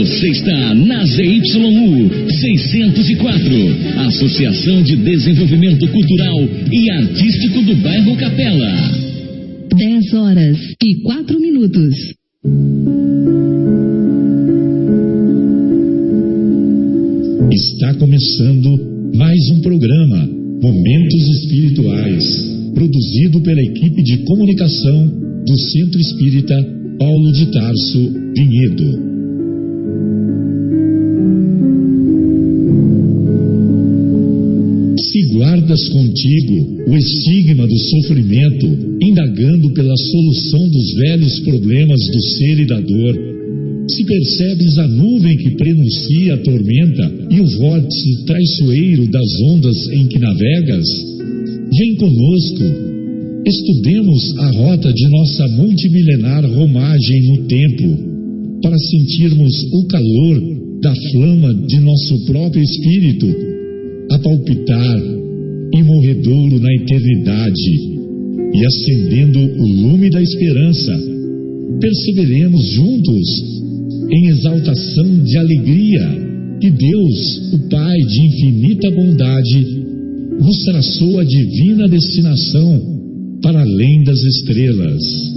Você 0.00 0.30
está 0.30 0.74
na 0.74 1.04
ZYU 1.04 2.08
604, 2.40 4.06
Associação 4.06 4.82
de 4.82 4.96
Desenvolvimento 4.96 5.86
Cultural 5.88 6.38
e 6.72 6.90
Artístico 6.90 7.60
do 7.60 7.76
Bairro 7.82 8.16
Capela. 8.16 8.72
10 9.76 10.14
horas 10.14 10.56
e 10.82 11.02
4 11.02 11.38
minutos. 11.38 11.94
Está 17.52 17.92
começando 17.96 19.12
mais 19.14 19.50
um 19.50 19.60
programa 19.60 20.30
Momentos 20.62 21.28
Espirituais, 21.42 22.24
produzido 22.72 23.42
pela 23.42 23.60
equipe 23.60 24.02
de 24.02 24.16
comunicação 24.24 25.08
do 25.46 25.58
Centro 25.58 26.00
Espírita 26.00 26.56
Paulo 26.98 27.32
de 27.32 27.52
Tarso 27.52 28.12
Vinhedo. 28.34 29.09
Guardas 35.80 35.88
contigo 35.88 36.82
o 36.88 36.96
estigma 36.96 37.66
do 37.66 37.78
sofrimento, 37.78 38.66
indagando 39.00 39.70
pela 39.72 39.94
solução 39.96 40.68
dos 40.68 40.94
velhos 40.94 41.40
problemas 41.40 42.00
do 42.12 42.22
ser 42.36 42.60
e 42.60 42.66
da 42.66 42.80
dor, 42.80 43.18
se 43.88 44.04
percebes 44.04 44.78
a 44.78 44.86
nuvem 44.86 45.36
que 45.36 45.50
prenuncia 45.50 46.34
a 46.34 46.38
tormenta 46.38 47.12
e 47.30 47.40
o 47.40 47.46
vórtice 47.58 48.24
traiçoeiro 48.26 49.10
das 49.10 49.40
ondas 49.44 49.76
em 49.92 50.06
que 50.06 50.18
navegas, 50.18 50.86
vem 51.76 51.94
conosco, 51.96 52.64
estudemos 53.46 54.38
a 54.38 54.50
rota 54.50 54.92
de 54.92 55.08
nossa 55.08 55.48
multimilenar 55.48 56.44
romagem 56.46 57.28
no 57.28 57.46
tempo, 57.46 58.10
para 58.62 58.76
sentirmos 58.78 59.52
o 59.72 59.86
calor 59.86 60.42
da 60.82 60.94
flama 61.10 61.54
de 61.66 61.80
nosso 61.80 62.26
próprio 62.26 62.62
espírito 62.62 63.26
a 64.10 64.18
palpitar 64.18 65.19
imorredouro 65.72 66.58
na 66.60 66.72
eternidade 66.74 67.90
e 68.52 68.66
acendendo 68.66 69.38
o 69.38 69.66
lume 69.82 70.10
da 70.10 70.20
esperança, 70.20 70.98
perseveremos 71.80 72.66
juntos 72.72 73.50
em 74.10 74.28
exaltação 74.28 75.22
de 75.22 75.36
alegria 75.36 76.30
que 76.60 76.70
Deus, 76.70 77.52
o 77.54 77.68
Pai 77.70 77.96
de 77.98 78.20
infinita 78.20 78.90
bondade, 78.90 79.66
nos 80.40 80.64
traçou 80.64 81.18
a 81.18 81.24
divina 81.24 81.88
destinação 81.88 82.80
para 83.42 83.62
além 83.62 84.02
das 84.04 84.20
estrelas. 84.20 85.29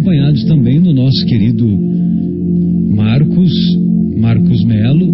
Acompanhados 0.00 0.44
também 0.44 0.80
do 0.80 0.94
nosso 0.94 1.26
querido 1.26 1.66
Marcos, 2.94 3.52
Marcos 4.16 4.64
Melo, 4.64 5.12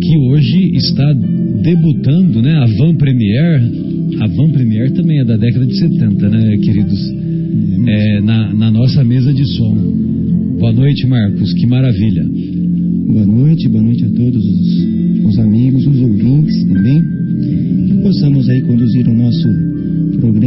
que 0.00 0.18
hoje 0.18 0.76
está 0.76 1.12
debutando, 1.62 2.42
né? 2.42 2.52
A 2.52 2.66
Van 2.78 2.94
Premier. 2.96 3.60
A 4.20 4.26
Van 4.26 4.50
Premier 4.50 4.90
também 4.92 5.20
é 5.20 5.24
da 5.24 5.36
década 5.36 5.66
de 5.66 5.78
70, 5.78 6.28
né, 6.28 6.56
queridos? 6.58 7.14
É, 7.88 8.20
na, 8.20 8.52
na 8.52 8.70
nossa 8.70 9.02
mesa 9.02 9.32
de 9.32 9.44
som. 9.56 9.74
Boa 10.58 10.72
noite, 10.72 11.06
Marcos. 11.06 11.52
Que 11.54 11.66
maravilha. 11.66 12.24
Boa 13.08 13.26
noite, 13.26 13.68
boa 13.68 13.82
noite 13.82 14.04
a 14.04 14.10
todos 14.10 14.44
os, 14.44 15.24
os 15.24 15.38
amigos, 15.38 15.86
os 15.86 16.00
ouvintes 16.00 16.64
também. 16.64 17.02
Que 17.88 17.94
possamos 18.02 18.48
aí 18.48 18.60
conduzir 18.62 19.08
o 19.08 19.14
nosso 19.14 19.48
programa 20.20 20.41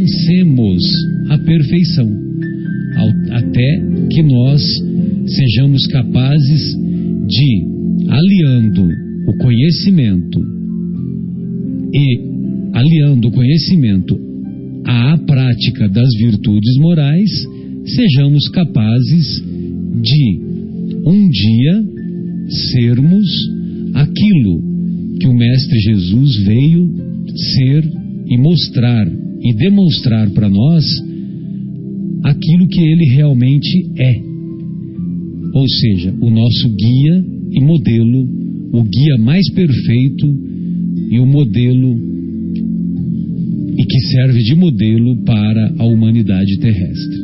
alcancemos 0.00 0.82
a 1.28 1.38
perfeição, 1.38 2.08
até 3.30 3.82
que 4.10 4.22
nós 4.22 4.62
sejamos 5.26 5.86
capazes 5.86 6.76
de, 7.28 7.66
aliando 8.08 8.88
o 9.28 9.36
conhecimento 9.38 10.40
e 11.94 12.20
aliando 12.72 13.28
o 13.28 13.30
conhecimento 13.30 14.18
à 14.84 15.18
prática 15.18 15.88
das 15.88 16.08
virtudes 16.18 16.76
morais, 16.78 17.30
sejamos 17.84 18.48
capazes 18.48 19.42
de 20.02 20.40
um 21.04 21.28
dia 21.28 21.84
sermos 22.72 23.26
aquilo 23.94 24.62
que 25.20 25.26
o 25.26 25.34
Mestre 25.34 25.78
Jesus 25.78 26.36
veio 26.44 26.90
ser 27.36 27.84
e 28.26 28.38
mostrar 28.38 29.06
e 29.42 29.54
demonstrar 29.54 30.30
para 30.30 30.48
nós 30.48 30.84
aquilo 32.24 32.68
que 32.68 32.80
ele 32.80 33.06
realmente 33.06 33.90
é. 33.98 34.20
Ou 35.54 35.68
seja, 35.68 36.14
o 36.20 36.30
nosso 36.30 36.68
guia 36.76 37.24
e 37.52 37.60
modelo, 37.60 38.28
o 38.72 38.82
guia 38.82 39.18
mais 39.18 39.50
perfeito 39.52 40.26
e 41.10 41.18
o 41.18 41.26
modelo 41.26 42.10
e 43.78 43.84
que 43.84 44.00
serve 44.12 44.42
de 44.42 44.54
modelo 44.54 45.16
para 45.24 45.74
a 45.78 45.84
humanidade 45.86 46.58
terrestre. 46.58 47.18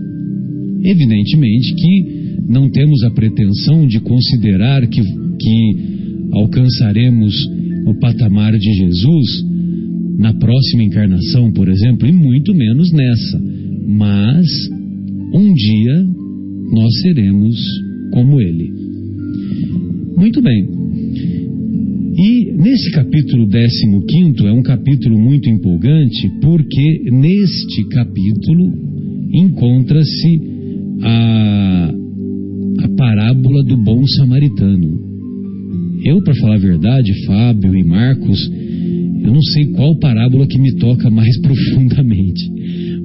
Evidentemente 0.85 1.75
que 1.75 2.27
não 2.49 2.71
temos 2.71 3.03
a 3.05 3.11
pretensão 3.11 3.87
de 3.87 4.01
considerar 4.01 4.87
que, 4.87 5.03
que 5.03 5.77
alcançaremos 6.33 7.35
o 7.87 7.95
patamar 8.01 8.57
de 8.57 8.73
Jesus 8.73 9.45
na 10.19 10.33
próxima 10.35 10.83
encarnação, 10.83 11.53
por 11.53 11.69
exemplo, 11.69 12.09
e 12.09 12.13
muito 12.13 12.55
menos 12.55 12.91
nessa. 12.93 13.41
Mas 13.87 14.47
um 15.33 15.53
dia 15.53 16.07
nós 16.73 17.01
seremos 17.03 17.57
como 18.13 18.41
ele. 18.41 18.73
Muito 20.17 20.41
bem. 20.41 20.77
E 22.19 22.53
nesse 22.53 22.91
capítulo 22.93 23.47
15 23.47 24.47
é 24.47 24.53
um 24.53 24.63
capítulo 24.63 25.19
muito 25.19 25.51
empolgante, 25.51 26.31
porque 26.41 27.11
neste 27.11 27.85
capítulo 27.91 28.73
encontra-se 29.33 30.41
a, 31.03 31.95
a 32.85 32.89
parábola 32.97 33.63
do 33.65 33.77
bom 33.77 34.03
samaritano. 34.07 34.99
Eu, 36.05 36.23
para 36.23 36.35
falar 36.37 36.55
a 36.55 36.59
verdade, 36.59 37.27
Fábio 37.27 37.77
e 37.77 37.85
Marcos, 37.85 38.51
eu 39.27 39.33
não 39.33 39.43
sei 39.43 39.67
qual 39.73 39.99
parábola 39.99 40.47
que 40.47 40.59
me 40.59 40.77
toca 40.77 41.11
mais 41.11 41.39
profundamente. 41.43 42.51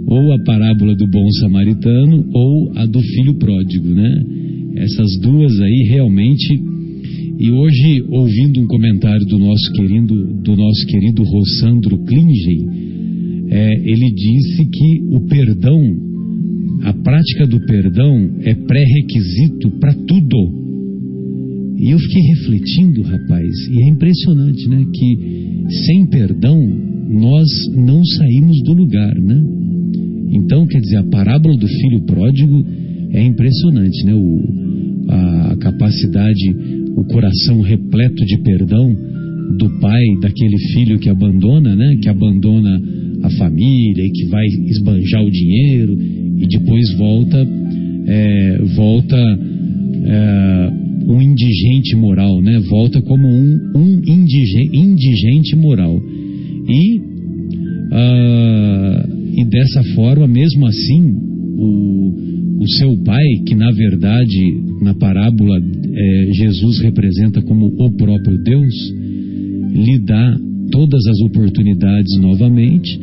Ou 0.06 0.34
a 0.34 0.44
parábola 0.44 0.96
do 0.96 1.08
bom 1.08 1.28
samaritano 1.40 2.30
ou 2.34 2.72
a 2.76 2.86
do 2.86 3.00
filho 3.02 3.36
pródigo, 3.36 3.90
né? 3.90 4.24
Essas 4.76 5.20
duas 5.20 5.60
aí 5.60 5.88
realmente. 5.90 6.62
E 7.40 7.50
hoje, 7.50 8.04
ouvindo 8.10 8.62
um 8.62 8.68
comentário 8.68 9.26
do 9.26 9.40
nosso 9.40 9.72
querido, 9.74 10.16
do 10.44 10.56
nosso 10.56 10.86
querido 10.88 11.24
Rossandro 11.24 11.98
Klinge, 12.06 12.68
é, 13.50 13.74
ele 13.84 14.12
disse 14.12 14.66
que 14.66 15.02
o 15.12 15.22
perdão, 15.22 15.82
a 16.84 16.94
prática 16.94 17.48
do 17.48 17.60
perdão 17.66 18.30
é 18.42 18.54
pré-requisito 18.54 19.72
para 19.80 19.94
tudo. 19.94 20.61
E 21.81 21.89
eu 21.89 21.98
fiquei 21.98 22.22
refletindo, 22.22 23.01
rapaz, 23.01 23.50
e 23.72 23.81
é 23.81 23.89
impressionante, 23.89 24.69
né? 24.69 24.86
Que 24.94 25.66
sem 25.83 26.06
perdão 26.06 26.56
nós 27.10 27.48
não 27.75 28.06
saímos 28.06 28.62
do 28.62 28.74
lugar, 28.74 29.16
né? 29.19 29.44
Então, 30.31 30.68
quer 30.68 30.80
dizer, 30.80 30.98
a 30.98 31.04
parábola 31.04 31.57
do 31.57 31.68
filho 31.68 32.01
pródigo 32.01 32.63
é 33.10 33.24
impressionante, 33.24 34.06
né? 34.06 34.13
O, 34.13 34.44
a 35.10 35.56
capacidade, 35.60 36.56
o 36.95 37.04
coração 37.06 37.62
repleto 37.62 38.25
de 38.27 38.38
perdão 38.44 38.95
do 39.57 39.68
pai 39.80 40.04
daquele 40.22 40.57
filho 40.74 41.00
que 41.00 41.10
abandona, 41.10 41.75
né? 41.75 41.98
Que 42.00 42.10
abandona 42.10 42.80
a 43.24 43.30
família 43.31 44.06
e 44.06 44.12
que 44.12 44.27
vai 44.27 44.45
esbanjar 44.68 45.25
o 45.25 45.31
dinheiro 45.31 45.98
e 46.38 46.48
depois 46.48 46.94
volta, 46.95 47.48
é, 48.06 48.62
volta 48.75 49.18
é, 50.03 50.71
um 51.07 51.21
indigente 51.21 51.95
moral, 51.95 52.42
né? 52.42 52.59
Volta 52.69 53.01
como 53.01 53.27
um, 53.27 53.71
um 53.75 54.01
indigente, 54.06 54.77
indigente 54.77 55.56
moral 55.56 56.00
e 56.68 56.98
uh, 57.92 59.21
e 59.33 59.45
dessa 59.45 59.83
forma, 59.95 60.27
mesmo 60.27 60.65
assim, 60.68 61.15
o, 61.57 62.62
o 62.62 62.68
seu 62.77 62.98
pai, 63.03 63.25
que 63.45 63.56
na 63.56 63.71
verdade 63.71 64.62
na 64.81 64.94
parábola 64.94 65.57
é, 65.57 66.30
Jesus 66.33 66.80
representa 66.81 67.42
como 67.42 67.68
o 67.68 67.92
próprio 67.92 68.38
Deus, 68.44 68.74
lhe 69.74 70.00
dá 70.00 70.38
todas 70.69 71.06
as 71.07 71.19
oportunidades 71.21 72.18
novamente, 72.19 73.00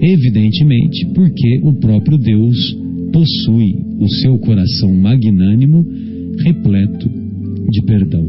evidentemente 0.00 1.06
porque 1.14 1.60
o 1.62 1.72
próprio 1.74 2.18
Deus 2.18 2.76
possui 3.12 3.74
o 3.98 4.08
seu 4.08 4.38
coração 4.38 4.92
magnânimo 4.94 5.84
repleto 6.42 7.08
de 7.70 7.82
perdão. 7.86 8.24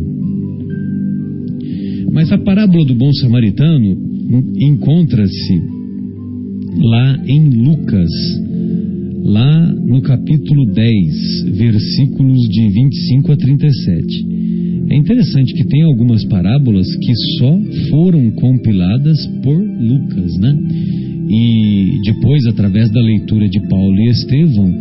Mas 2.11 2.31
a 2.31 2.37
parábola 2.37 2.85
do 2.85 2.95
bom 2.95 3.11
samaritano 3.13 3.97
encontra-se 4.59 5.61
lá 6.77 7.17
em 7.27 7.49
Lucas 7.49 8.09
lá 9.25 9.73
no 9.73 10.01
capítulo 10.01 10.67
10, 10.71 11.57
versículos 11.57 12.47
de 12.47 12.69
25 12.69 13.31
a 13.31 13.37
37. 13.37 14.27
É 14.89 14.95
interessante 14.95 15.53
que 15.53 15.65
tem 15.65 15.81
algumas 15.81 16.23
parábolas 16.25 16.87
que 16.97 17.13
só 17.39 17.59
foram 17.89 18.29
compiladas 18.31 19.17
por 19.41 19.57
Lucas, 19.57 20.37
né? 20.37 20.55
E 21.27 22.01
depois, 22.05 22.45
através 22.45 22.91
da 22.91 23.01
leitura 23.01 23.49
de 23.49 23.59
Paulo 23.67 23.99
e 23.99 24.09
Estevão, 24.09 24.71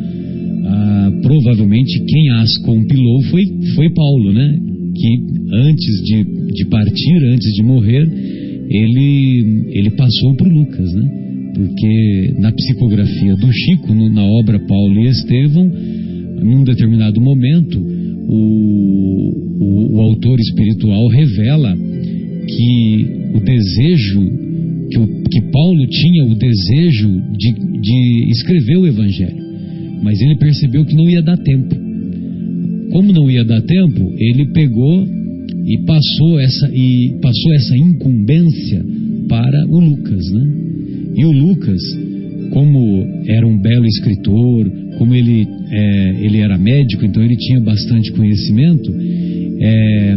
ah, 0.64 1.12
provavelmente 1.22 2.00
quem 2.04 2.30
as 2.30 2.58
compilou 2.58 3.22
foi, 3.24 3.44
foi 3.74 3.90
Paulo, 3.90 4.32
né? 4.32 4.58
Que 4.94 5.08
antes 5.52 6.02
de, 6.04 6.24
de 6.52 6.64
partir, 6.66 7.24
antes 7.32 7.52
de 7.52 7.62
morrer, 7.62 8.08
ele, 8.68 9.68
ele 9.70 9.90
passou 9.90 10.34
para 10.36 10.48
Lucas, 10.48 10.92
né? 10.94 11.24
porque 11.54 12.34
na 12.38 12.52
psicografia 12.52 13.36
do 13.36 13.50
Chico, 13.52 13.94
no, 13.94 14.10
na 14.10 14.24
obra 14.24 14.58
Paulo 14.58 15.00
e 15.00 15.06
Estevão, 15.06 15.70
num 16.42 16.64
determinado 16.64 17.20
momento, 17.20 17.78
o, 18.28 19.32
o, 19.60 19.96
o 19.96 20.00
autor 20.00 20.38
espiritual 20.40 21.06
revela 21.08 21.76
que 21.76 23.06
o 23.34 23.40
desejo, 23.40 24.20
que, 24.90 24.98
o, 24.98 25.06
que 25.30 25.40
Paulo 25.52 25.86
tinha 25.86 26.24
o 26.24 26.34
desejo 26.34 27.22
de, 27.38 27.52
de 27.80 28.30
escrever 28.30 28.78
o 28.78 28.86
Evangelho, 28.86 29.43
mas 30.04 30.20
ele 30.20 30.36
percebeu 30.36 30.84
que 30.84 30.94
não 30.94 31.08
ia 31.08 31.22
dar 31.22 31.38
tempo. 31.38 31.74
Como 32.92 33.12
não 33.12 33.30
ia 33.30 33.42
dar 33.42 33.62
tempo, 33.62 34.12
ele 34.18 34.52
pegou 34.52 35.04
e 35.64 35.78
passou 35.86 36.38
essa, 36.38 36.70
e 36.72 37.14
passou 37.22 37.54
essa 37.54 37.76
incumbência 37.76 38.84
para 39.26 39.66
o 39.66 39.80
Lucas, 39.80 40.30
né? 40.30 40.46
E 41.16 41.24
o 41.24 41.32
Lucas, 41.32 41.80
como 42.50 43.02
era 43.26 43.46
um 43.46 43.58
belo 43.58 43.86
escritor, 43.86 44.70
como 44.98 45.14
ele, 45.14 45.48
é, 45.72 46.24
ele 46.24 46.38
era 46.38 46.58
médico, 46.58 47.04
então 47.06 47.24
ele 47.24 47.36
tinha 47.36 47.60
bastante 47.60 48.12
conhecimento, 48.12 48.94
é, 49.60 50.16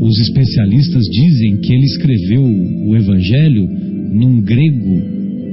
os 0.00 0.20
especialistas 0.20 1.04
dizem 1.06 1.56
que 1.56 1.72
ele 1.72 1.84
escreveu 1.84 2.44
o 2.44 2.94
Evangelho 2.94 3.66
num 4.12 4.40
grego 4.42 5.00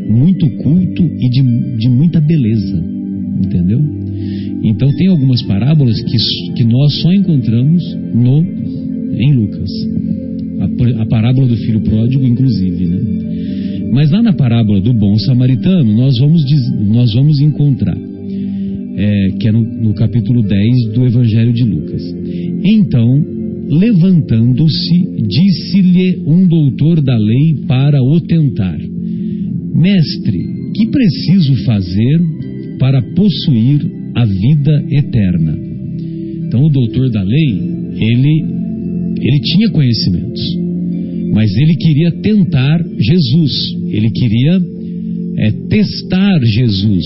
muito 0.10 0.50
culto 0.58 1.04
e 1.04 1.30
de, 1.30 1.78
de 1.78 1.90
muita 1.90 2.20
beleza, 2.20 2.95
entendeu? 3.36 3.80
Então 4.64 4.90
tem 4.96 5.08
algumas 5.08 5.42
parábolas 5.44 5.96
que, 6.02 6.54
que 6.54 6.64
nós 6.64 7.02
só 7.02 7.14
encontramos 7.14 7.84
no 8.14 8.44
em 9.18 9.34
Lucas. 9.34 9.70
A, 10.60 11.02
a 11.02 11.06
parábola 11.06 11.48
do 11.48 11.58
filho 11.58 11.82
pródigo, 11.82 12.26
inclusive, 12.26 12.86
né? 12.86 13.26
Mas 13.92 14.12
lá 14.12 14.22
na 14.22 14.34
parábola 14.34 14.82
do 14.82 14.94
bom 14.94 15.18
samaritano, 15.20 15.96
nós 15.96 16.18
vamos, 16.20 16.44
nós 16.88 17.14
vamos 17.14 17.40
encontrar, 17.40 17.96
é, 17.96 19.30
que 19.40 19.48
é 19.48 19.52
no, 19.52 19.62
no 19.62 19.94
capítulo 19.94 20.42
10 20.42 20.94
do 20.94 21.06
Evangelho 21.06 21.54
de 21.54 21.64
Lucas. 21.64 22.04
Então, 22.64 23.24
levantando-se, 23.70 25.24
disse-lhe 25.28 26.24
um 26.28 26.48
doutor 26.48 27.02
da 27.02 27.18
lei 27.18 27.66
para 27.68 28.02
o 28.04 28.20
tentar: 28.20 28.78
Mestre, 29.74 30.46
que 30.74 30.88
preciso 30.88 31.56
fazer 31.64 32.22
para 32.80 33.02
possuir 33.02 33.82
a 34.16 34.26
vida 34.26 34.86
eterna? 34.92 35.58
Então, 36.48 36.62
o 36.64 36.70
doutor 36.70 37.10
da 37.10 37.24
lei, 37.24 37.50
ele, 37.98 38.44
ele 39.20 39.40
tinha 39.44 39.70
conhecimentos, 39.72 40.58
mas 41.34 41.52
ele 41.56 41.76
queria 41.76 42.12
tentar 42.22 42.84
Jesus, 42.98 43.76
ele 43.90 44.10
queria 44.12 44.62
é, 45.38 45.52
testar 45.70 46.40
Jesus, 46.46 47.06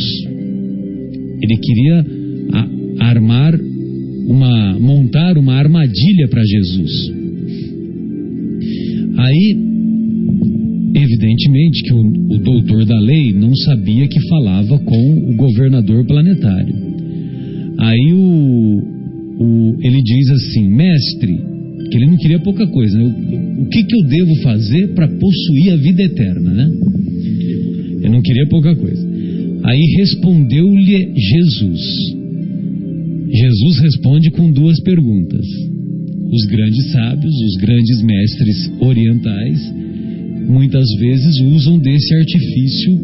ele 1.41 1.57
queria 1.57 2.05
a, 2.53 3.05
armar 3.09 3.59
uma 4.27 4.79
montar 4.79 5.37
uma 5.37 5.55
armadilha 5.55 6.27
para 6.29 6.43
Jesus. 6.43 7.11
Aí, 9.17 9.57
evidentemente 10.95 11.83
que 11.83 11.93
o, 11.93 12.01
o 12.01 12.37
doutor 12.39 12.85
da 12.85 12.99
lei 12.99 13.33
não 13.33 13.55
sabia 13.55 14.07
que 14.07 14.27
falava 14.27 14.79
com 14.79 15.31
o 15.31 15.35
governador 15.35 16.05
planetário. 16.05 16.75
Aí 17.77 18.13
o, 18.13 18.83
o, 19.39 19.77
ele 19.81 20.01
diz 20.01 20.29
assim, 20.31 20.69
mestre, 20.69 21.39
que 21.89 21.97
ele 21.97 22.07
não 22.07 22.17
queria 22.17 22.39
pouca 22.39 22.67
coisa, 22.67 22.97
né? 22.97 23.03
o, 23.03 23.63
o 23.63 23.69
que, 23.69 23.83
que 23.83 23.95
eu 23.95 24.03
devo 24.03 24.35
fazer 24.43 24.87
para 24.89 25.07
possuir 25.07 25.73
a 25.73 25.75
vida 25.77 26.03
eterna, 26.03 26.51
né? 26.51 26.71
Ele 28.01 28.09
não 28.09 28.21
queria 28.21 28.47
pouca 28.47 28.75
coisa. 28.75 29.07
Aí 29.63 29.95
respondeu-lhe 29.97 31.13
Jesus: 31.15 31.81
Jesus 33.31 33.79
responde 33.79 34.31
com 34.31 34.51
duas 34.51 34.79
perguntas. 34.81 35.45
Os 36.31 36.45
grandes 36.45 36.91
sábios, 36.91 37.33
os 37.33 37.55
grandes 37.61 38.01
mestres 38.03 38.71
orientais, 38.81 39.73
muitas 40.49 40.87
vezes 40.99 41.39
usam 41.39 41.77
desse 41.79 42.15
artifício 42.15 42.97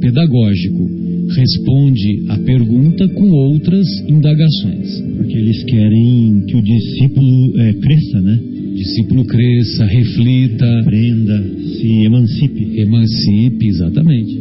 pedagógico. 0.00 0.90
Responde 1.36 2.24
a 2.28 2.38
pergunta 2.38 3.08
com 3.08 3.30
outras 3.30 3.86
indagações. 4.08 5.00
Porque 5.16 5.36
eles 5.36 5.62
querem 5.64 6.42
que 6.46 6.56
o 6.56 6.62
discípulo 6.62 7.60
é, 7.60 7.72
cresça, 7.74 8.20
né? 8.20 8.40
discípulo 8.78 9.24
cresça, 9.24 9.84
reflita, 9.84 10.80
aprenda, 10.80 11.44
se 11.76 12.04
emancipe. 12.04 12.80
Emancipe, 12.80 13.66
exatamente. 13.66 14.38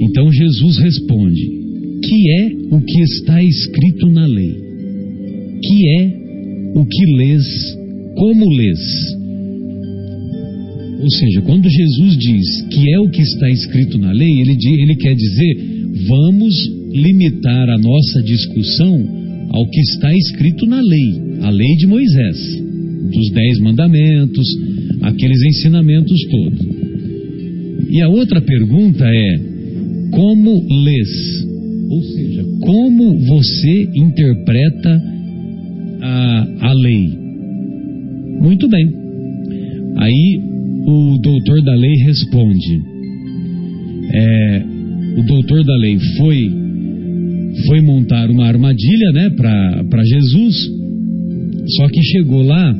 Então 0.00 0.30
Jesus 0.30 0.78
responde: 0.78 1.42
que 2.02 2.30
é 2.40 2.52
o 2.70 2.80
que 2.80 3.00
está 3.00 3.42
escrito 3.42 4.08
na 4.08 4.26
lei? 4.26 4.54
Que 5.62 5.88
é 5.98 6.24
o 6.74 6.84
que 6.84 7.16
lês? 7.16 7.44
Como 8.16 8.48
lês? 8.50 9.23
Ou 11.00 11.10
seja, 11.10 11.42
quando 11.42 11.68
Jesus 11.68 12.16
diz 12.16 12.62
que 12.70 12.92
é 12.92 13.00
o 13.00 13.10
que 13.10 13.22
está 13.22 13.50
escrito 13.50 13.98
na 13.98 14.12
lei, 14.12 14.40
ele, 14.40 14.56
ele 14.80 14.96
quer 14.96 15.14
dizer, 15.14 15.56
vamos 16.06 16.54
limitar 16.92 17.68
a 17.68 17.78
nossa 17.78 18.22
discussão 18.22 19.24
ao 19.50 19.66
que 19.68 19.80
está 19.80 20.14
escrito 20.16 20.66
na 20.66 20.80
lei, 20.80 21.22
a 21.42 21.50
lei 21.50 21.76
de 21.76 21.86
Moisés, 21.86 22.62
dos 23.12 23.30
dez 23.32 23.58
mandamentos, 23.60 24.46
aqueles 25.02 25.42
ensinamentos 25.44 26.18
todos. 26.30 26.66
E 27.90 28.00
a 28.00 28.08
outra 28.08 28.40
pergunta 28.40 29.04
é: 29.06 29.40
como 30.10 30.66
lês? 30.84 31.44
Ou 31.90 32.02
seja, 32.02 32.44
como 32.60 33.18
você 33.20 33.88
interpreta 33.94 35.02
a, 36.00 36.48
a 36.60 36.72
lei? 36.72 37.18
Muito 38.40 38.68
bem. 38.68 38.92
Aí 39.96 40.53
o 40.86 41.18
doutor 41.18 41.62
da 41.62 41.74
lei 41.74 41.94
responde: 42.04 42.82
é, 44.12 44.62
o 45.18 45.22
doutor 45.22 45.64
da 45.64 45.76
lei 45.76 45.98
foi 46.16 46.64
foi 47.66 47.80
montar 47.80 48.30
uma 48.30 48.46
armadilha, 48.46 49.12
né, 49.12 49.30
para 49.30 50.02
Jesus. 50.04 50.54
Só 51.76 51.88
que 51.88 52.02
chegou 52.02 52.42
lá, 52.42 52.76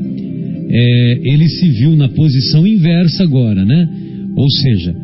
é, 0.69 1.19
ele 1.23 1.47
se 1.47 1.69
viu 1.69 1.95
na 1.95 2.09
posição 2.09 2.67
inversa 2.67 3.23
agora, 3.23 3.65
né? 3.65 3.89
Ou 4.35 4.49
seja, 4.49 4.95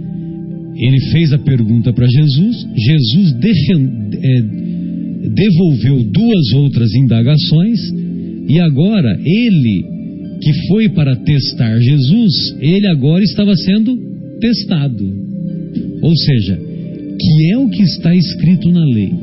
ele 0.76 1.00
fez 1.12 1.34
a 1.34 1.40
pergunta 1.40 1.94
para 1.94 2.06
Jesus, 2.08 2.68
Jesus 2.76 3.34
defend, 3.34 4.18
é, 4.18 4.42
devolveu 5.30 6.04
duas 6.12 6.54
outras 6.54 6.94
indagações, 6.96 7.80
e 8.48 8.60
agora 8.60 9.20
ele, 9.24 9.86
que 10.42 10.68
foi 10.68 10.90
para 10.90 11.16
testar 11.16 11.80
Jesus, 11.80 12.58
ele 12.60 12.88
agora 12.88 13.24
estava 13.24 13.56
sendo 13.56 13.96
testado. 14.40 15.06
Ou 16.02 16.16
seja, 16.16 16.58
que 16.58 17.54
é 17.54 17.58
o 17.58 17.70
que 17.70 17.84
está 17.84 18.16
escrito 18.16 18.72
na 18.72 18.84
lei? 18.84 19.14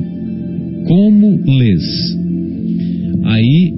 Como 0.87 1.41
lês? 1.45 2.17
Aí 3.23 3.73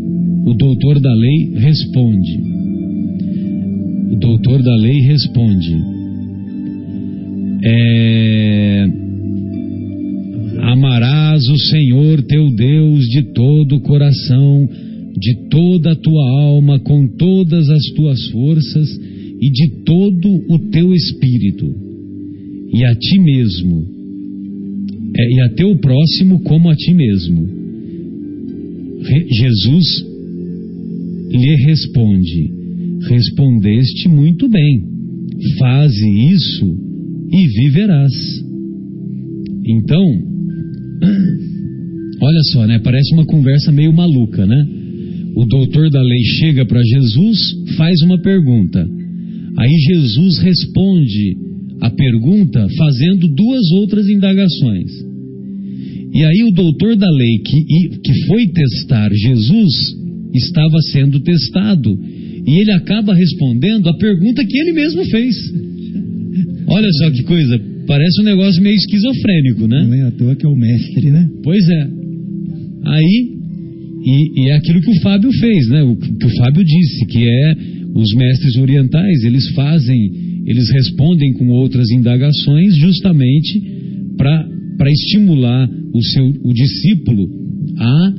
o 0.45 0.53
doutor 0.53 0.99
da 0.99 1.13
lei 1.13 1.53
responde. 1.55 2.39
O 4.11 4.15
doutor 4.17 4.61
da 4.61 4.75
lei 4.75 4.99
responde 5.01 6.01
é, 7.63 8.85
amarás 10.61 11.47
o 11.47 11.57
Senhor 11.57 12.21
teu 12.23 12.49
Deus 12.55 13.05
de 13.05 13.33
todo 13.33 13.75
o 13.75 13.81
coração, 13.81 14.67
de 15.17 15.49
toda 15.49 15.91
a 15.91 15.95
tua 15.95 16.41
alma, 16.41 16.79
com 16.79 17.07
todas 17.07 17.69
as 17.69 17.83
tuas 17.95 18.29
forças 18.29 18.89
e 19.41 19.49
de 19.49 19.83
todo 19.83 20.29
o 20.49 20.59
teu 20.69 20.93
espírito, 20.93 21.65
e 22.73 22.83
a 22.85 22.95
ti 22.95 23.19
mesmo, 23.19 23.85
é, 25.17 25.33
e 25.33 25.41
a 25.41 25.49
teu 25.55 25.75
próximo 25.77 26.41
como 26.41 26.69
a 26.69 26.75
ti 26.75 26.93
mesmo. 26.93 27.61
Jesus 29.29 30.05
lhe 31.31 31.55
responde: 31.65 32.51
Respondeste 33.09 34.07
muito 34.07 34.47
bem, 34.47 34.83
faze 35.57 36.07
isso 36.07 36.77
e 37.31 37.47
viverás. 37.47 38.13
Então, 39.65 40.03
olha 42.21 42.41
só, 42.51 42.67
né? 42.67 42.79
Parece 42.79 43.13
uma 43.13 43.25
conversa 43.25 43.71
meio 43.71 43.91
maluca, 43.91 44.45
né? 44.45 44.80
O 45.35 45.45
doutor 45.45 45.89
da 45.89 46.01
lei 46.01 46.23
chega 46.39 46.65
para 46.65 46.81
Jesus, 46.81 47.37
faz 47.77 48.01
uma 48.01 48.21
pergunta. 48.21 48.87
Aí 49.57 49.71
Jesus 49.89 50.39
responde 50.39 51.37
a 51.81 51.89
pergunta 51.89 52.67
fazendo 52.77 53.27
duas 53.27 53.71
outras 53.71 54.07
indagações. 54.07 54.91
E 56.13 56.23
aí 56.23 56.43
o 56.43 56.53
doutor 56.53 56.95
da 56.95 57.09
lei 57.09 57.37
que, 57.39 57.99
que 57.99 58.25
foi 58.27 58.47
testar 58.47 59.09
Jesus 59.13 59.71
estava 60.33 60.77
sendo 60.91 61.19
testado. 61.21 61.97
E 62.45 62.59
ele 62.59 62.71
acaba 62.71 63.13
respondendo 63.13 63.87
a 63.87 63.97
pergunta 63.97 64.43
que 64.45 64.57
ele 64.57 64.73
mesmo 64.73 65.05
fez. 65.05 65.35
Olha 66.67 66.89
só 66.99 67.11
que 67.11 67.23
coisa, 67.23 67.59
parece 67.87 68.21
um 68.21 68.25
negócio 68.25 68.61
meio 68.61 68.75
esquizofrênico, 68.75 69.67
né? 69.67 69.85
Não 69.85 69.93
é 69.93 70.07
à 70.07 70.11
toa 70.11 70.35
que 70.35 70.45
é 70.45 70.49
o 70.49 70.55
mestre, 70.55 71.11
né? 71.11 71.29
Pois 71.43 71.67
é. 71.69 71.89
Aí, 72.85 73.40
e, 74.03 74.41
e 74.41 74.49
é 74.49 74.55
aquilo 74.55 74.81
que 74.81 74.91
o 74.91 75.01
Fábio 75.01 75.31
fez, 75.31 75.67
né? 75.69 75.83
O 75.83 75.95
que 75.95 76.25
o 76.25 76.35
Fábio 76.37 76.63
disse, 76.63 77.05
que 77.05 77.23
é 77.23 77.55
os 77.93 78.13
mestres 78.15 78.57
orientais, 78.57 79.23
eles 79.23 79.49
fazem, 79.49 80.11
eles 80.45 80.69
respondem 80.71 81.33
com 81.33 81.49
outras 81.49 81.89
indagações 81.91 82.75
justamente 82.77 83.61
para 84.17 84.91
estimular 84.91 85.69
o 85.93 86.03
seu 86.03 86.25
o 86.43 86.53
discípulo 86.53 87.29
a, 87.77 88.13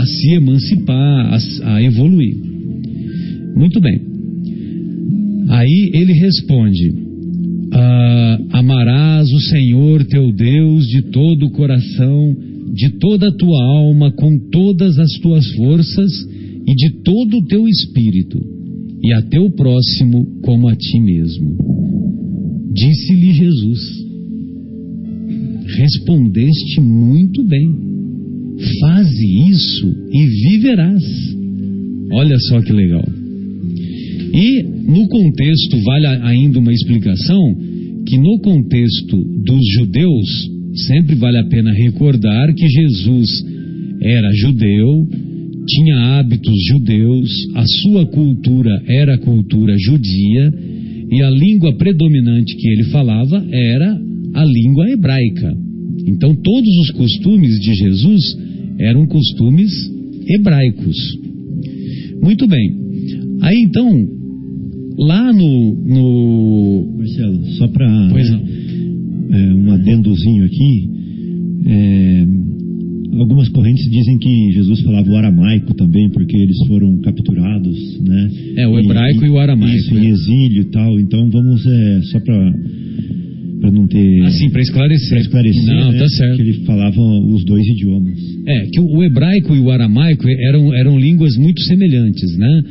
a 0.00 0.06
se 0.06 0.34
emancipar, 0.34 1.32
a, 1.32 1.74
a 1.74 1.82
evoluir. 1.82 2.36
Muito 3.56 3.80
bem. 3.80 4.00
Aí 5.48 5.90
ele 5.94 6.12
responde: 6.12 6.92
ah, 7.72 8.38
amarás 8.52 9.30
o 9.30 9.40
Senhor 9.50 10.04
teu 10.04 10.32
Deus 10.32 10.86
de 10.86 11.02
todo 11.02 11.46
o 11.46 11.50
coração, 11.50 12.36
de 12.74 12.98
toda 12.98 13.28
a 13.28 13.36
tua 13.36 13.64
alma, 13.78 14.10
com 14.10 14.36
todas 14.50 14.98
as 14.98 15.12
tuas 15.22 15.46
forças 15.52 16.10
e 16.66 16.74
de 16.74 17.02
todo 17.04 17.38
o 17.38 17.46
teu 17.46 17.68
espírito, 17.68 18.38
e 19.02 19.12
a 19.12 19.22
teu 19.22 19.48
próximo 19.50 20.26
como 20.42 20.68
a 20.68 20.74
ti 20.74 20.98
mesmo. 20.98 21.56
Disse-lhe 22.72 23.32
Jesus. 23.32 24.04
respondeste 25.76 26.80
muito 26.80 27.44
bem. 27.44 27.74
Faze 28.80 29.24
isso 29.50 29.86
e 30.12 30.26
viverás. 30.26 31.02
Olha 32.12 32.36
só 32.48 32.60
que 32.60 32.72
legal. 32.72 33.04
E 34.32 34.62
no 34.62 35.06
contexto, 35.08 35.80
vale 35.84 36.06
ainda 36.22 36.58
uma 36.58 36.72
explicação, 36.72 37.56
que 38.06 38.18
no 38.18 38.38
contexto 38.40 39.16
dos 39.44 39.60
judeus, 39.78 40.50
sempre 40.74 41.14
vale 41.14 41.38
a 41.38 41.48
pena 41.48 41.72
recordar 41.72 42.52
que 42.54 42.68
Jesus 42.68 43.30
era 44.02 44.30
judeu, 44.32 45.08
tinha 45.66 46.18
hábitos 46.18 46.54
judeus, 46.68 47.30
a 47.54 47.64
sua 47.66 48.06
cultura 48.06 48.82
era 48.86 49.14
a 49.14 49.18
cultura 49.18 49.74
judia 49.78 50.52
e 51.10 51.22
a 51.22 51.30
língua 51.30 51.76
predominante 51.76 52.56
que 52.56 52.68
ele 52.68 52.84
falava 52.84 53.44
era 53.50 54.00
a 54.34 54.44
língua 54.44 54.90
hebraica. 54.90 55.56
Então 56.06 56.34
todos 56.34 56.78
os 56.82 56.90
costumes 56.90 57.60
de 57.60 57.74
Jesus 57.74 58.36
eram 58.78 59.06
costumes 59.06 59.72
hebraicos. 60.28 60.96
Muito 62.22 62.46
bem. 62.46 62.74
Aí 63.42 63.62
então, 63.62 64.08
lá 64.98 65.32
no. 65.32 65.74
no... 65.84 66.94
Marcelo, 66.96 67.44
só 67.58 67.68
para 67.68 68.08
é, 69.30 69.54
um 69.54 69.72
adendozinho 69.72 70.44
aqui. 70.44 70.90
É, 71.66 72.26
algumas 73.18 73.48
correntes 73.48 73.84
dizem 73.90 74.18
que 74.18 74.52
Jesus 74.52 74.80
falava 74.80 75.10
o 75.10 75.16
aramaico 75.16 75.74
também, 75.74 76.10
porque 76.10 76.36
eles 76.36 76.56
foram 76.66 77.00
capturados, 77.00 78.00
né? 78.00 78.30
É, 78.56 78.68
o 78.68 78.78
hebraico 78.78 79.24
e, 79.24 79.28
e 79.28 79.30
o 79.30 79.38
aramaico. 79.38 79.76
Isso, 79.76 79.94
né? 79.94 80.04
em 80.04 80.08
exílio 80.08 80.62
e 80.62 80.64
tal. 80.66 81.00
Então 81.00 81.30
vamos, 81.30 81.64
é, 81.66 82.00
só 82.02 82.20
para 82.20 82.52
para 83.64 83.70
não 83.70 83.86
ter. 83.86 84.22
Assim, 84.24 84.50
para 84.50 84.60
esclarecer. 84.60 85.18
Esclarecer. 85.20 85.74
Não, 85.74 85.92
né, 85.92 85.98
tá 85.98 86.08
certo. 86.08 86.36
Que 86.36 86.42
ele 86.42 86.52
falava 86.64 87.00
os 87.00 87.44
dois 87.44 87.66
idiomas. 87.66 88.18
É, 88.46 88.66
que 88.66 88.80
o, 88.80 88.98
o, 88.98 89.02
hebraico 89.02 89.54
e 89.54 89.60
o 89.60 89.70
aramaico 89.70 90.28
eram, 90.28 90.74
eram 90.74 90.98
línguas 90.98 91.36
muito 91.36 91.62
semelhantes, 91.62 92.36
né? 92.36 92.62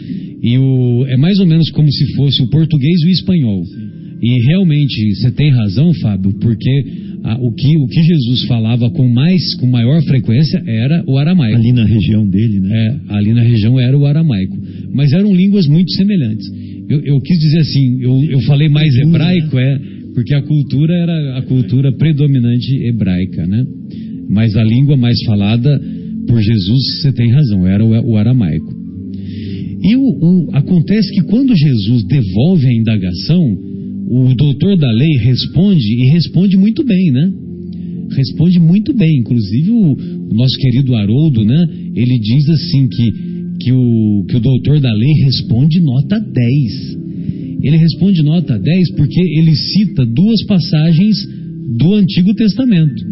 E 0.44 0.58
o, 0.58 1.06
é 1.08 1.18
mais 1.18 1.40
ou 1.40 1.48
menos 1.48 1.72
como 1.72 1.92
se 1.92 2.16
fosse 2.16 2.44
o 2.44 2.50
português 2.50 3.02
e 3.02 3.08
o 3.08 3.10
espanhol. 3.10 3.66
Sim. 3.66 3.93
E 4.24 4.42
realmente, 4.48 5.16
você 5.16 5.32
tem 5.32 5.52
razão, 5.52 5.94
Fábio, 5.96 6.32
porque 6.40 6.86
a, 7.26 7.36
o, 7.42 7.52
que, 7.52 7.78
o 7.78 7.88
que 7.88 8.02
Jesus 8.02 8.46
falava 8.46 8.90
com 8.92 9.10
mais, 9.10 9.54
com 9.56 9.68
maior 9.68 10.02
frequência 10.04 10.64
era 10.66 11.04
o 11.06 11.18
aramaico. 11.18 11.58
Ali 11.58 11.74
na 11.74 11.84
região 11.84 12.26
dele, 12.26 12.62
né? 12.62 12.70
É, 12.74 13.16
ali 13.16 13.34
na 13.34 13.42
região 13.42 13.78
era 13.78 13.98
o 13.98 14.06
aramaico. 14.06 14.58
Mas 14.94 15.12
eram 15.12 15.36
línguas 15.36 15.68
muito 15.68 15.92
semelhantes. 15.92 16.50
Eu, 16.88 17.02
eu 17.02 17.20
quis 17.20 17.38
dizer 17.38 17.60
assim, 17.60 18.02
eu, 18.02 18.18
eu 18.30 18.40
falei 18.42 18.70
mais 18.70 18.96
hebraico, 18.96 19.60
é 19.60 19.80
porque 20.14 20.34
a 20.34 20.42
cultura 20.42 20.94
era 20.94 21.40
a 21.40 21.42
cultura 21.42 21.92
predominante 21.92 22.76
hebraica, 22.86 23.46
né? 23.46 23.66
Mas 24.30 24.56
a 24.56 24.64
língua 24.64 24.96
mais 24.96 25.18
falada 25.26 25.82
por 26.26 26.42
Jesus, 26.42 27.02
você 27.02 27.12
tem 27.12 27.30
razão, 27.30 27.68
era 27.68 27.84
o, 27.84 27.90
o 27.90 28.16
aramaico. 28.16 28.74
E 29.84 29.98
o, 29.98 30.02
o, 30.02 30.50
acontece 30.54 31.14
que 31.14 31.24
quando 31.24 31.54
Jesus 31.54 32.06
devolve 32.06 32.68
a 32.68 32.74
indagação, 32.74 33.74
o 34.16 34.36
doutor 34.36 34.78
da 34.78 34.92
lei 34.92 35.18
responde 35.18 36.02
e 36.02 36.06
responde 36.06 36.56
muito 36.56 36.84
bem, 36.84 37.12
né? 37.12 37.32
Responde 38.16 38.60
muito 38.60 38.94
bem. 38.94 39.20
Inclusive 39.20 39.72
o, 39.72 39.94
o 40.30 40.34
nosso 40.36 40.56
querido 40.60 40.96
Haroldo, 40.96 41.44
né? 41.44 41.66
Ele 41.96 42.20
diz 42.20 42.48
assim 42.50 42.88
que, 42.88 43.12
que, 43.60 43.72
o, 43.72 44.26
que 44.30 44.38
o 44.38 44.40
doutor 44.40 44.80
da 44.80 44.94
lei 44.94 45.14
responde 45.24 45.80
nota 45.82 46.20
10. 46.20 46.98
Ele 47.64 47.78
responde 47.78 48.22
nota 48.22 48.60
10 48.60 48.92
porque 48.96 49.20
ele 49.20 49.56
cita 49.56 50.06
duas 50.06 50.44
passagens 50.46 51.18
do 51.78 51.94
Antigo 51.94 52.36
Testamento. 52.36 53.04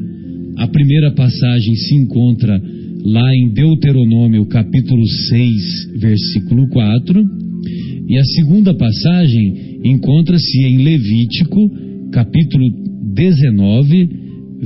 A 0.57 0.67
primeira 0.67 1.11
passagem 1.15 1.73
se 1.73 1.95
encontra 1.95 2.61
lá 3.03 3.35
em 3.35 3.49
Deuteronômio 3.53 4.45
capítulo 4.45 5.07
6, 5.07 5.99
versículo 5.99 6.67
4, 6.67 7.25
e 8.11 8.17
a 8.17 8.25
segunda 8.25 8.73
passagem 8.73 9.79
encontra-se 9.85 10.65
em 10.65 10.83
Levítico 10.83 11.71
capítulo 12.11 12.69
19, 13.15 14.09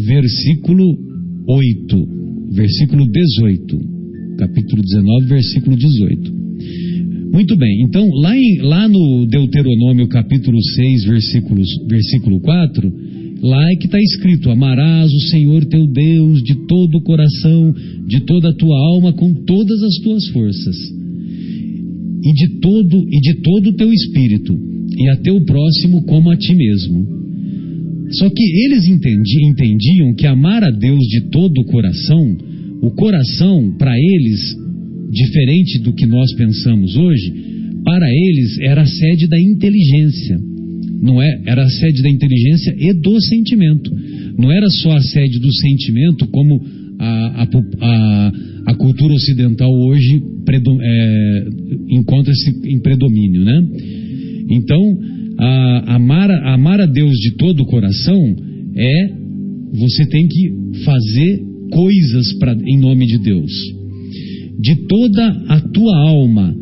versículo 0.03 0.97
8, 1.47 2.07
versículo 2.55 3.05
18. 3.07 3.79
Capítulo 4.39 4.81
19, 4.81 5.25
versículo 5.27 5.77
18. 5.77 6.33
Muito 7.31 7.55
bem, 7.55 7.83
então 7.83 8.09
lá, 8.15 8.35
em, 8.35 8.61
lá 8.61 8.87
no 8.87 9.27
Deuteronômio 9.27 10.07
capítulo 10.07 10.59
6, 10.59 11.05
versículos, 11.05 11.67
versículo 11.87 12.39
4, 12.39 12.93
lá 13.43 13.63
é 13.71 13.75
que 13.75 13.85
está 13.85 13.99
escrito: 13.99 14.49
Amarás 14.49 15.13
o 15.13 15.19
Senhor 15.29 15.63
teu 15.65 15.85
Deus 15.85 16.41
de 16.41 16.65
todo 16.65 16.95
o 16.95 17.03
coração, 17.03 17.71
de 18.07 18.21
toda 18.21 18.49
a 18.49 18.55
tua 18.55 18.75
alma, 18.95 19.13
com 19.13 19.35
todas 19.45 19.83
as 19.83 19.95
tuas 19.97 20.27
forças, 20.29 21.04
e 22.25 22.33
de 22.33 22.59
todo 22.59 22.97
e 23.07 23.19
de 23.21 23.41
todo 23.41 23.67
o 23.67 23.75
teu 23.75 23.91
espírito, 23.91 24.57
e 24.97 25.09
a 25.09 25.17
teu 25.17 25.39
próximo 25.45 26.03
como 26.05 26.31
a 26.31 26.35
ti 26.35 26.55
mesmo. 26.55 27.15
Só 28.11 28.29
que 28.29 28.43
eles 28.65 28.87
entendiam, 28.87 29.49
entendiam 29.49 30.15
que 30.15 30.27
amar 30.27 30.63
a 30.63 30.71
Deus 30.71 31.03
de 31.07 31.29
todo 31.29 31.59
o 31.59 31.65
coração, 31.65 32.37
o 32.81 32.91
coração 32.91 33.75
para 33.77 33.95
eles 33.97 34.55
diferente 35.11 35.79
do 35.79 35.93
que 35.93 36.05
nós 36.05 36.33
pensamos 36.35 36.95
hoje, 36.95 37.33
para 37.83 38.07
eles 38.09 38.57
era 38.59 38.81
a 38.81 38.87
sede 38.87 39.27
da 39.27 39.39
inteligência. 39.39 40.39
Não 41.01 41.21
é? 41.21 41.41
Era 41.45 41.63
a 41.63 41.69
sede 41.69 42.01
da 42.01 42.09
inteligência 42.09 42.75
e 42.77 42.93
do 42.93 43.21
sentimento. 43.21 43.91
Não 44.37 44.51
era 44.51 44.67
só 44.69 44.91
a 44.93 45.01
sede 45.01 45.39
do 45.39 45.53
sentimento, 45.53 46.27
como 46.27 46.61
a, 46.99 47.43
a, 47.43 47.47
a, 47.81 48.31
a 48.65 48.73
cultura 48.75 49.13
ocidental 49.13 49.71
hoje 49.71 50.21
é, 50.81 51.47
encontra-se 51.89 52.49
em 52.65 52.79
predomínio, 52.79 53.43
né? 53.43 53.61
Então, 54.49 54.81
a, 55.37 55.95
amar, 55.95 56.31
amar 56.31 56.81
a 56.81 56.85
Deus 56.85 57.13
de 57.17 57.35
todo 57.37 57.61
o 57.61 57.65
coração 57.65 58.35
é 58.75 59.09
você 59.73 60.05
tem 60.07 60.27
que 60.27 60.83
fazer 60.83 61.41
coisas 61.71 62.33
pra, 62.39 62.55
em 62.65 62.79
nome 62.79 63.05
de 63.05 63.17
Deus 63.19 63.51
de 64.59 64.75
toda 64.87 65.27
a 65.49 65.59
tua 65.59 65.95
alma 66.09 66.55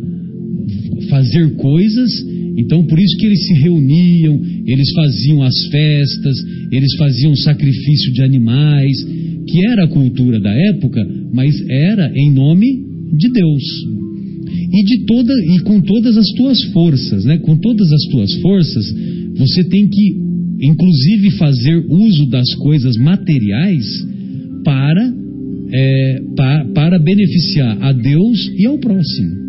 fazer 1.09 1.55
coisas. 1.55 2.11
Então, 2.57 2.85
por 2.85 2.99
isso 2.99 3.17
que 3.17 3.25
eles 3.25 3.45
se 3.47 3.53
reuniam, 3.61 4.41
eles 4.65 4.91
faziam 4.93 5.41
as 5.41 5.67
festas, 5.67 6.37
eles 6.71 6.95
faziam 6.97 7.35
sacrifício 7.35 8.13
de 8.13 8.21
animais, 8.21 8.97
que 9.47 9.67
era 9.67 9.85
a 9.85 9.87
cultura 9.87 10.39
da 10.39 10.51
época, 10.51 11.01
mas 11.33 11.59
era 11.67 12.11
em 12.15 12.31
nome 12.31 12.67
de 13.17 13.31
Deus. 13.31 13.63
E 14.71 14.83
de 14.83 15.05
toda 15.05 15.33
e 15.33 15.59
com 15.63 15.81
todas 15.81 16.15
as 16.17 16.27
tuas 16.37 16.63
forças, 16.65 17.25
né? 17.25 17.37
Com 17.39 17.57
todas 17.57 17.91
as 17.91 18.03
tuas 18.11 18.33
forças, 18.35 18.95
você 19.35 19.63
tem 19.65 19.87
que 19.87 20.23
inclusive 20.61 21.31
fazer 21.31 21.85
uso 21.89 22.27
das 22.27 22.53
coisas 22.55 22.95
materiais 22.95 23.85
para 24.63 25.13
é, 25.71 26.21
pa, 26.35 26.65
para 26.73 26.99
beneficiar 26.99 27.81
a 27.81 27.91
Deus 27.91 28.51
e 28.57 28.65
ao 28.65 28.77
próximo. 28.77 29.43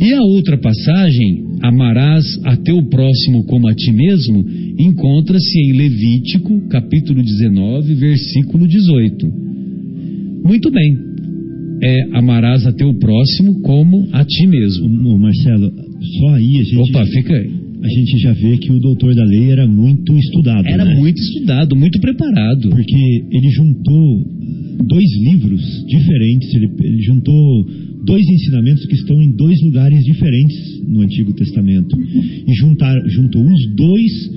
E 0.00 0.14
a 0.14 0.22
outra 0.22 0.56
passagem, 0.56 1.44
amarás 1.62 2.24
a 2.44 2.56
teu 2.56 2.82
próximo 2.84 3.44
como 3.44 3.68
a 3.68 3.74
ti 3.74 3.92
mesmo, 3.92 4.44
encontra-se 4.78 5.60
em 5.60 5.72
Levítico, 5.72 6.68
capítulo 6.68 7.22
19, 7.22 7.94
versículo 7.94 8.66
18. 8.66 9.49
Muito 10.44 10.70
bem. 10.70 10.96
É, 11.82 12.18
amarás 12.18 12.66
a 12.66 12.72
teu 12.72 12.92
próximo 12.94 13.60
como 13.62 14.08
a 14.12 14.24
ti 14.24 14.46
mesmo. 14.46 14.86
Ô, 15.08 15.18
Marcelo, 15.18 15.72
só 16.18 16.34
aí 16.34 16.58
a 16.58 16.62
gente. 16.62 16.90
Opa, 16.90 17.06
fica 17.06 17.34
aí. 17.34 17.60
A 17.82 17.88
gente 17.88 18.18
já 18.18 18.32
vê 18.34 18.58
que 18.58 18.70
o 18.70 18.78
doutor 18.78 19.14
da 19.14 19.24
lei 19.24 19.50
era 19.50 19.66
muito 19.66 20.14
estudado. 20.18 20.66
Era 20.66 20.84
né? 20.84 20.94
muito 20.94 21.18
estudado, 21.18 21.74
muito 21.74 21.98
preparado. 21.98 22.68
Porque 22.68 23.24
ele 23.30 23.50
juntou 23.50 24.22
dois 24.86 25.06
livros 25.22 25.86
diferentes, 25.86 26.54
ele, 26.54 26.70
ele 26.82 27.02
juntou 27.02 27.66
dois 28.04 28.22
ensinamentos 28.26 28.84
que 28.84 28.94
estão 28.94 29.20
em 29.22 29.30
dois 29.30 29.58
lugares 29.62 30.04
diferentes 30.04 30.56
no 30.86 31.00
Antigo 31.00 31.32
Testamento. 31.32 31.96
E 32.46 32.52
juntar, 32.54 32.94
juntou 33.08 33.42
os 33.42 33.74
dois 33.74 34.30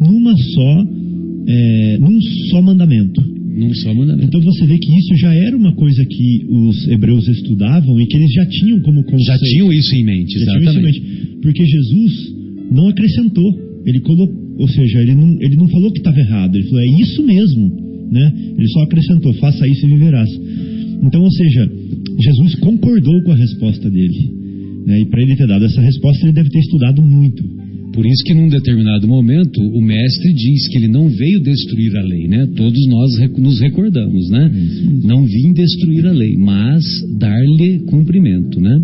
numa 0.00 0.36
só, 0.36 0.84
é, 1.48 1.98
num 1.98 2.20
só 2.50 2.62
mandamento. 2.62 3.33
Num 3.54 3.72
só 3.74 3.94
mandamento. 3.94 4.26
Então 4.26 4.40
você 4.40 4.66
vê 4.66 4.78
que 4.78 4.98
isso 4.98 5.16
já 5.16 5.32
era 5.32 5.56
uma 5.56 5.74
coisa 5.74 6.04
que 6.04 6.44
os 6.48 6.88
hebreus 6.88 7.28
estudavam 7.28 8.00
e 8.00 8.06
que 8.06 8.16
eles 8.16 8.32
já 8.32 8.46
tinham 8.46 8.80
como 8.80 9.04
conceito. 9.04 9.26
Já 9.26 9.38
tinham 9.38 9.72
isso 9.72 9.94
em 9.94 10.04
mente, 10.04 10.36
exatamente. 10.36 11.02
Porque 11.40 11.64
Jesus 11.64 12.34
não 12.72 12.88
acrescentou. 12.88 13.62
Ele 13.86 14.00
colocou, 14.00 14.34
ou 14.58 14.68
seja, 14.68 15.00
ele 15.00 15.14
não, 15.14 15.40
ele 15.40 15.56
não 15.56 15.68
falou 15.68 15.92
que 15.92 15.98
estava 15.98 16.18
errado. 16.18 16.56
Ele 16.56 16.64
falou, 16.64 16.80
é 16.80 17.00
isso 17.00 17.22
mesmo 17.22 17.84
né? 18.10 18.32
Ele 18.56 18.68
só 18.68 18.80
acrescentou: 18.82 19.32
faça 19.34 19.66
isso 19.66 19.86
e 19.86 19.88
viverás. 19.88 20.30
Então, 21.02 21.22
ou 21.22 21.30
seja, 21.30 21.70
Jesus 22.20 22.54
concordou 22.56 23.22
com 23.22 23.32
a 23.32 23.36
resposta 23.36 23.90
dele. 23.90 24.30
Né? 24.86 25.00
E 25.00 25.06
para 25.06 25.22
ele 25.22 25.36
ter 25.36 25.46
dado 25.46 25.64
essa 25.64 25.80
resposta, 25.80 26.24
ele 26.24 26.32
deve 26.32 26.48
ter 26.48 26.60
estudado 26.60 27.02
muito. 27.02 27.42
Por 27.94 28.04
isso 28.04 28.24
que 28.24 28.34
num 28.34 28.48
determinado 28.48 29.06
momento 29.06 29.60
o 29.60 29.80
mestre 29.80 30.34
diz 30.34 30.68
que 30.68 30.78
ele 30.78 30.88
não 30.88 31.08
veio 31.08 31.38
destruir 31.38 31.96
a 31.96 32.02
lei, 32.02 32.26
né? 32.26 32.48
Todos 32.56 32.86
nós 32.88 33.30
nos 33.38 33.60
recordamos, 33.60 34.28
né? 34.30 34.50
Não 35.04 35.24
vim 35.24 35.52
destruir 35.52 36.04
a 36.06 36.12
lei, 36.12 36.36
mas 36.36 36.84
dar-lhe 37.16 37.78
cumprimento, 37.86 38.60
né? 38.60 38.82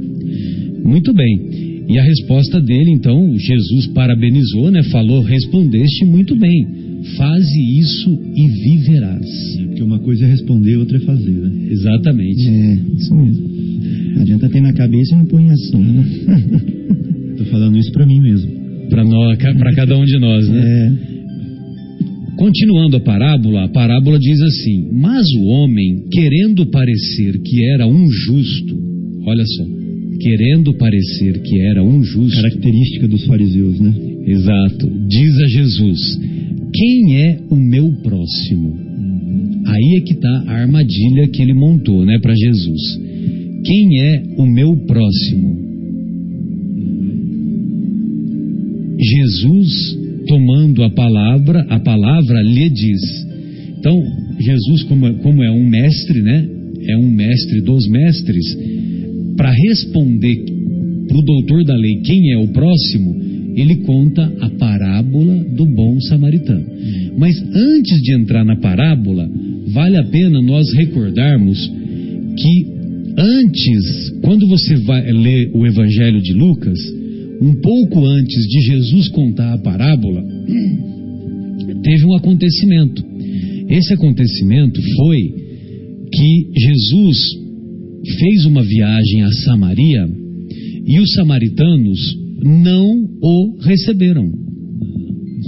Muito 0.85 1.13
bem. 1.13 1.61
E 1.89 1.99
a 1.99 2.05
resposta 2.05 2.61
dele, 2.61 2.93
então, 2.93 3.37
Jesus 3.37 3.89
parabenizou, 3.89 4.71
né? 4.71 4.81
Falou, 4.85 5.23
respondeste 5.23 6.05
muito 6.05 6.37
bem. 6.37 6.69
Faze 7.17 7.59
isso 7.81 8.17
e 8.37 8.47
viverás. 8.47 9.57
Porque 9.67 9.83
uma 9.83 9.99
coisa 9.99 10.25
é 10.25 10.31
responder, 10.31 10.77
outra 10.77 10.99
é 10.99 11.01
fazer, 11.01 11.33
né? 11.33 11.69
Exatamente. 11.69 12.49
É, 12.49 12.79
isso 12.97 13.13
mesmo. 13.13 13.49
Não 14.15 14.23
adianta 14.23 14.49
ter 14.49 14.61
na 14.61 14.73
cabeça 14.73 15.15
e 15.15 15.19
não 15.19 15.27
põe 15.27 15.43
em 15.43 15.51
ação, 15.51 15.83
né? 15.83 16.05
Tô 17.39 17.45
falando 17.47 17.77
isso 17.77 17.91
pra 17.91 18.07
mim 18.07 18.21
mesmo. 18.21 18.70
Para 18.91 19.05
nós, 19.05 19.39
para 19.39 19.75
cada 19.75 19.97
um 19.97 20.05
de 20.05 20.19
nós, 20.19 20.49
né? 20.49 20.61
É, 21.17 21.21
Continuando 22.41 22.97
a 22.97 23.01
parábola, 23.01 23.65
a 23.65 23.69
parábola 23.69 24.19
diz 24.19 24.41
assim: 24.41 24.89
Mas 24.93 25.27
o 25.35 25.45
homem, 25.45 26.05
querendo 26.11 26.65
parecer 26.71 27.39
que 27.43 27.65
era 27.67 27.87
um 27.87 28.11
justo, 28.11 28.79
olha 29.27 29.45
só, 29.45 29.65
querendo 30.19 30.73
parecer 30.79 31.43
que 31.43 31.61
era 31.61 31.85
um 31.85 32.03
justo, 32.03 32.41
Característica 32.41 33.07
dos 33.07 33.27
fariseus, 33.27 33.79
né? 33.79 33.95
exato, 34.27 34.91
diz 35.07 35.39
a 35.39 35.47
Jesus: 35.49 36.21
Quem 36.73 37.17
é 37.19 37.41
o 37.51 37.57
meu 37.57 37.93
próximo? 38.03 38.75
Aí 39.67 39.99
é 39.99 40.01
que 40.01 40.15
está 40.15 40.45
a 40.47 40.63
armadilha 40.63 41.29
que 41.29 41.43
ele 41.43 41.53
montou, 41.53 42.07
né, 42.07 42.19
para 42.23 42.35
Jesus. 42.35 42.81
Quem 43.67 44.01
é 44.01 44.23
o 44.39 44.47
meu 44.47 44.75
próximo? 44.87 45.70
Jesus, 49.01 49.97
tomando 50.27 50.83
a 50.83 50.91
palavra, 50.91 51.67
a 51.69 51.81
palavra 51.81 52.43
lhe 52.43 52.69
diz. 52.69 53.01
Então, 53.79 53.99
Jesus, 54.39 54.83
como, 54.85 55.07
é- 55.07 55.15
como 55.15 55.43
é 55.43 55.51
um 55.51 55.67
mestre, 55.67 56.23
né? 56.23 56.47
É 56.89 56.97
um 56.97 57.11
mestre 57.11 57.61
dos 57.63 57.89
mestres, 57.89 58.59
para 59.37 59.51
responder 59.51 60.45
para 61.09 61.19
o 61.19 61.23
doutor 61.23 61.65
da 61.65 61.77
lei 61.77 61.97
quem 62.05 62.33
é 62.33 62.39
o 62.39 62.49
próximo, 62.49 63.17
ele 63.57 63.77
conta 63.79 64.33
a 64.41 64.51
parábola 64.51 65.45
do 65.57 65.67
bom 65.67 65.99
samaritano. 66.01 66.65
Mas 67.19 67.37
antes 67.53 68.01
de 68.01 68.15
entrar 68.15 68.45
na 68.45 68.57
parábola, 68.57 69.29
vale 69.73 69.97
a 69.97 70.05
pena 70.05 70.41
nós 70.41 70.73
recordarmos 70.73 71.59
que 72.37 72.67
antes, 73.19 74.11
quando 74.23 74.47
você 74.47 74.77
vai 74.77 75.11
ler 75.11 75.51
o 75.53 75.67
Evangelho 75.67 76.23
de 76.23 76.33
Lucas, 76.33 76.79
um 77.41 77.55
pouco 77.61 78.05
antes 78.05 78.47
de 78.47 78.61
Jesus 78.61 79.09
contar 79.09 79.55
a 79.55 79.59
parábola, 79.59 80.23
teve 81.83 82.05
um 82.07 82.15
acontecimento. 82.15 83.03
Esse 83.69 83.95
acontecimento 83.95 84.81
foi 84.97 85.35
que 86.13 86.61
Jesus 86.61 87.19
fez 88.19 88.47
uma 88.47 88.63
viagem 88.63 89.23
a 89.23 89.33
Samaria 89.45 90.09
e 90.87 90.99
os 90.99 91.13
samaritanos 91.13 92.17
não 92.43 92.89
o 93.23 93.59
receberam. 93.63 94.31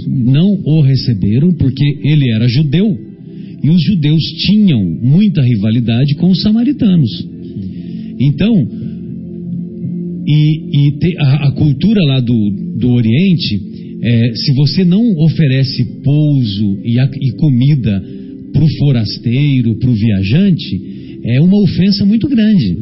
Não 0.07 0.47
o 0.65 0.81
receberam 0.81 1.53
porque 1.53 1.83
ele 2.03 2.31
era 2.31 2.47
judeu 2.47 2.97
e 3.63 3.69
os 3.69 3.81
judeus 3.81 4.21
tinham 4.45 4.83
muita 5.01 5.41
rivalidade 5.41 6.15
com 6.15 6.29
os 6.29 6.41
samaritanos. 6.41 7.09
Então, 8.19 8.53
e, 10.25 10.87
e 10.87 10.91
te- 10.99 11.17
a, 11.17 11.47
a 11.47 11.51
cultura 11.51 12.01
lá 12.05 12.19
do, 12.19 12.49
do 12.79 12.89
Oriente, 12.91 13.61
é, 14.01 14.31
se 14.35 14.53
você 14.55 14.83
não 14.83 15.01
oferece 15.17 15.83
pouso 16.03 16.79
e, 16.83 16.99
a- 16.99 17.09
e 17.21 17.31
comida 17.37 18.03
para 18.53 18.63
o 18.63 18.77
forasteiro, 18.79 19.75
para 19.79 19.89
o 19.89 19.93
viajante, 19.95 20.81
é 21.25 21.41
uma 21.41 21.61
ofensa 21.63 22.05
muito 22.05 22.27
grande. 22.27 22.77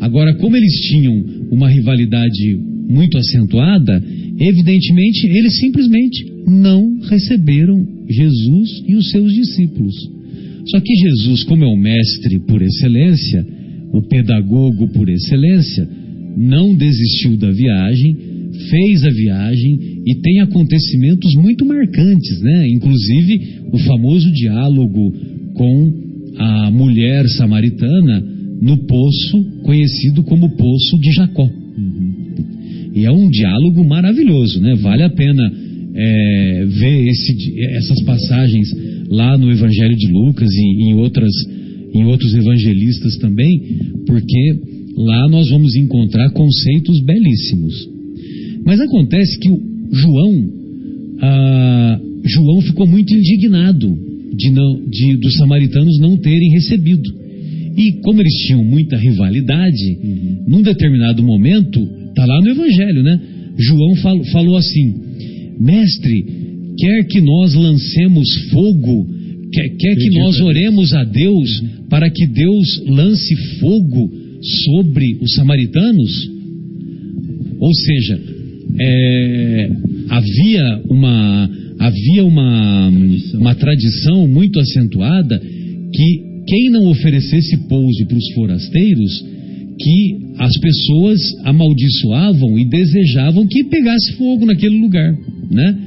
Agora, 0.00 0.34
como 0.36 0.56
eles 0.56 0.72
tinham 0.88 1.14
uma 1.50 1.68
rivalidade 1.68 2.56
muito 2.88 3.18
acentuada, 3.18 4.02
evidentemente 4.40 5.26
eles 5.26 5.58
simplesmente 5.58 6.24
não 6.46 6.98
receberam 7.08 7.86
Jesus 8.08 8.82
e 8.86 8.94
os 8.94 9.10
seus 9.10 9.32
discípulos. 9.32 9.94
Só 10.70 10.80
que 10.80 10.94
Jesus, 10.94 11.44
como 11.44 11.64
é 11.64 11.66
o 11.66 11.76
mestre 11.76 12.38
por 12.40 12.60
excelência, 12.62 13.44
o 13.92 14.02
pedagogo 14.02 14.88
por 14.88 15.08
excelência, 15.08 15.88
não 16.38 16.74
desistiu 16.76 17.36
da 17.36 17.50
viagem, 17.50 18.16
fez 18.70 19.04
a 19.04 19.10
viagem 19.10 19.78
e 20.06 20.14
tem 20.22 20.40
acontecimentos 20.40 21.34
muito 21.34 21.66
marcantes, 21.66 22.40
né? 22.40 22.68
Inclusive 22.68 23.40
o 23.72 23.78
famoso 23.78 24.30
diálogo 24.32 25.12
com 25.54 25.92
a 26.36 26.70
mulher 26.70 27.26
samaritana 27.30 28.20
no 28.62 28.78
poço 28.86 29.44
conhecido 29.62 30.22
como 30.22 30.56
Poço 30.56 30.98
de 31.00 31.12
Jacó. 31.12 31.48
E 32.94 33.04
é 33.04 33.10
um 33.10 33.28
diálogo 33.28 33.84
maravilhoso, 33.84 34.60
né? 34.60 34.74
Vale 34.76 35.02
a 35.02 35.10
pena 35.10 35.52
é, 35.94 36.66
ver 36.66 37.08
esse 37.08 37.60
essas 37.76 38.02
passagens 38.04 38.68
lá 39.08 39.36
no 39.36 39.50
Evangelho 39.50 39.96
de 39.96 40.12
Lucas 40.12 40.48
e 40.50 40.82
em, 40.84 40.94
outras, 40.94 41.32
em 41.94 42.04
outros 42.04 42.34
evangelistas 42.34 43.16
também, 43.16 43.60
porque 44.06 44.77
lá 44.98 45.28
nós 45.28 45.48
vamos 45.50 45.74
encontrar 45.76 46.30
conceitos 46.30 47.00
belíssimos. 47.00 47.88
Mas 48.64 48.80
acontece 48.80 49.38
que 49.38 49.50
o 49.50 49.60
João, 49.92 50.50
ah, 51.20 52.00
João 52.24 52.60
ficou 52.62 52.86
muito 52.86 53.14
indignado 53.14 53.96
de 54.36 54.50
não, 54.50 54.82
de, 54.88 55.16
dos 55.16 55.34
samaritanos 55.36 55.98
não 56.00 56.16
terem 56.16 56.50
recebido. 56.50 57.16
E 57.76 57.92
como 58.02 58.20
eles 58.20 58.34
tinham 58.46 58.64
muita 58.64 58.96
rivalidade, 58.96 59.98
num 60.46 60.62
determinado 60.62 61.22
momento, 61.22 61.80
está 62.08 62.26
lá 62.26 62.40
no 62.42 62.50
Evangelho, 62.50 63.02
né? 63.02 63.20
João 63.56 63.94
fal- 63.96 64.24
falou 64.32 64.56
assim: 64.56 64.94
Mestre, 65.60 66.24
quer 66.76 67.04
que 67.04 67.20
nós 67.20 67.54
lancemos 67.54 68.28
fogo, 68.50 69.06
quer, 69.52 69.68
quer 69.78 69.94
que 69.96 70.10
nós 70.18 70.40
oremos 70.40 70.92
a 70.92 71.04
Deus 71.04 71.62
para 71.88 72.10
que 72.10 72.26
Deus 72.26 72.82
lance 72.88 73.34
fogo 73.60 74.10
sobre 74.40 75.18
os 75.20 75.34
samaritanos? 75.34 76.30
Ou 77.60 77.74
seja, 77.74 78.20
é, 78.80 79.70
havia 80.08 80.82
uma 80.88 81.50
havia 81.78 82.24
uma, 82.24 82.90
uma 83.34 83.54
tradição 83.54 84.26
muito 84.26 84.58
acentuada 84.58 85.38
que 85.38 86.28
quem 86.46 86.70
não 86.70 86.88
oferecesse 86.88 87.56
pouso 87.68 88.06
para 88.06 88.16
os 88.16 88.32
forasteiros, 88.34 89.24
que 89.78 90.16
as 90.38 90.58
pessoas 90.58 91.20
amaldiçoavam 91.44 92.58
e 92.58 92.64
desejavam 92.64 93.46
que 93.46 93.64
pegasse 93.64 94.14
fogo 94.14 94.44
naquele 94.44 94.80
lugar, 94.80 95.16
né? 95.50 95.78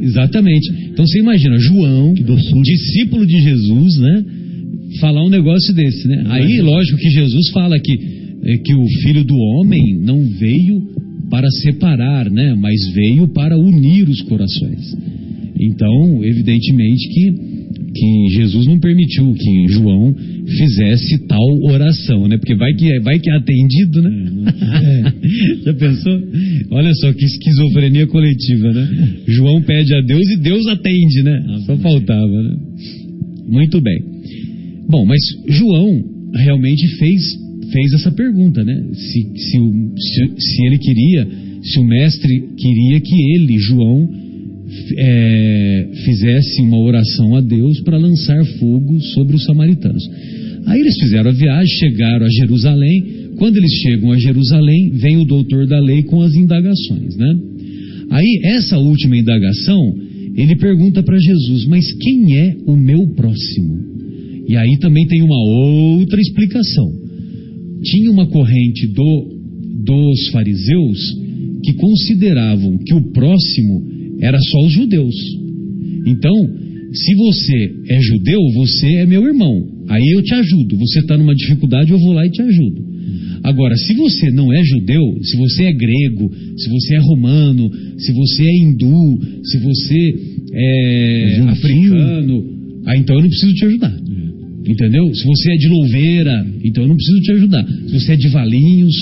Exatamente. 0.00 0.72
Então 0.90 1.06
você 1.06 1.20
imagina, 1.20 1.56
João, 1.58 2.14
discípulo 2.62 3.26
de 3.26 3.40
Jesus, 3.40 3.98
né? 3.98 4.24
Falar 4.98 5.24
um 5.24 5.30
negócio 5.30 5.74
desse, 5.74 6.08
né? 6.08 6.24
Aí, 6.26 6.60
lógico 6.60 6.98
que 6.98 7.10
Jesus 7.10 7.50
fala 7.50 7.78
que, 7.78 7.92
é, 8.44 8.56
que 8.58 8.74
o 8.74 8.86
filho 9.02 9.24
do 9.24 9.36
homem 9.36 9.98
não 10.00 10.20
veio 10.38 10.82
para 11.30 11.48
separar, 11.62 12.30
né? 12.30 12.54
Mas 12.54 12.92
veio 12.92 13.28
para 13.28 13.56
unir 13.56 14.08
os 14.08 14.20
corações. 14.22 14.96
Então, 15.58 16.24
evidentemente 16.24 17.08
que, 17.08 17.32
que 17.94 18.34
Jesus 18.34 18.66
não 18.66 18.80
permitiu 18.80 19.32
que 19.34 19.68
João 19.68 20.14
fizesse 20.46 21.26
tal 21.26 21.62
oração, 21.62 22.26
né? 22.26 22.36
Porque 22.38 22.54
vai 22.56 22.72
que, 22.74 22.98
vai 23.00 23.18
que 23.18 23.30
é 23.30 23.36
atendido, 23.36 24.02
né? 24.02 24.10
Já 25.64 25.74
pensou? 25.74 26.20
Olha 26.70 26.92
só 26.94 27.12
que 27.12 27.24
esquizofrenia 27.24 28.06
coletiva, 28.06 28.72
né? 28.72 28.88
João 29.28 29.62
pede 29.62 29.94
a 29.94 30.00
Deus 30.00 30.28
e 30.30 30.36
Deus 30.38 30.66
atende, 30.66 31.22
né? 31.22 31.60
Só 31.66 31.76
faltava, 31.76 32.42
né? 32.42 32.56
Muito 33.46 33.80
bem. 33.80 34.19
Bom, 34.90 35.04
mas 35.04 35.20
João 35.46 36.02
realmente 36.34 36.86
fez, 36.98 37.22
fez 37.72 37.92
essa 37.92 38.10
pergunta, 38.10 38.64
né? 38.64 38.74
Se, 38.92 39.22
se, 39.36 39.58
se, 39.96 40.34
se 40.36 40.66
ele 40.66 40.78
queria, 40.78 41.28
se 41.62 41.78
o 41.78 41.84
mestre 41.84 42.48
queria 42.56 43.00
que 43.00 43.14
ele, 43.34 43.56
João, 43.58 44.08
é, 44.96 45.88
fizesse 46.04 46.60
uma 46.62 46.78
oração 46.78 47.36
a 47.36 47.40
Deus 47.40 47.80
para 47.82 47.98
lançar 47.98 48.44
fogo 48.58 49.00
sobre 49.14 49.36
os 49.36 49.44
samaritanos. 49.44 50.02
Aí 50.66 50.80
eles 50.80 50.98
fizeram 50.98 51.30
a 51.30 51.34
viagem, 51.34 51.78
chegaram 51.78 52.26
a 52.26 52.30
Jerusalém. 52.40 53.04
Quando 53.36 53.56
eles 53.58 53.72
chegam 53.82 54.10
a 54.10 54.18
Jerusalém, 54.18 54.90
vem 54.90 55.18
o 55.18 55.24
doutor 55.24 55.68
da 55.68 55.80
lei 55.80 56.02
com 56.02 56.20
as 56.20 56.34
indagações, 56.34 57.16
né? 57.16 57.38
Aí, 58.10 58.40
essa 58.42 58.76
última 58.76 59.16
indagação, 59.16 59.94
ele 60.36 60.56
pergunta 60.56 61.00
para 61.00 61.16
Jesus: 61.16 61.64
Mas 61.66 61.92
quem 61.92 62.36
é 62.36 62.56
o 62.66 62.76
meu 62.76 63.06
próximo? 63.14 63.89
E 64.50 64.56
aí 64.56 64.78
também 64.80 65.06
tem 65.06 65.22
uma 65.22 65.38
outra 65.46 66.20
explicação. 66.20 66.90
Tinha 67.84 68.10
uma 68.10 68.26
corrente 68.26 68.88
do, 68.88 69.28
dos 69.84 70.26
fariseus 70.32 70.98
que 71.62 71.72
consideravam 71.74 72.76
que 72.78 72.92
o 72.92 73.12
próximo 73.12 73.80
era 74.20 74.36
só 74.40 74.66
os 74.66 74.72
judeus. 74.72 75.14
Então, 76.04 76.34
se 76.92 77.14
você 77.14 77.74
é 77.90 78.00
judeu, 78.02 78.40
você 78.56 78.94
é 78.96 79.06
meu 79.06 79.24
irmão. 79.24 79.54
Aí 79.88 80.04
eu 80.14 80.22
te 80.24 80.34
ajudo. 80.34 80.76
Você 80.78 80.98
está 80.98 81.16
numa 81.16 81.34
dificuldade, 81.36 81.92
eu 81.92 82.00
vou 82.00 82.12
lá 82.12 82.26
e 82.26 82.30
te 82.30 82.42
ajudo. 82.42 82.90
Agora, 83.44 83.76
se 83.76 83.94
você 83.94 84.32
não 84.32 84.52
é 84.52 84.64
judeu, 84.64 85.16
se 85.22 85.36
você 85.36 85.62
é 85.66 85.72
grego, 85.72 86.28
se 86.56 86.68
você 86.68 86.96
é 86.96 86.98
romano, 86.98 87.70
se 87.98 88.10
você 88.10 88.42
é 88.42 88.56
hindu, 88.56 89.20
se 89.44 89.58
você 89.58 90.14
é 90.52 91.40
africano, 91.46 92.44
ah, 92.84 92.96
então 92.96 93.14
eu 93.14 93.22
não 93.22 93.28
preciso 93.28 93.54
te 93.54 93.64
ajudar. 93.66 94.09
Entendeu? 94.66 95.14
Se 95.14 95.24
você 95.24 95.52
é 95.52 95.56
de 95.56 95.68
louveira, 95.68 96.46
então 96.62 96.84
eu 96.84 96.88
não 96.88 96.96
preciso 96.96 97.20
te 97.20 97.32
ajudar. 97.32 97.66
Se 97.66 97.92
você 97.98 98.12
é 98.12 98.16
de 98.16 98.28
valinhos, 98.28 98.94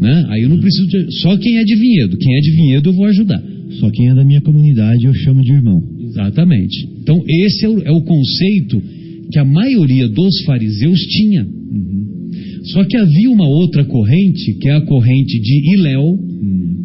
né? 0.00 0.26
Aí 0.28 0.42
eu 0.42 0.48
não 0.48 0.58
preciso 0.58 0.88
te 0.88 1.12
Só 1.20 1.36
quem 1.36 1.58
é 1.58 1.64
de 1.64 1.76
vinhedo. 1.76 2.16
Quem 2.16 2.36
é 2.36 2.40
de 2.40 2.50
vinhedo 2.52 2.88
eu 2.88 2.92
vou 2.94 3.06
ajudar. 3.06 3.42
Só 3.78 3.90
quem 3.90 4.08
é 4.08 4.14
da 4.14 4.24
minha 4.24 4.40
comunidade 4.40 5.04
eu 5.04 5.14
chamo 5.14 5.42
de 5.42 5.52
irmão. 5.52 5.80
Exatamente. 6.00 6.88
Então, 7.02 7.22
esse 7.26 7.64
é 7.64 7.68
o, 7.68 7.80
é 7.82 7.90
o 7.92 8.02
conceito 8.02 8.82
que 9.30 9.38
a 9.38 9.44
maioria 9.44 10.08
dos 10.08 10.42
fariseus 10.44 10.98
tinha. 11.00 11.46
Só 12.64 12.84
que 12.84 12.96
havia 12.96 13.30
uma 13.30 13.48
outra 13.48 13.84
corrente, 13.84 14.54
que 14.54 14.68
é 14.68 14.72
a 14.72 14.80
corrente 14.82 15.40
de 15.40 15.74
Iléu. 15.74 16.18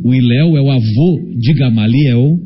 O 0.06 0.14
Iléu 0.14 0.56
é 0.56 0.62
o 0.62 0.70
avô 0.70 1.20
de 1.36 1.52
Gamaliel. 1.56 2.40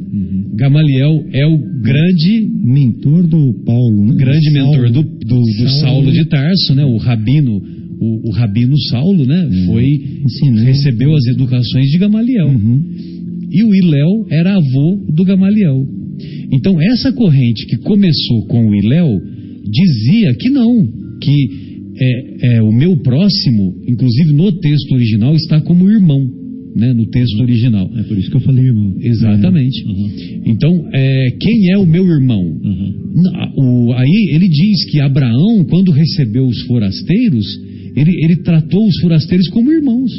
Gamaliel 0.55 1.25
é 1.33 1.45
o 1.45 1.57
grande, 1.81 2.47
Mentor 2.63 3.27
do 3.27 3.53
Paulo, 3.65 4.05
né? 4.05 4.15
grande 4.15 4.49
Saulo. 4.53 4.71
mentor 4.71 4.91
do, 4.91 5.03
do, 5.03 5.25
do 5.25 5.43
Saulo. 5.43 5.69
Saulo 5.69 6.11
de 6.13 6.23
Tarso, 6.29 6.73
né? 6.73 6.85
O 6.85 6.95
rabino, 6.95 7.61
o, 7.99 8.29
o 8.29 8.31
rabino 8.31 8.79
Saulo, 8.89 9.25
né? 9.25 9.49
Foi 9.65 10.01
Ensinou. 10.23 10.63
recebeu 10.63 11.13
as 11.13 11.27
educações 11.27 11.87
de 11.87 11.97
Gamaliel. 11.97 12.47
Uhum. 12.47 12.81
E 13.51 13.63
o 13.65 13.75
Iléu 13.75 14.25
era 14.31 14.55
avô 14.55 15.05
do 15.13 15.25
Gamaliel. 15.25 15.85
Então, 16.53 16.81
essa 16.81 17.11
corrente 17.11 17.65
que 17.65 17.75
começou 17.79 18.45
com 18.47 18.69
o 18.69 18.75
Iléu 18.75 19.19
dizia 19.69 20.33
que 20.33 20.49
não, 20.49 20.87
que 21.21 21.47
é, 21.97 22.55
é, 22.55 22.61
o 22.61 22.71
meu 22.71 22.95
próximo, 23.01 23.75
inclusive 23.85 24.31
no 24.31 24.49
texto 24.53 24.93
original, 24.93 25.35
está 25.35 25.59
como 25.59 25.89
irmão, 25.91 26.39
né, 26.75 26.93
no 26.93 27.05
texto 27.07 27.39
original. 27.41 27.89
É 27.97 28.03
por 28.03 28.17
isso 28.17 28.29
que 28.29 28.37
eu 28.37 28.41
falei 28.41 28.65
irmão. 28.65 28.95
Exatamente. 29.01 29.85
Então, 30.45 30.87
é, 30.93 31.31
quem 31.39 31.71
é 31.71 31.77
o 31.77 31.85
meu 31.85 32.05
irmão? 32.07 32.41
Uhum. 32.43 32.93
O- 33.57 33.93
aí 33.93 34.29
ele 34.31 34.47
diz 34.47 34.85
que 34.91 34.99
Abraão, 34.99 35.65
quando 35.69 35.91
recebeu 35.91 36.45
os 36.45 36.61
forasteiros, 36.63 37.45
ele, 37.95 38.23
ele 38.23 38.37
tratou 38.37 38.85
os 38.87 38.99
forasteiros 39.01 39.47
como 39.49 39.71
irmãos. 39.71 40.11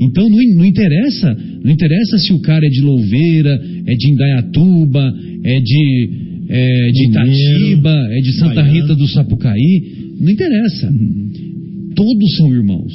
Então 0.00 0.28
não, 0.28 0.38
não 0.54 0.64
interessa, 0.64 1.36
não 1.64 1.70
interessa 1.72 2.18
se 2.18 2.32
o 2.32 2.40
cara 2.40 2.64
é 2.64 2.68
de 2.70 2.80
Louveira, 2.80 3.60
é 3.86 3.94
de 3.94 4.10
Indaiatuba, 4.12 5.12
é 5.44 5.60
de, 5.60 6.10
é 6.48 6.90
de 6.92 7.08
Itatiba, 7.08 7.94
é 8.12 8.20
de 8.20 8.32
Santa. 8.32 8.62
Rita 8.62 8.94
do 8.94 9.06
Sapucaí, 9.08 9.82
não 10.20 10.30
interessa. 10.30 10.92
Todos 11.94 12.36
são 12.36 12.54
irmãos. 12.54 12.92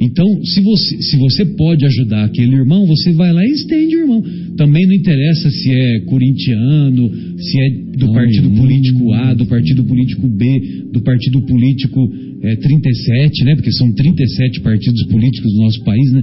Então, 0.00 0.24
se 0.44 0.60
você, 0.62 1.02
se 1.02 1.16
você 1.18 1.44
pode 1.44 1.84
ajudar 1.84 2.24
aquele 2.24 2.56
irmão, 2.56 2.86
você 2.86 3.12
vai 3.12 3.32
lá 3.32 3.44
e 3.44 3.50
estende 3.50 3.96
o 3.96 4.00
irmão. 4.00 4.22
Também 4.56 4.86
não 4.86 4.94
interessa 4.94 5.50
se 5.50 5.70
é 5.70 6.00
corintiano, 6.06 7.10
se 7.38 7.60
é 7.60 7.70
do 7.98 8.06
Ai, 8.08 8.14
partido 8.14 8.48
hum. 8.48 8.56
político 8.56 9.12
A, 9.12 9.34
do 9.34 9.44
partido 9.46 9.84
político 9.84 10.26
B, 10.26 10.60
do 10.90 11.02
partido 11.02 11.42
político 11.42 12.00
é, 12.42 12.56
37, 12.56 13.44
né? 13.44 13.54
Porque 13.56 13.70
são 13.72 13.92
37 13.92 14.60
partidos 14.62 15.04
políticos 15.08 15.52
no 15.54 15.62
nosso 15.64 15.84
país, 15.84 16.12
né? 16.12 16.22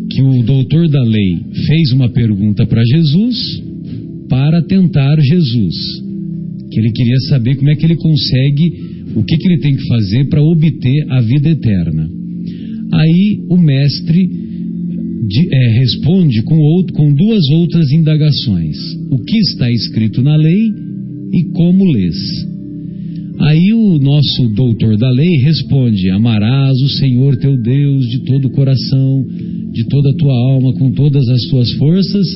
que 0.10 0.22
o 0.22 0.44
doutor 0.44 0.88
da 0.90 1.04
lei 1.04 1.42
fez 1.66 1.92
uma 1.92 2.08
pergunta 2.10 2.66
para 2.66 2.82
Jesus 2.86 3.62
para 4.30 4.62
tentar 4.64 5.20
Jesus. 5.20 5.76
Que 6.72 6.80
ele 6.80 6.92
queria 6.92 7.20
saber 7.30 7.56
como 7.56 7.70
é 7.70 7.76
que 7.76 7.86
ele 7.86 7.96
consegue, 7.96 8.74
o 9.16 9.24
que, 9.24 9.38
que 9.38 9.48
ele 9.48 9.60
tem 9.60 9.76
que 9.76 9.88
fazer 9.88 10.26
para 10.30 10.42
obter 10.42 11.12
a 11.12 11.22
vida 11.22 11.50
eterna. 11.50 12.17
Aí 12.94 13.40
o 13.50 13.58
mestre 13.58 14.28
de- 15.28 15.54
é, 15.54 15.80
responde 15.80 16.42
com, 16.44 16.56
outro- 16.58 16.94
com 16.94 17.14
duas 17.14 17.50
outras 17.50 17.92
indagações: 17.92 18.78
o 19.12 19.18
que 19.20 19.38
está 19.40 19.70
escrito 19.72 20.22
na 20.22 20.36
lei 20.36 20.72
e 21.34 21.44
como 21.54 21.84
lês. 21.92 22.16
Aí 23.40 23.72
o 23.74 24.00
nosso 24.00 24.50
doutor 24.56 24.98
da 24.98 25.10
lei 25.12 25.38
responde: 25.44 26.10
Amarás 26.10 26.76
o 26.82 26.90
Senhor 26.90 27.36
teu 27.38 27.62
Deus 27.62 28.08
de 28.08 28.24
todo 28.26 28.46
o 28.46 28.52
coração, 28.52 29.26
de 29.72 29.86
toda 29.88 30.10
a 30.10 30.16
tua 30.16 30.34
alma, 30.54 30.74
com 30.74 30.92
todas 30.92 31.28
as 31.28 31.42
tuas 31.50 31.72
forças, 31.74 32.28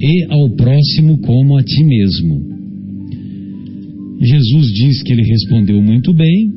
e 0.00 0.26
ao 0.30 0.48
próximo 0.50 1.18
como 1.18 1.56
a 1.56 1.62
ti 1.62 1.84
mesmo. 1.84 2.56
Jesus 4.22 4.72
diz 4.72 5.02
que 5.02 5.12
ele 5.12 5.22
respondeu 5.22 5.82
muito 5.82 6.14
bem, 6.14 6.50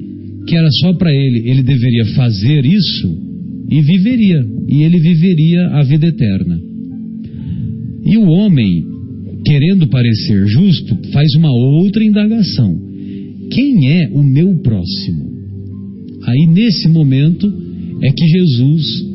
que 0.47 0.55
era 0.55 0.69
só 0.79 0.93
para 0.93 1.13
ele, 1.13 1.49
ele 1.49 1.61
deveria 1.61 2.05
fazer 2.15 2.65
isso 2.65 3.28
e 3.69 3.81
viveria, 3.81 4.45
e 4.67 4.83
ele 4.83 4.99
viveria 4.99 5.67
a 5.67 5.83
vida 5.83 6.07
eterna. 6.07 6.59
E 8.03 8.17
o 8.17 8.23
homem, 8.23 8.83
querendo 9.45 9.87
parecer 9.87 10.47
justo, 10.47 10.97
faz 11.11 11.27
uma 11.35 11.51
outra 11.51 12.03
indagação: 12.03 12.75
quem 13.51 13.91
é 13.91 14.09
o 14.11 14.23
meu 14.23 14.55
próximo? 14.61 15.29
Aí 16.23 16.47
nesse 16.47 16.89
momento 16.89 17.47
é 18.01 18.11
que 18.11 18.25
Jesus 18.25 19.05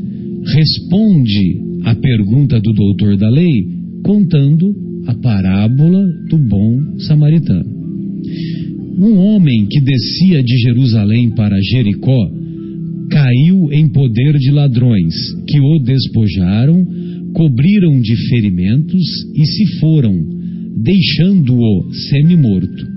responde 0.46 1.60
à 1.84 1.94
pergunta 1.94 2.60
do 2.60 2.72
doutor 2.72 3.16
da 3.16 3.28
lei, 3.28 3.66
contando 4.04 4.74
a 5.06 5.14
parábola 5.14 6.06
do 6.28 6.38
bom 6.38 6.98
samaritano. 6.98 7.74
Um 8.98 9.18
homem 9.18 9.66
que 9.66 9.80
descia 9.80 10.42
de 10.42 10.56
Jerusalém 10.58 11.30
para 11.30 11.56
Jericó 11.60 12.43
caiu 13.10 13.72
em 13.72 13.88
poder 13.88 14.36
de 14.38 14.50
ladrões, 14.50 15.14
que 15.46 15.60
o 15.60 15.78
despojaram, 15.78 16.84
cobriram 17.34 18.00
de 18.00 18.16
ferimentos 18.28 19.02
e 19.34 19.44
se 19.44 19.78
foram, 19.80 20.14
deixando-o 20.76 21.92
semi-morto. 21.92 22.94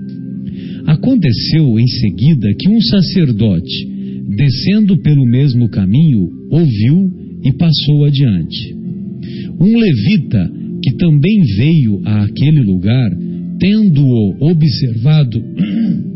Aconteceu 0.86 1.78
em 1.78 1.86
seguida 1.86 2.48
que 2.58 2.68
um 2.68 2.80
sacerdote, 2.80 3.88
descendo 4.36 4.96
pelo 5.02 5.26
mesmo 5.26 5.68
caminho, 5.68 6.28
ouviu 6.50 7.10
e 7.44 7.52
passou 7.52 8.04
adiante. 8.04 8.74
Um 9.60 9.76
levita, 9.76 10.50
que 10.82 10.96
também 10.96 11.42
veio 11.56 12.00
a 12.04 12.24
aquele 12.24 12.62
lugar, 12.62 13.10
tendo-o 13.58 14.50
observado, 14.50 15.42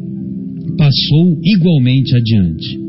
passou 0.78 1.38
igualmente 1.44 2.14
adiante. 2.14 2.81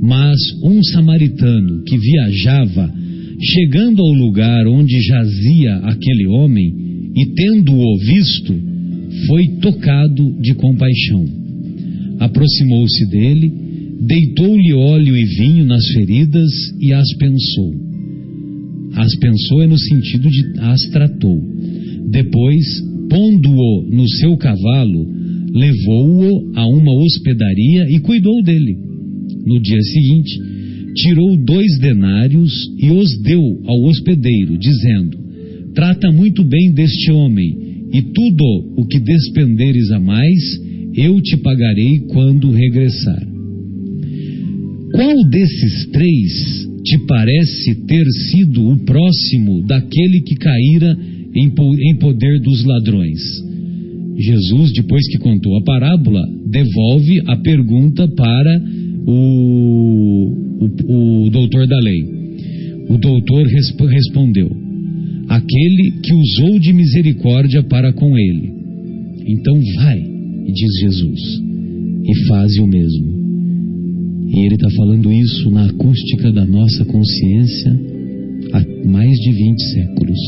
Mas 0.00 0.38
um 0.62 0.82
samaritano 0.82 1.82
que 1.84 1.96
viajava, 1.96 2.92
chegando 3.40 4.02
ao 4.02 4.12
lugar 4.12 4.66
onde 4.66 5.00
jazia 5.00 5.76
aquele 5.76 6.26
homem 6.26 6.74
e 7.14 7.34
tendo-o 7.34 7.98
visto, 7.98 8.54
foi 9.26 9.46
tocado 9.60 10.36
de 10.40 10.54
compaixão. 10.54 11.24
Aproximou-se 12.18 13.10
dele, 13.10 13.52
deitou-lhe 14.00 14.72
óleo 14.74 15.16
e 15.16 15.24
vinho 15.24 15.64
nas 15.64 15.86
feridas 15.88 16.50
e 16.80 16.92
as 16.92 17.06
pensou. 17.16 17.74
As 18.94 19.14
pensou 19.18 19.62
é 19.62 19.66
no 19.66 19.78
sentido 19.78 20.28
de 20.28 20.60
as 20.60 20.80
tratou. 20.90 21.38
Depois, 22.10 22.64
pondo-o 23.10 23.82
no 23.90 24.08
seu 24.08 24.36
cavalo, 24.36 25.06
levou-o 25.52 26.52
a 26.54 26.66
uma 26.66 26.92
hospedaria 26.94 27.84
e 27.90 27.98
cuidou 28.00 28.42
dele. 28.42 28.76
No 29.44 29.60
dia 29.60 29.80
seguinte, 29.80 30.38
tirou 30.94 31.36
dois 31.36 31.78
denários 31.78 32.52
e 32.78 32.90
os 32.90 33.20
deu 33.22 33.42
ao 33.66 33.82
hospedeiro, 33.84 34.58
dizendo: 34.58 35.18
Trata 35.74 36.10
muito 36.10 36.42
bem 36.42 36.72
deste 36.72 37.12
homem, 37.12 37.88
e 37.92 38.02
tudo 38.02 38.74
o 38.76 38.86
que 38.86 38.98
despenderes 38.98 39.90
a 39.90 40.00
mais, 40.00 40.40
eu 40.94 41.20
te 41.20 41.36
pagarei 41.36 42.00
quando 42.08 42.50
regressar. 42.50 43.26
Qual 44.92 45.28
desses 45.28 45.86
três 45.92 46.66
te 46.84 46.98
parece 47.06 47.74
ter 47.86 48.04
sido 48.30 48.70
o 48.70 48.78
próximo 48.78 49.62
daquele 49.66 50.20
que 50.22 50.36
caíra 50.36 50.96
em 51.34 51.98
poder 51.98 52.40
dos 52.40 52.64
ladrões? 52.64 53.20
Jesus, 54.18 54.72
depois 54.72 55.06
que 55.08 55.18
contou 55.18 55.56
a 55.58 55.62
parábola, 55.62 56.22
devolve 56.46 57.20
a 57.26 57.36
pergunta 57.36 58.08
para 58.08 58.62
o, 59.06 60.32
o, 60.60 61.26
o 61.26 61.30
doutor 61.30 61.66
da 61.66 61.78
lei. 61.78 62.04
O 62.88 62.98
doutor 62.98 63.46
resp 63.46 63.80
respondeu: 63.80 64.50
Aquele 65.28 65.92
que 66.02 66.12
usou 66.12 66.58
de 66.58 66.72
misericórdia 66.72 67.62
para 67.62 67.92
com 67.92 68.18
ele. 68.18 68.52
Então 69.26 69.58
vai, 69.76 70.00
diz 70.00 70.80
Jesus, 70.80 71.20
e 72.04 72.26
faze 72.28 72.60
o 72.60 72.66
mesmo. 72.66 73.16
E 74.28 74.40
ele 74.40 74.54
está 74.54 74.68
falando 74.70 75.10
isso 75.12 75.50
na 75.50 75.66
acústica 75.66 76.32
da 76.32 76.44
nossa 76.44 76.84
consciência 76.84 77.80
há 78.52 78.88
mais 78.88 79.16
de 79.18 79.32
20 79.32 79.62
séculos. 79.62 80.18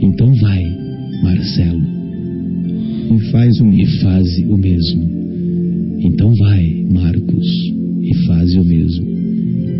Então 0.00 0.32
vai, 0.40 0.64
Marcelo. 1.22 1.82
E 3.14 3.30
faz 3.30 3.60
o 3.60 3.64
mesmo. 3.64 3.82
E 3.82 4.00
faz 4.00 4.38
o 4.38 4.56
mesmo. 4.56 5.17
Então 6.00 6.32
vai, 6.34 6.86
Marcos, 6.92 7.46
e 8.02 8.26
faz 8.26 8.54
o 8.54 8.64
mesmo. 8.64 9.06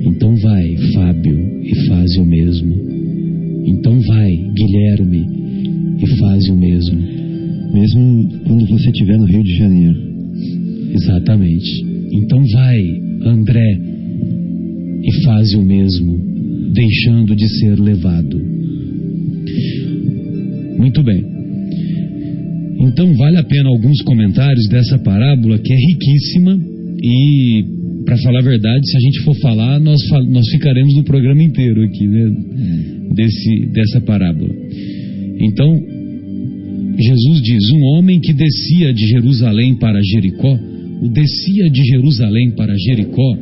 Então 0.04 0.34
vai, 0.36 0.76
Fábio, 0.92 1.62
e 1.62 1.86
faz 1.86 2.16
o 2.16 2.24
mesmo. 2.24 2.74
Então 3.66 4.00
vai, 4.00 4.36
Guilherme, 4.54 5.26
e 6.02 6.06
faz 6.18 6.48
o 6.48 6.56
mesmo. 6.56 6.98
Mesmo 7.72 8.28
quando 8.46 8.66
você 8.66 8.90
estiver 8.90 9.18
no 9.18 9.26
Rio 9.26 9.44
de 9.44 9.56
Janeiro. 9.56 9.98
Exatamente. 10.94 11.84
Então 12.12 12.42
vai, 12.52 12.80
André, 13.24 13.80
e 15.04 15.24
faz 15.24 15.54
o 15.54 15.62
mesmo, 15.62 16.18
deixando 16.72 17.36
de 17.36 17.48
ser 17.58 17.78
levado. 17.78 18.40
Muito 20.78 21.02
bem. 21.02 21.37
Então 22.80 23.14
vale 23.14 23.38
a 23.38 23.44
pena 23.44 23.68
alguns 23.68 24.00
comentários 24.02 24.68
dessa 24.68 24.98
parábola 24.98 25.58
que 25.58 25.72
é 25.72 25.76
riquíssima 25.76 26.58
e, 27.02 27.64
para 28.04 28.16
falar 28.18 28.40
a 28.40 28.44
verdade, 28.44 28.88
se 28.88 28.96
a 28.96 29.00
gente 29.00 29.20
for 29.20 29.34
falar, 29.40 29.80
nós, 29.80 30.00
nós 30.28 30.48
ficaremos 30.48 30.94
no 30.94 31.04
programa 31.04 31.42
inteiro 31.42 31.82
aqui, 31.82 32.06
né? 32.06 32.30
Desse, 33.14 33.66
dessa 33.72 34.00
parábola. 34.02 34.54
Então, 35.40 35.80
Jesus 36.98 37.42
diz: 37.42 37.70
Um 37.72 37.82
homem 37.96 38.20
que 38.20 38.32
descia 38.32 38.92
de 38.92 39.06
Jerusalém 39.06 39.76
para 39.76 39.98
Jericó 40.02 40.58
o 41.00 41.08
descia 41.08 41.70
de 41.70 41.84
Jerusalém 41.84 42.50
para 42.50 42.74
Jericó, 42.76 43.38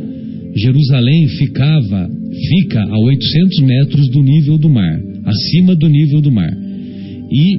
Jerusalém 0.55 1.27
ficava, 1.29 2.09
fica 2.49 2.83
a 2.83 2.99
800 2.99 3.61
metros 3.61 4.11
do 4.11 4.23
nível 4.23 4.59
do 4.59 4.69
mar, 4.69 5.01
acima 5.25 5.75
do 5.75 5.89
nível 5.89 6.21
do 6.21 6.31
mar. 6.31 6.53
E, 7.33 7.59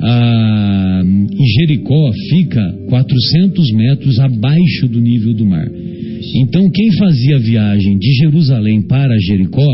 e 0.00 1.46
Jericó 1.58 2.10
fica 2.30 2.60
400 2.88 3.72
metros 3.72 4.18
abaixo 4.18 4.88
do 4.88 5.00
nível 5.00 5.34
do 5.34 5.44
mar. 5.44 5.66
Então, 6.36 6.70
quem 6.70 6.92
fazia 6.92 7.36
a 7.36 7.40
viagem 7.40 7.98
de 7.98 8.12
Jerusalém 8.14 8.82
para 8.82 9.14
Jericó, 9.20 9.68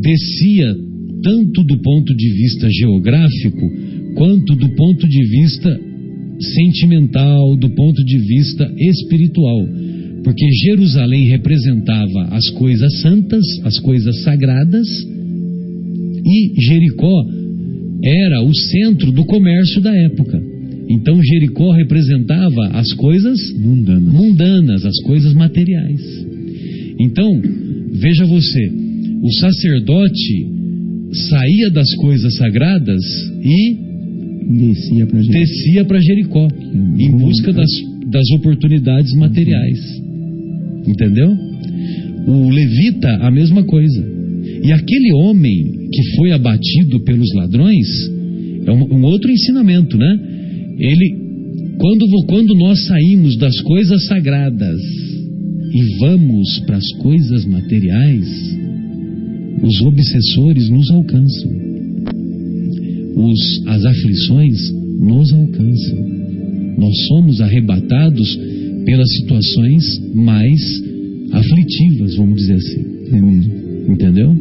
descia 0.00 0.74
tanto 1.22 1.62
do 1.64 1.78
ponto 1.80 2.14
de 2.14 2.32
vista 2.34 2.68
geográfico, 2.70 3.70
quanto 4.14 4.54
do 4.54 4.68
ponto 4.74 5.08
de 5.08 5.24
vista 5.24 5.80
sentimental, 6.54 7.56
do 7.56 7.70
ponto 7.70 8.04
de 8.04 8.18
vista 8.18 8.70
espiritual. 8.76 9.66
Porque 10.24 10.46
Jerusalém 10.64 11.26
representava 11.28 12.28
as 12.30 12.48
coisas 12.50 13.00
santas, 13.00 13.44
as 13.64 13.78
coisas 13.78 14.22
sagradas, 14.22 14.88
e 16.24 16.60
Jericó 16.60 17.41
era 18.02 18.42
o 18.42 18.54
centro 18.54 19.12
do 19.12 19.24
comércio 19.24 19.80
da 19.80 19.94
época. 19.94 20.42
Então 20.88 21.22
Jericó 21.22 21.70
representava 21.72 22.68
as 22.72 22.92
coisas 22.94 23.38
mundanas, 23.58 24.12
mundanas 24.12 24.84
as 24.84 25.00
coisas 25.02 25.32
materiais. 25.32 26.00
Então, 26.98 27.40
veja 27.92 28.26
você, 28.26 28.70
o 29.22 29.32
sacerdote 29.32 30.46
saía 31.28 31.70
das 31.70 31.94
coisas 31.96 32.34
sagradas 32.36 33.02
e 33.42 33.76
descia 35.30 35.84
para 35.84 36.00
Jericó, 36.00 36.48
em 36.98 37.10
busca 37.12 37.52
das, 37.52 37.70
das 38.10 38.28
oportunidades 38.38 39.14
materiais. 39.14 39.78
Entendeu? 40.86 41.36
O 42.26 42.50
levita, 42.50 43.08
a 43.08 43.30
mesma 43.30 43.64
coisa. 43.64 44.21
E 44.64 44.72
aquele 44.72 45.12
homem 45.14 45.64
que 45.92 46.16
foi 46.16 46.32
abatido 46.32 47.00
pelos 47.00 47.32
ladrões, 47.34 47.88
é 48.66 48.72
um, 48.72 48.98
um 48.98 49.04
outro 49.04 49.30
ensinamento, 49.30 49.96
né? 49.96 50.18
Ele, 50.78 51.16
quando, 51.78 52.06
quando 52.26 52.54
nós 52.54 52.84
saímos 52.86 53.36
das 53.36 53.60
coisas 53.60 54.06
sagradas 54.06 54.80
e 55.74 55.98
vamos 55.98 56.60
para 56.66 56.76
as 56.76 56.92
coisas 56.98 57.44
materiais, 57.44 58.26
os 59.62 59.80
obsessores 59.82 60.68
nos 60.68 60.90
alcançam 60.90 61.72
os, 63.16 63.66
as 63.66 63.84
aflições 63.84 64.72
nos 64.98 65.32
alcançam. 65.32 65.98
Nós 66.78 66.94
somos 67.08 67.40
arrebatados 67.40 68.38
pelas 68.84 69.08
situações 69.16 70.14
mais 70.14 70.60
aflitivas, 71.32 72.16
vamos 72.16 72.36
dizer 72.36 72.54
assim. 72.54 72.84
É 73.12 73.20
mesmo. 73.20 73.61
Entendeu? 73.88 74.34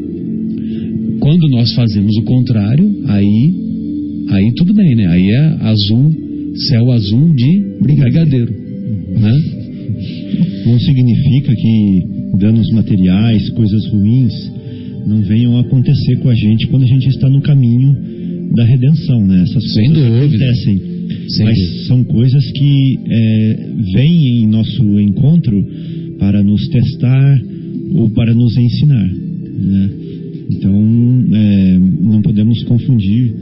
Quando 1.19 1.49
nós 1.49 1.73
fazemos 1.73 2.15
o 2.17 2.23
contrário, 2.23 3.03
aí, 3.07 3.53
aí 4.29 4.51
tudo 4.55 4.73
bem, 4.73 4.95
né? 4.95 5.07
Aí 5.07 5.29
é 5.29 5.57
azul, 5.61 6.11
céu 6.69 6.91
azul 6.91 7.33
de 7.33 7.63
brigadeiro, 7.81 8.51
né? 9.19 9.33
Não 10.65 10.79
significa 10.79 11.53
que 11.55 12.03
danos 12.39 12.69
materiais, 12.71 13.49
coisas 13.51 13.85
ruins, 13.87 14.33
não 15.05 15.21
venham 15.21 15.57
a 15.57 15.61
acontecer 15.61 16.17
com 16.17 16.29
a 16.29 16.35
gente 16.35 16.67
quando 16.67 16.83
a 16.83 16.87
gente 16.87 17.07
está 17.09 17.29
no 17.29 17.41
caminho 17.41 17.95
da 18.55 18.65
redenção, 18.65 19.25
né? 19.25 19.43
Essas 19.43 19.73
Sem 19.73 19.93
coisas 19.93 20.11
dúvida. 20.11 20.45
acontecem. 20.45 20.81
Sem 21.29 21.45
mas 21.45 21.57
dúvida. 21.59 21.83
são 21.87 22.03
coisas 22.03 22.51
que 22.51 22.99
é, 23.07 23.69
vêm 23.93 24.43
em 24.43 24.47
nosso 24.47 24.99
encontro 24.99 25.65
para 26.19 26.43
nos 26.43 26.67
testar 26.67 27.41
ou 27.93 28.09
para 28.09 28.33
nos 28.33 28.57
ensinar. 28.57 29.07
Né? 29.07 29.89
Então, 30.51 31.25
é, 31.33 31.79
não 31.79 32.21
podemos 32.21 32.63
confundir 32.63 33.33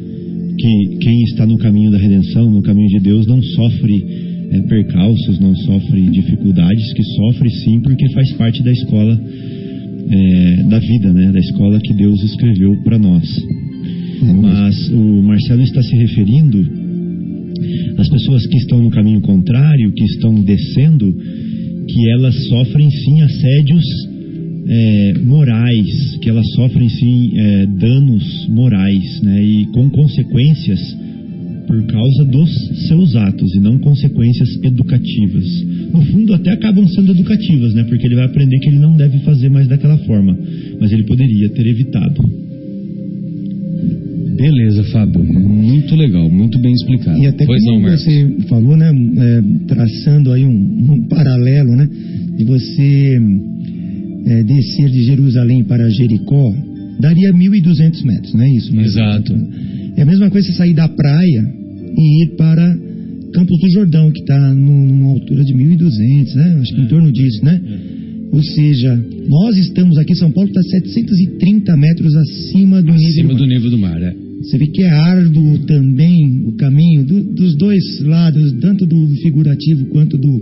que 0.58 0.97
quem 1.00 1.24
está 1.24 1.45
no 1.45 1.58
caminho 1.58 1.91
da 1.91 1.97
redenção, 1.97 2.52
no 2.52 2.62
caminho 2.62 2.89
de 2.89 3.00
Deus, 3.00 3.26
não 3.26 3.41
sofre 3.41 4.06
é, 4.52 4.62
percalços, 4.64 5.39
não 5.39 5.56
sofre 5.56 6.02
dificuldades, 6.10 6.93
que 6.93 7.04
sofre 7.04 7.50
sim 7.50 7.80
porque 7.82 8.10
faz 8.14 8.32
parte 8.34 8.64
da 8.64 8.72
escola 8.72 9.20
é, 10.10 10.64
da 10.64 10.80
vida, 10.80 11.14
né? 11.14 11.32
da 11.32 11.39
escola 11.39 11.80
que 11.80 11.93
Deus 11.93 12.22
escreveu 12.24 12.76
para 12.84 13.00
nós. 13.00 13.24
Mas 14.22 14.89
o 14.89 15.24
Marcelo 15.24 15.62
está 15.62 15.82
se 15.82 15.95
referindo 15.95 16.60
às 17.97 18.10
pessoas 18.10 18.45
que 18.47 18.58
estão 18.58 18.82
no 18.82 18.89
caminho 18.89 19.22
contrário, 19.22 19.93
que 19.93 20.04
estão 20.04 20.34
descendo, 20.41 21.16
que 21.88 22.12
elas 22.12 22.36
sofrem 22.47 22.89
sim 22.89 23.22
assédios 23.22 23.84
é, 24.72 25.14
morais, 25.26 26.18
que 26.22 26.30
elas 26.30 26.46
sofrem 26.54 26.88
sim 26.90 27.32
é, 27.36 27.66
danos 27.66 28.48
morais, 28.50 29.22
né? 29.24 29.44
E 29.44 29.66
com 29.68 29.90
consequências 29.90 30.80
por 31.66 31.84
causa 31.86 32.26
dos 32.26 32.50
seus 32.88 33.16
atos 33.16 33.54
e 33.56 33.60
não 33.60 33.80
consequências 33.80 34.50
educativas. 34.64 35.46
No 35.92 36.02
fundo, 36.06 36.34
até 36.34 36.52
acabam 36.52 36.88
sendo 36.88 37.12
educativas, 37.12 37.74
né? 37.74 37.84
Porque 37.84 38.06
ele 38.06 38.16
vai 38.16 38.26
aprender 38.26 38.60
que 38.60 38.70
ele 38.70 38.80
não 38.80 38.96
deve 38.96 39.20
fazer 39.20 39.50
mais 39.50 39.68
daquela 39.68 39.98
forma, 40.00 40.38
mas 40.80 40.92
ele 40.92 41.04
poderia 41.04 41.50
ter 41.50 41.66
evitado. 41.66 42.22
Beleza, 44.38 44.84
Fábio. 44.86 45.24
Muito 45.24 45.96
legal, 45.96 46.30
muito 46.30 46.60
bem 46.60 46.72
explicado. 46.74 47.20
E 47.20 47.26
até 47.26 47.46
pois 47.46 47.62
como 47.64 47.76
não, 47.76 47.82
Marcos. 47.82 48.04
você 48.04 48.36
falou, 48.48 48.78
né, 48.78 48.92
é, 49.18 49.44
traçando 49.68 50.32
aí 50.32 50.46
um, 50.46 50.94
um 50.94 51.08
paralelo, 51.08 51.76
né, 51.76 51.90
de 52.38 52.44
você 52.46 53.20
é, 54.26 54.44
descer 54.44 54.90
de 54.90 55.04
Jerusalém 55.04 55.64
para 55.64 55.90
Jericó, 55.90 56.54
daria 57.00 57.32
1.200 57.34 58.04
metros, 58.06 58.34
não 58.34 58.44
é 58.44 58.50
isso? 58.50 58.76
né? 58.76 58.84
Exato. 58.84 59.34
É 59.98 60.02
a 60.02 60.06
mesma 60.06 60.30
coisa 60.30 60.48
você 60.48 60.54
sair 60.54 60.74
da 60.74 60.88
praia 60.88 61.54
e 61.98 62.24
ir 62.24 62.36
para 62.38 62.78
Campos 63.34 63.60
do 63.60 63.70
Jordão, 63.72 64.12
que 64.12 64.22
está 64.22 64.54
numa 64.56 65.10
altura 65.12 65.44
de 65.44 65.54
1.200, 65.54 66.34
né? 66.36 66.58
Acho 66.62 66.74
que 66.76 66.82
em 66.82 66.88
torno 66.88 67.12
disso, 67.12 67.46
né? 67.46 67.62
Ou 68.32 68.42
seja, 68.44 68.96
nós 69.28 69.56
estamos 69.58 69.98
aqui, 69.98 70.16
São 70.16 70.32
Paulo 70.32 70.50
está 70.50 70.62
730 70.64 71.78
metros 71.78 72.16
acima 72.16 72.82
do 72.82 72.92
nível 72.92 73.08
Acima 73.08 73.30
do 73.30 73.36
do 73.36 73.42
mar. 73.42 73.48
nível 73.50 73.70
do 73.72 73.78
mar, 73.78 74.02
é. 74.02 74.16
Você 74.42 74.58
vê 74.58 74.68
que 74.68 74.82
é 74.84 74.90
árduo 74.90 75.60
também 75.60 76.44
o 76.48 76.54
caminho 76.54 77.04
do- 77.04 77.24
dos 77.34 77.56
dois 77.56 78.00
lados, 78.02 78.52
tanto 78.62 78.86
do 78.86 79.08
figurativo 79.22 79.86
quanto 79.88 80.18
do 80.18 80.42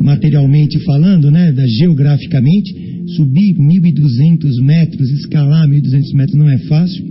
materialmente 0.00 0.78
falando, 0.84 1.30
né, 1.30 1.52
da 1.52 1.66
geograficamente. 1.66 2.88
Subir 3.16 3.54
1.200 3.54 4.62
metros, 4.62 5.10
escalar 5.10 5.66
1.200 5.68 6.14
metros 6.14 6.36
não 6.38 6.50
é 6.50 6.58
fácil. 6.58 7.04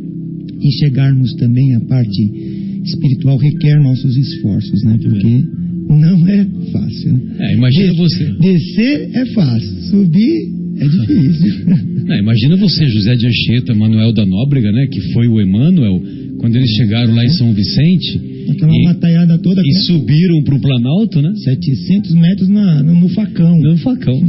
E 0.61 0.71
chegarmos 0.79 1.33
também 1.35 1.75
à 1.75 1.79
parte 1.81 2.81
espiritual 2.83 3.37
requer 3.37 3.79
nossos 3.81 4.15
esforços, 4.15 4.83
né, 4.83 4.97
porque 5.01 5.43
não 5.89 6.27
é 6.27 6.45
fácil. 6.71 7.13
né? 7.13 7.21
É, 7.39 7.55
imagina 7.55 7.87
Des- 7.89 7.97
você. 7.97 8.31
Descer 8.39 9.09
é 9.13 9.25
fácil, 9.33 9.81
subir 9.89 10.51
é 10.79 10.87
difícil. 10.87 11.65
Não, 12.05 12.17
imagina 12.17 12.55
você, 12.57 12.87
José 12.87 13.15
de 13.15 13.27
Anchieta, 13.27 13.73
Manuel 13.75 14.13
da 14.13 14.25
Nóbrega, 14.25 14.71
né? 14.71 14.87
Que 14.87 15.01
foi 15.13 15.27
o 15.27 15.41
Emmanuel, 15.41 16.01
quando 16.39 16.55
eles 16.55 16.69
chegaram 16.71 17.13
lá 17.13 17.23
em 17.23 17.29
São 17.29 17.53
Vicente 17.53 18.21
Aquela 18.49 18.71
e, 18.73 18.83
batalhada 18.85 19.37
toda 19.39 19.61
e 19.65 19.73
subiram 19.85 20.43
para 20.43 20.55
o 20.55 20.61
Planalto, 20.61 21.21
né? 21.21 21.33
700 21.35 22.13
metros 22.13 22.47
na- 22.49 22.83
no, 22.83 22.95
no 23.01 23.09
facão. 23.09 23.57
No 23.59 23.77
facão. 23.77 24.19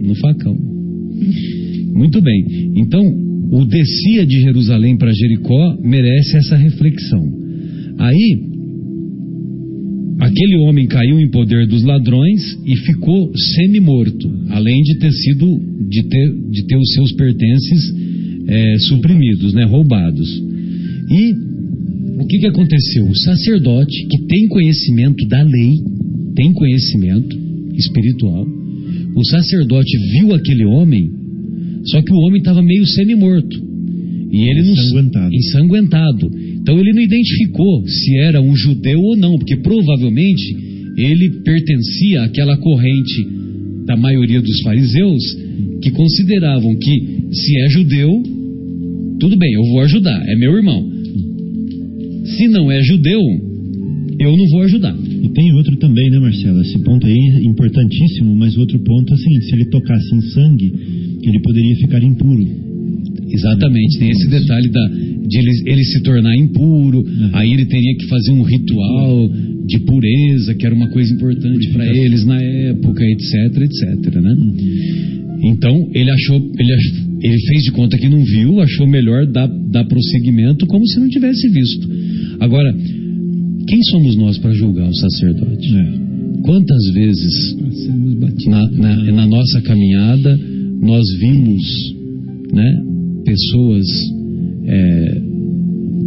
No 0.00 0.14
facão. 0.16 0.56
Muito 1.94 2.20
bem. 2.20 2.72
Então, 2.76 3.02
o 3.50 3.64
descia 3.64 4.26
de 4.26 4.40
Jerusalém 4.40 4.96
para 4.96 5.12
Jericó 5.12 5.76
merece 5.82 6.36
essa 6.36 6.56
reflexão. 6.56 7.22
Aí, 7.98 8.40
aquele 10.20 10.56
homem 10.58 10.86
caiu 10.86 11.18
em 11.20 11.30
poder 11.30 11.66
dos 11.66 11.82
ladrões 11.82 12.40
e 12.66 12.76
ficou 12.76 13.30
semi-morto, 13.36 14.28
além 14.50 14.82
de 14.82 14.98
ter 14.98 15.12
sido, 15.12 15.46
de 15.88 16.02
ter, 16.08 16.34
de 16.50 16.66
ter 16.66 16.76
os 16.76 16.92
seus 16.94 17.12
pertences 17.12 17.94
eh, 18.48 18.78
suprimidos, 18.88 19.54
né, 19.54 19.64
roubados. 19.64 20.28
E 21.10 21.34
o 22.20 22.26
que, 22.26 22.38
que 22.38 22.46
aconteceu? 22.46 23.06
O 23.06 23.16
sacerdote, 23.16 24.06
que 24.06 24.26
tem 24.26 24.48
conhecimento 24.48 25.26
da 25.28 25.42
lei, 25.42 25.74
tem 26.34 26.52
conhecimento 26.52 27.36
espiritual, 27.76 28.46
o 29.14 29.24
sacerdote 29.24 29.90
viu 30.12 30.34
aquele 30.34 30.64
homem, 30.64 31.10
só 31.86 32.02
que 32.02 32.12
o 32.12 32.18
homem 32.18 32.38
estava 32.38 32.62
meio 32.62 32.86
semi-morto. 32.86 33.68
E 34.30 34.42
ele 34.42 34.62
não, 34.62 34.72
Ensanguentado. 34.72 35.34
ensanguentado. 35.34 36.30
Então 36.60 36.78
ele 36.78 36.92
não 36.92 37.00
identificou 37.00 37.86
se 37.88 38.18
era 38.18 38.42
um 38.42 38.54
judeu 38.54 39.00
ou 39.00 39.16
não, 39.16 39.38
porque 39.38 39.56
provavelmente 39.56 40.56
ele 40.98 41.40
pertencia 41.44 42.24
àquela 42.24 42.56
corrente 42.58 43.26
da 43.86 43.96
maioria 43.96 44.42
dos 44.42 44.60
fariseus 44.60 45.22
que 45.80 45.90
consideravam 45.92 46.76
que 46.76 47.18
se 47.32 47.58
é 47.62 47.70
judeu, 47.70 48.22
tudo 49.18 49.36
bem, 49.36 49.52
eu 49.54 49.62
vou 49.72 49.80
ajudar, 49.80 50.22
é 50.28 50.36
meu 50.36 50.56
irmão. 50.56 50.97
Se 52.36 52.48
não 52.48 52.70
é 52.70 52.82
judeu, 52.82 53.20
eu 54.18 54.36
não 54.36 54.46
vou 54.52 54.62
ajudar. 54.62 54.96
E 55.22 55.28
tem 55.30 55.52
outro 55.54 55.76
também, 55.76 56.10
né, 56.10 56.18
Marcelo? 56.18 56.60
Esse 56.60 56.78
ponto 56.80 57.06
aí 57.06 57.14
é 57.36 57.42
importantíssimo, 57.44 58.34
mas 58.36 58.56
o 58.56 58.60
outro 58.60 58.78
ponto 58.80 59.12
é 59.12 59.16
seguinte: 59.16 59.44
se 59.46 59.54
ele 59.54 59.64
tocasse 59.66 60.14
em 60.14 60.20
sangue, 60.32 60.72
ele 61.22 61.40
poderia 61.40 61.76
ficar 61.76 62.02
impuro. 62.02 62.46
Exatamente, 63.30 63.98
tem 63.98 64.10
esse 64.10 64.28
detalhe 64.30 64.68
da, 64.70 64.88
de 64.88 65.38
ele, 65.38 65.50
ele 65.66 65.84
se 65.84 66.02
tornar 66.02 66.34
impuro, 66.36 67.04
aí 67.34 67.52
ele 67.52 67.66
teria 67.66 67.94
que 67.96 68.06
fazer 68.06 68.32
um 68.32 68.42
ritual 68.42 69.28
de 69.66 69.78
pureza, 69.80 70.54
que 70.54 70.64
era 70.64 70.74
uma 70.74 70.88
coisa 70.88 71.12
importante 71.12 71.68
para 71.72 71.86
eles 71.86 72.24
na 72.24 72.40
época, 72.40 73.04
etc, 73.04 73.62
etc, 73.62 74.14
né? 74.22 74.34
Então, 75.42 75.90
ele 75.94 76.10
achou, 76.10 76.36
ele, 76.58 76.72
ach- 76.72 77.07
ele 77.22 77.38
fez 77.48 77.64
de 77.64 77.72
conta 77.72 77.96
que 77.98 78.08
não 78.08 78.22
viu, 78.24 78.60
achou 78.60 78.86
melhor 78.86 79.26
dar, 79.26 79.48
dar 79.70 79.84
prosseguimento 79.84 80.66
como 80.66 80.86
se 80.86 81.00
não 81.00 81.08
tivesse 81.08 81.48
visto. 81.50 81.88
Agora, 82.40 82.72
quem 83.66 83.82
somos 83.90 84.16
nós 84.16 84.38
para 84.38 84.52
julgar 84.52 84.88
o 84.88 84.94
sacerdote? 84.94 85.68
Quantas 86.42 86.82
vezes 86.94 87.56
na, 88.46 88.70
na- 88.70 89.12
na 89.12 89.26
nossa 89.26 89.60
caminhada 89.62 90.38
nós 90.80 91.04
vimos 91.20 91.62
né, 92.52 92.82
pessoas 93.24 93.84
é, 94.64 95.20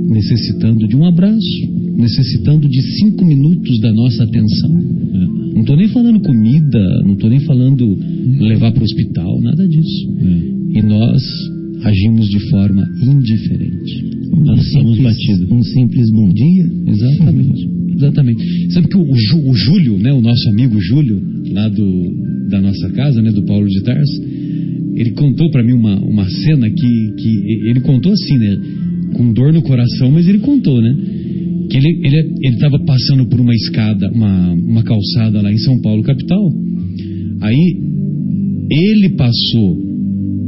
necessitando 0.10 0.88
de 0.88 0.96
um 0.96 1.06
abraço, 1.06 1.72
necessitando 1.98 2.68
de 2.70 2.82
cinco 3.00 3.26
minutos 3.26 3.80
da 3.80 3.92
nossa 3.94 4.24
atenção. 4.24 4.72
É. 5.14 5.54
Não 5.56 5.62
estou 5.62 5.76
nem 5.78 5.88
falando 5.90 6.20
comida, 6.22 7.02
não 7.06 7.14
estou 7.14 7.30
nem 7.30 7.40
falando 7.42 7.98
levar 8.40 8.72
para 8.72 8.82
o 8.82 8.86
hospital, 8.86 9.42
nada 9.42 9.68
disso. 9.68 10.08
E 10.74 10.82
nós 10.82 11.22
agimos 11.84 12.30
de 12.30 12.40
forma 12.50 12.84
indiferente. 13.02 14.06
Um 14.34 14.46
Passamos 14.46 14.96
simples- 14.96 15.02
batido. 15.04 15.54
Um 15.54 15.64
simples 15.64 16.12
bom 16.12 16.30
dia. 16.34 16.66
Exatamente. 16.88 17.70
Exatamente. 17.96 18.72
Sabe 18.74 18.88
que 18.88 18.98
o, 18.98 19.14
Ju- 19.16 19.50
o 19.50 19.54
Júlio, 19.56 19.98
né, 20.00 20.12
o 20.14 20.22
nosso 20.22 20.50
amigo 20.50 20.80
Júlio, 20.80 21.22
lá 21.52 21.68
do, 21.70 22.48
da 22.50 22.62
nossa 22.62 22.90
casa, 22.92 23.22
né, 23.22 23.32
do 23.32 23.44
Paulo 23.44 23.68
de 23.68 23.82
Tarso, 23.84 24.22
ele 24.96 25.12
contou 25.12 25.50
para 25.52 25.64
mim 25.64 25.74
uma, 25.74 26.00
uma 26.00 26.28
cena 26.30 26.70
que, 26.70 27.12
que 27.18 27.68
ele 27.70 27.80
contou 27.82 28.12
assim, 28.12 28.38
né, 28.38 28.58
com 29.14 29.32
dor 29.34 29.52
no 29.54 29.62
coração, 29.62 30.10
mas 30.12 30.28
ele 30.28 30.40
contou, 30.40 30.82
né, 30.82 30.96
que 31.70 31.78
ele 31.78 32.00
ele 32.06 32.18
ele 32.42 32.56
estava 32.56 32.80
passando 32.86 33.26
por 33.28 33.40
uma 33.40 33.54
escada, 33.54 34.10
uma, 34.12 34.52
uma 34.54 34.84
calçada 34.84 35.42
lá 35.42 35.52
em 35.52 35.58
São 35.58 35.80
Paulo 35.82 36.02
capital. 36.04 36.52
Aí 37.42 37.78
ele 38.70 39.10
passou 39.16 39.78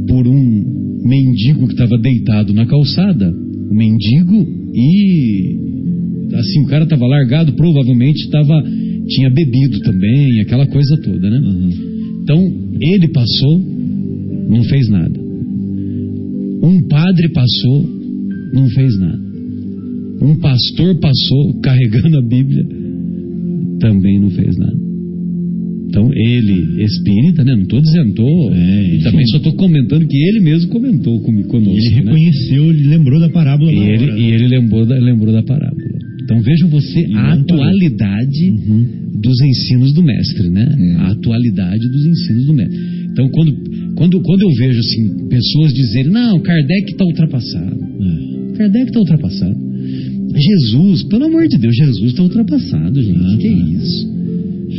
por 0.06 0.26
um 0.26 1.00
mendigo 1.04 1.66
que 1.66 1.72
estava 1.72 1.98
deitado 1.98 2.52
na 2.52 2.66
calçada, 2.66 3.34
o 3.70 3.74
mendigo 3.74 4.46
e 4.74 5.58
assim, 6.32 6.62
o 6.62 6.66
cara 6.66 6.84
estava 6.84 7.06
largado, 7.06 7.52
provavelmente 7.52 8.28
tava, 8.30 8.62
tinha 9.08 9.30
bebido 9.30 9.80
também, 9.80 10.40
aquela 10.40 10.66
coisa 10.66 10.96
toda, 11.02 11.30
né? 11.30 11.40
Então, 12.22 12.38
ele 12.80 13.08
passou, 13.08 13.60
não 14.48 14.64
fez 14.64 14.88
nada. 14.88 15.20
Um 16.62 16.82
padre 16.88 17.28
passou, 17.32 17.88
não 18.52 18.68
fez 18.70 18.98
nada. 18.98 19.22
Um 20.22 20.36
pastor 20.36 20.98
passou 20.98 21.54
carregando 21.62 22.18
a 22.18 22.22
Bíblia, 22.22 22.66
também 23.80 24.18
não 24.18 24.30
fez 24.30 24.56
nada. 24.56 24.83
Então, 25.86 26.10
ele, 26.12 26.82
espírita, 26.82 27.44
né? 27.44 27.54
Não 27.54 27.62
estou 27.62 27.80
dizendo, 27.80 28.14
tô, 28.14 28.50
É, 28.52 28.94
e 28.96 28.98
também 29.02 29.26
só 29.26 29.36
estou 29.36 29.54
comentando 29.54 30.06
que 30.06 30.16
ele 30.16 30.40
mesmo 30.40 30.70
comentou 30.70 31.20
comigo, 31.20 31.48
conosco. 31.48 31.72
Ele 31.72 31.90
né? 31.90 31.96
reconheceu, 32.02 32.70
ele 32.70 32.88
lembrou 32.88 33.20
da 33.20 33.28
parábola 33.28 33.70
E 33.72 33.78
ele, 33.78 34.10
hora. 34.10 34.18
e 34.18 34.24
ele 34.24 34.48
lembrou, 34.48 34.84
da, 34.86 34.96
lembrou 34.98 35.32
da 35.32 35.42
parábola. 35.42 35.82
Então 36.22 36.40
vejam 36.40 36.68
você 36.68 37.00
E 37.06 37.14
a 37.14 37.34
atualidade 37.34 38.50
dos 39.22 39.40
ensinos 39.42 39.92
do 39.92 40.02
mestre, 40.02 40.48
né? 40.48 40.96
A 40.98 41.12
atualidade 41.12 41.88
dos 41.90 42.06
ensinos 42.06 42.46
do 42.46 42.54
mestre. 42.54 42.76
Então 43.12 43.28
quando, 43.28 43.54
quando, 43.94 44.20
quando 44.20 44.42
eu 44.42 44.50
vejo 44.58 44.80
assim, 44.80 45.28
pessoas 45.28 45.72
dizerem, 45.72 46.10
não, 46.10 46.40
Kardec 46.40 46.90
está 46.92 47.04
ultrapassado. 47.04 47.76
Kardec 48.56 48.86
está 48.86 48.98
ultrapassado. 48.98 49.56
Jesus, 50.36 51.04
pelo 51.04 51.26
amor 51.26 51.46
de 51.46 51.58
Deus, 51.58 51.76
Jesus 51.76 52.10
está 52.10 52.22
ultrapassado, 52.22 53.00
gente. 53.02 53.20
Ah, 53.20 53.36
que 53.38 53.48
tá. 53.48 53.68
isso? 53.70 54.14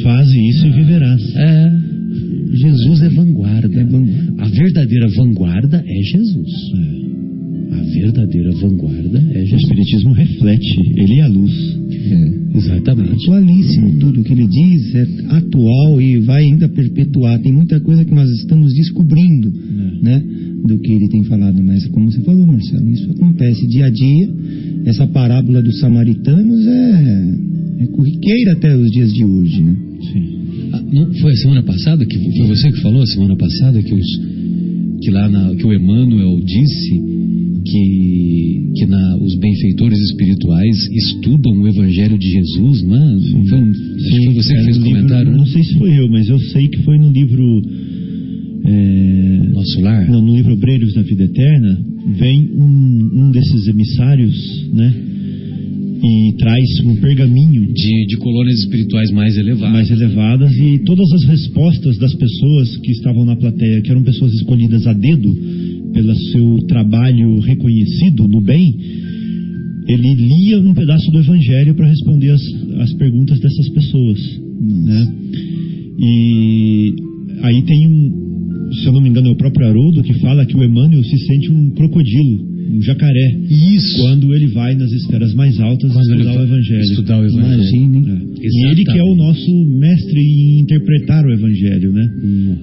Faze 0.06 0.40
isso 0.40 0.68
e 0.68 0.72
viverás. 0.72 1.36
É. 1.36 1.72
Jesus 2.54 3.02
é 3.02 3.10
vanguarda. 3.10 3.82
A 4.38 4.48
verdadeira 4.50 5.08
vanguarda 5.08 5.84
é 5.84 6.04
Jesus. 6.04 6.52
A 7.76 7.84
verdadeira 7.94 8.52
vanguarda 8.54 9.20
é 9.34 9.42
O 9.42 9.46
Jesus. 9.46 9.64
Espiritismo 9.64 10.14
reflete, 10.14 10.94
ele 10.96 11.16
é 11.16 11.22
a 11.22 11.28
luz. 11.28 11.52
É. 11.92 12.58
Exatamente. 12.58 13.26
Atualíssimo, 13.26 14.00
tudo 14.00 14.24
que 14.24 14.32
ele 14.32 14.48
diz 14.48 14.96
é 14.96 15.08
atual 15.30 16.02
e 16.02 16.20
vai 16.20 16.44
ainda 16.44 16.70
perpetuar. 16.70 17.40
Tem 17.42 17.52
muita 17.52 17.80
coisa 17.82 18.06
que 18.06 18.14
nós 18.14 18.30
estamos 18.30 18.74
descobrindo, 18.74 19.52
né, 20.02 20.24
do 20.66 20.80
que 20.80 20.92
ele 20.94 21.10
tem 21.10 21.24
falado. 21.26 21.62
Mas 21.62 21.86
como 21.88 22.10
você 22.12 22.22
falou, 22.22 22.46
Marcelo, 22.46 22.90
isso 22.90 23.12
acontece 23.12 23.68
dia 23.68 23.86
a 23.86 23.90
dia. 23.90 24.30
Essa 24.86 25.06
parábola 25.08 25.62
dos 25.62 25.80
samaritanos 25.80 26.66
é, 26.66 27.36
é 27.80 27.88
corriqueira 27.88 28.54
até 28.54 28.76
os 28.76 28.90
dias 28.92 29.12
de 29.12 29.26
hoje, 29.26 29.62
né? 29.62 29.76
Sim. 30.14 30.36
Ah, 30.72 30.84
não, 30.92 31.14
foi 31.16 31.34
a 31.34 31.38
semana 31.38 31.64
passada 31.64 32.06
que 32.06 32.18
foi 32.18 32.48
você 32.48 32.72
que 32.72 32.82
falou 32.82 33.02
a 33.02 33.08
semana 33.08 33.36
passada 33.36 33.82
que 33.82 33.94
os 33.94 34.36
que 35.02 35.12
lá 35.12 35.30
na, 35.30 35.56
que 35.56 35.66
o 35.66 35.74
Emmanuel 35.74 36.40
disse 36.42 37.02
que 37.66 38.72
que 38.78 38.86
na, 38.86 39.18
os 39.18 39.36
benfeitores 39.36 40.00
espirituais 40.00 40.78
estudam 40.92 41.54
o 41.62 41.68
Evangelho 41.68 42.18
de 42.18 42.30
Jesus, 42.30 42.84
não 42.84 42.96
é? 42.96 43.20
Foi, 43.50 43.72
que 43.72 44.26
foi 44.26 44.34
você 44.36 44.54
que 44.56 44.64
fez 44.66 44.78
o 44.78 44.82
livro- 44.82 44.96
comentário, 44.98 45.32
né? 45.32 45.38
Não 45.38 45.46
sei 45.46 45.64
se 45.64 45.74
foi 45.78 46.00
eu, 46.00 46.10
mas 46.10 46.28
eu 46.30 46.40
sei 46.40 46.68
que 46.68 46.82
foi 46.84 46.98
no 46.98 47.10
livro. 47.12 47.62
é, 48.66 49.50
Nosso 49.54 49.82
lar. 49.82 50.10
Não, 50.10 50.22
no 50.22 50.36
livro 50.36 50.54
Obreiros 50.54 50.94
da 50.94 51.02
Vida 51.04 51.24
Eterna, 51.24 51.80
vem 52.18 52.50
um, 52.54 53.10
um 53.26 53.32
desses 53.32 53.68
emissários, 53.68 54.68
né? 54.74 54.94
E 56.04 56.34
traz 56.38 56.64
um 56.86 56.96
pergaminho 56.98 57.66
De, 57.74 58.06
de 58.08 58.18
colônias 58.18 58.60
espirituais 58.60 59.10
mais 59.12 59.38
elevadas. 59.38 59.72
mais 59.74 59.90
elevadas 59.90 60.52
e 60.58 60.80
todas 60.86 61.10
as 61.14 61.24
respostas 61.30 61.98
das 61.98 62.14
pessoas 62.14 62.78
que 62.78 62.92
estavam 62.92 63.26
na 63.26 63.36
plateia, 63.36 63.82
que 63.82 63.90
eram 63.90 64.04
pessoas 64.04 64.32
escolhidas 64.34 64.86
a 64.86 64.94
dedo 64.94 65.36
pelo 65.96 66.14
seu 66.14 66.58
trabalho 66.68 67.40
reconhecido 67.40 68.28
no 68.28 68.42
bem, 68.42 68.76
ele 69.88 70.14
lia 70.14 70.60
um 70.60 70.74
pedaço 70.74 71.10
do 71.10 71.20
Evangelho 71.20 71.74
para 71.74 71.88
responder 71.88 72.32
as, 72.32 72.42
as 72.82 72.94
perguntas 72.96 73.40
dessas 73.40 73.70
pessoas, 73.70 74.20
né? 74.60 75.16
E 75.98 76.96
aí 77.44 77.62
tem 77.64 77.88
um, 77.88 78.72
se 78.74 78.88
eu 78.88 78.92
não 78.92 79.00
me 79.00 79.08
engano, 79.08 79.30
é 79.30 79.32
o 79.32 79.38
próprio 79.38 79.70
Haroldo 79.70 80.04
que 80.04 80.16
fala 80.16 80.46
que 80.46 80.58
o 80.58 80.64
Emmanuel 80.66 81.02
se 81.02 81.18
sente 81.18 81.50
um 81.50 81.72
crocodilo, 81.72 82.46
um 82.68 82.82
jacaré, 82.82 83.38
Isso. 83.50 83.98
quando 84.02 84.34
ele 84.34 84.48
vai 84.48 84.76
nas 84.76 84.92
esferas 84.92 85.34
mais 85.34 85.60
altas 85.60 85.92
Quando 85.92 86.12
estudar 86.12 86.40
o 86.40 86.44
Evangelho. 86.44 86.82
Estudar 86.82 87.20
o 87.20 87.26
Evangelho. 87.26 87.54
Imagine. 87.54 88.10
É. 88.10 88.48
E 88.48 88.72
ele 88.72 88.84
que 88.84 88.98
é 88.98 89.04
o 89.04 89.16
nosso 89.16 89.52
mestre 89.80 90.20
em 90.20 90.60
interpretar 90.62 91.26
o 91.26 91.32
Evangelho, 91.32 91.92
né? 91.92 92.10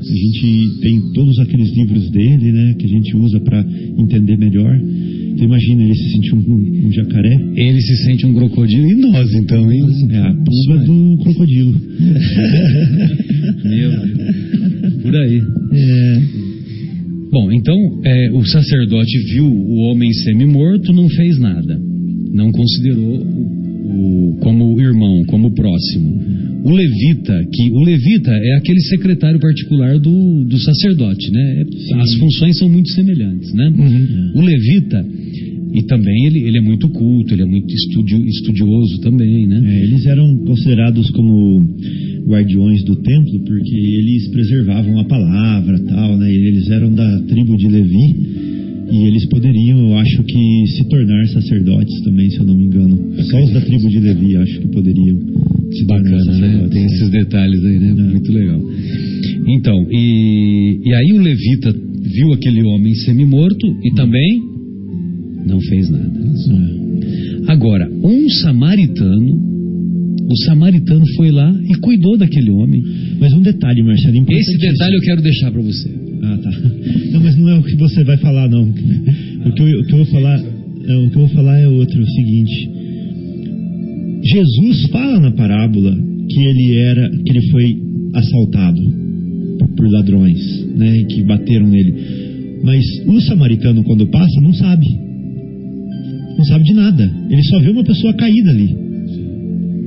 A 0.01 0.15
gente 0.15 0.81
tem 0.81 1.01
todos 1.15 1.39
aqueles 1.39 1.75
livros 1.77 2.11
dele, 2.11 2.53
né? 2.53 2.75
Que 2.79 2.87
a 2.87 2.89
gente 2.89 3.17
usa 3.17 3.41
para 3.41 3.65
entender 3.99 4.37
melhor. 4.37 4.79
Então 5.33 5.47
imagina 5.47 5.83
ele 5.83 5.95
se 5.95 6.11
sentir 6.11 6.35
um, 6.35 6.87
um 6.87 6.93
jacaré. 6.93 7.35
Ele 7.57 7.81
se 7.81 7.97
sente 8.05 8.27
um 8.27 8.35
crocodilo 8.35 8.87
e 8.87 8.95
nós 8.95 9.33
então, 9.35 9.73
hein? 9.73 9.83
É 10.11 10.19
a 10.19 10.35
pulga 10.35 10.85
do 10.85 11.17
crocodilo. 11.23 11.73
Meu. 13.65 13.91
Por 15.03 15.17
aí. 15.17 15.43
É, 15.73 16.23
Bom, 17.33 17.51
então 17.51 17.75
é, 18.05 18.31
o 18.33 18.45
sacerdote 18.45 19.19
viu 19.33 19.47
o 19.47 19.77
homem 19.89 20.13
semi-morto, 20.13 20.93
não 20.93 21.09
fez 21.09 21.39
nada. 21.39 21.81
Não 22.33 22.53
considerou 22.53 23.17
o, 23.19 24.33
o- 24.33 24.37
como 24.41 24.79
irmão, 24.81 25.25
como 25.25 25.51
próximo. 25.55 26.21
O 26.65 26.71
levita, 26.71 27.35
que 27.53 27.71
o 27.71 27.81
levita 27.85 28.31
é 28.31 28.57
aquele 28.57 28.81
secretário 28.83 29.41
particular 29.41 29.99
do, 29.99 30.45
do 30.45 30.59
sacerdote, 30.59 31.31
né? 31.33 31.65
As 32.01 32.15
funções 32.15 32.59
são 32.59 32.69
muito 32.69 32.91
semelhantes, 32.91 33.53
né? 33.55 33.73
O 34.37 34.41
levita, 34.43 35.05
e 35.73 35.83
também 35.85 36.27
ele, 36.27 36.41
ele 36.41 36.59
é 36.59 36.61
muito 36.61 36.89
culto, 36.91 37.33
ele 37.33 37.43
é 37.43 37.47
muito 37.47 37.73
estudio- 37.73 38.27
estudioso 38.27 39.01
também, 39.01 39.47
né? 39.47 39.63
é, 39.65 39.83
eles 39.85 40.05
eram 40.07 40.37
considerados 40.45 41.11
como 41.11 41.65
guardiões 42.27 42.85
do 42.85 42.97
templo 42.97 43.41
porque 43.41 43.75
eles 43.75 44.29
preservavam 44.29 45.01
a 45.01 45.05
palavra 45.05 45.79
tal, 45.81 46.17
né? 46.17 46.33
Eles 46.33 46.69
eram 46.71 46.93
da 46.93 47.21
tribo 47.23 47.57
de 47.57 47.69
Levi 47.69 48.15
e 48.93 49.07
eles 49.07 49.27
poderiam, 49.29 49.89
eu 49.89 49.97
acho 49.97 50.23
que, 50.25 50.67
se 50.67 50.85
tornar 50.85 51.27
sacerdotes 51.29 52.03
também, 52.03 52.29
se 52.31 52.39
eu 52.39 52.45
não 52.45 52.55
me 52.55 52.65
engano. 52.65 52.99
Só 53.25 53.43
os 53.43 53.51
da 53.51 53.61
tribo 53.63 53.89
de 53.89 53.99
Levi 53.99 54.37
acho 54.37 54.61
que 54.61 54.69
poderiam 54.69 55.19
se 55.73 55.87
tornar 55.87 56.11
Bacana, 56.11 56.17
né? 56.17 56.33
sacerdotes. 56.33 56.71
Tem 56.71 56.85
esses 56.85 57.11
detalhes 57.11 57.65
aí, 57.65 57.79
né? 57.79 57.93
Muito 57.95 58.31
legal. 58.31 58.61
Então, 59.49 59.87
e, 59.91 60.81
e 60.85 60.95
aí 60.95 61.13
o 61.15 61.23
levita 61.23 61.75
viu 62.03 62.33
aquele 62.35 62.63
homem 62.63 62.95
semi-morto 62.95 63.67
e 63.83 63.95
também 63.95 64.52
não 65.47 65.61
fez 65.61 65.91
nada. 65.91 66.11
Agora, 67.49 67.89
um 67.91 68.29
samaritano, 68.29 69.41
o 70.29 70.37
samaritano 70.47 71.05
foi 71.17 71.31
lá 71.31 71.53
e 71.69 71.75
cuidou 71.77 72.17
daquele 72.17 72.51
homem. 72.51 72.83
Mas 73.19 73.33
um 73.33 73.43
detalhe, 73.43 73.83
Marcelo, 73.83 74.11
Esse 74.11 74.21
importantíssimo. 74.21 74.59
detalhe 74.73 74.95
eu 74.97 75.01
quero 75.01 75.23
deixar 75.23 75.51
para 75.51 75.63
você. 75.63 75.91
Ah, 76.23 76.39
tá. 76.43 76.51
Não, 77.13 77.21
mas 77.21 77.37
não 77.37 77.49
é 77.49 77.59
o 77.59 77.63
que 77.63 77.77
você 77.77 78.05
vai 78.05 78.17
falar, 78.19 78.49
não. 78.49 78.69
O 78.69 79.53
que 79.53 79.63
eu, 79.63 79.81
o 79.81 79.85
que 79.85 79.93
eu 79.93 79.97
vou 79.97 80.07
falar, 80.07 80.39
é, 80.39 80.97
o 80.97 81.11
que 81.11 81.17
eu 81.17 81.27
vou 81.27 81.29
falar 81.29 81.59
é 81.59 81.69
outro, 81.69 82.01
o 82.01 82.07
seguinte. 82.07 82.71
Jesus 84.25 84.87
fala 84.87 85.19
na 85.19 85.33
parábola 85.33 85.97
que 86.29 86.41
ele 86.41 86.77
era, 86.77 87.11
que 87.11 87.31
ele 87.31 87.51
foi 87.51 87.77
assaltado 88.15 88.81
por, 89.77 89.91
ladrões, 89.91 90.67
né, 90.77 91.05
que 91.05 91.23
bateram 91.25 91.67
nele. 91.67 91.95
Mas 92.63 92.85
o 93.07 93.21
samaritano 93.23 93.83
quando 93.83 94.07
passa 94.07 94.41
não 94.41 94.55
sabe. 94.55 94.87
Não 96.37 96.45
sabe 96.45 96.65
de 96.65 96.75
nada. 96.75 97.11
Ele 97.31 97.43
só 97.45 97.61
vê 97.61 97.71
uma 97.71 97.85
pessoa 97.85 98.13
caída 98.15 98.51
ali. 98.51 98.77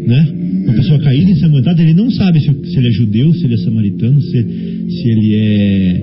Né? 0.07 0.27
Uma 0.65 0.73
pessoa 0.73 0.99
caída, 0.99 1.31
ensanguentada, 1.31 1.81
ele 1.81 1.93
não 1.93 2.09
sabe 2.11 2.39
se, 2.39 2.45
se 2.45 2.77
ele 2.77 2.87
é 2.87 2.91
judeu, 2.91 3.33
se 3.33 3.45
ele 3.45 3.53
é 3.53 3.57
samaritano, 3.57 4.21
se, 4.21 4.31
se 4.89 5.09
ele 5.09 5.35
é, 5.35 6.01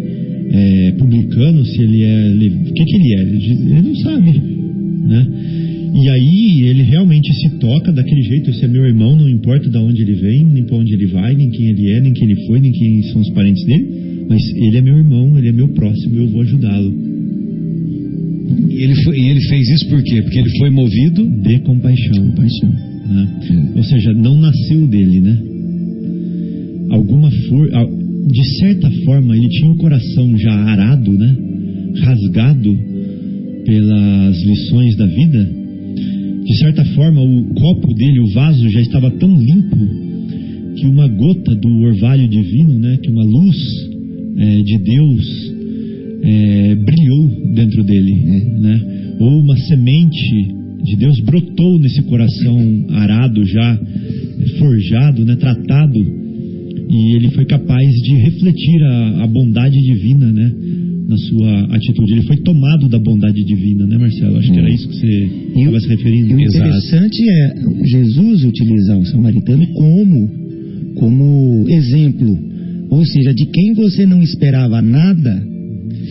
é 0.50 0.92
publicano, 0.92 1.64
se 1.64 1.80
ele 1.80 2.02
é. 2.02 2.28
O 2.68 2.72
que, 2.72 2.84
que 2.84 2.96
ele 2.96 3.14
é? 3.14 3.22
Ele, 3.22 3.72
ele 3.72 3.82
não 3.82 3.94
sabe. 3.96 4.40
Né? 5.06 5.26
E 5.94 6.08
aí 6.08 6.62
ele 6.68 6.82
realmente 6.82 7.32
se 7.34 7.58
toca 7.58 7.92
daquele 7.92 8.22
jeito. 8.22 8.50
Esse 8.50 8.64
é 8.64 8.68
meu 8.68 8.84
irmão, 8.86 9.14
não 9.14 9.28
importa 9.28 9.68
de 9.68 9.76
onde 9.76 10.02
ele 10.02 10.14
vem, 10.14 10.44
nem 10.44 10.64
para 10.64 10.76
onde 10.76 10.94
ele 10.94 11.06
vai, 11.06 11.34
nem 11.34 11.50
quem 11.50 11.68
ele 11.68 11.90
é, 11.90 12.00
nem 12.00 12.12
quem 12.12 12.30
ele 12.30 12.46
foi, 12.46 12.60
nem 12.60 12.72
quem 12.72 13.02
são 13.04 13.20
os 13.20 13.30
parentes 13.30 13.64
dele. 13.64 14.26
Mas 14.28 14.40
ele 14.56 14.76
é 14.76 14.80
meu 14.80 14.96
irmão, 14.96 15.36
ele 15.36 15.48
é 15.48 15.52
meu 15.52 15.68
próximo, 15.68 16.16
eu 16.16 16.28
vou 16.28 16.40
ajudá-lo. 16.42 16.92
E 18.68 18.82
ele, 18.82 18.94
foi- 19.02 19.18
e 19.18 19.28
ele 19.28 19.40
fez 19.42 19.68
isso 19.68 19.88
por 19.88 20.02
quê? 20.02 20.22
Porque 20.22 20.38
ele 20.38 20.50
foi 20.58 20.70
movido. 20.70 21.24
De 21.42 21.58
compaixão. 21.60 22.30
Paixão. 22.32 22.68
né? 22.70 23.72
Ou 23.76 23.82
seja, 23.82 24.12
não 24.14 24.36
nasceu 24.40 24.86
dele, 24.86 25.20
né? 25.20 25.38
Alguma 26.90 27.30
for... 27.30 27.68
de 27.68 28.58
certa 28.58 28.90
forma 29.04 29.36
ele 29.36 29.48
tinha 29.48 29.70
o 29.70 29.76
coração 29.76 30.36
já 30.38 30.52
arado, 30.52 31.12
né? 31.12 31.36
Rasgado 32.02 32.78
pelas 33.64 34.42
lições 34.42 34.96
da 34.96 35.06
vida. 35.06 35.50
De 36.44 36.58
certa 36.58 36.84
forma 36.86 37.22
o 37.22 37.54
copo 37.54 37.94
dele, 37.94 38.20
o 38.20 38.32
vaso 38.32 38.68
já 38.68 38.80
estava 38.80 39.10
tão 39.12 39.34
limpo 39.34 39.76
que 40.76 40.86
uma 40.86 41.06
gota 41.06 41.54
do 41.54 41.68
orvalho 41.82 42.26
divino, 42.28 42.78
né? 42.78 42.98
Que 43.02 43.10
uma 43.10 43.24
luz 43.24 43.56
eh, 44.38 44.62
de 44.62 44.78
Deus 44.78 45.51
eh, 46.22 46.74
brilhou 46.76 47.54
dentro 47.54 47.82
dele, 47.84 48.14
né? 48.60 49.16
Ou 49.18 49.40
uma 49.40 49.56
semente 49.56 50.54
de 50.84 50.96
Deus 50.96 51.20
brotou 51.20 51.78
nesse 51.78 52.02
coração 52.02 52.86
arado 52.90 53.44
já, 53.44 53.80
forjado, 54.58 55.24
né? 55.24 55.36
Tratado 55.36 56.22
e 56.92 57.16
ele 57.16 57.30
foi 57.30 57.46
capaz 57.46 57.90
de 58.02 58.14
refletir 58.16 58.82
a, 58.82 59.24
a 59.24 59.26
bondade 59.26 59.80
divina, 59.80 60.30
né? 60.30 60.52
Na 61.08 61.16
sua 61.16 61.74
atitude. 61.74 62.12
Ele 62.12 62.22
foi 62.22 62.36
tomado 62.36 62.86
da 62.86 62.98
bondade 62.98 63.42
divina, 63.44 63.86
né, 63.86 63.96
Marcelo? 63.96 64.36
Acho 64.36 64.52
que 64.52 64.58
era 64.58 64.70
isso 64.70 64.88
que 64.88 64.96
você 64.96 65.30
estava 65.56 65.80
se 65.80 65.88
referindo. 65.88 66.34
O 66.34 66.40
interessante 66.40 67.22
é 67.28 67.54
Jesus 67.86 68.44
utilizar 68.44 68.98
o 68.98 69.06
samaritano 69.06 69.66
como, 69.68 70.30
como 70.96 71.64
exemplo. 71.68 72.38
Ou 72.90 73.04
seja, 73.06 73.32
de 73.34 73.46
quem 73.46 73.72
você 73.72 74.04
não 74.04 74.22
esperava 74.22 74.82
nada, 74.82 75.42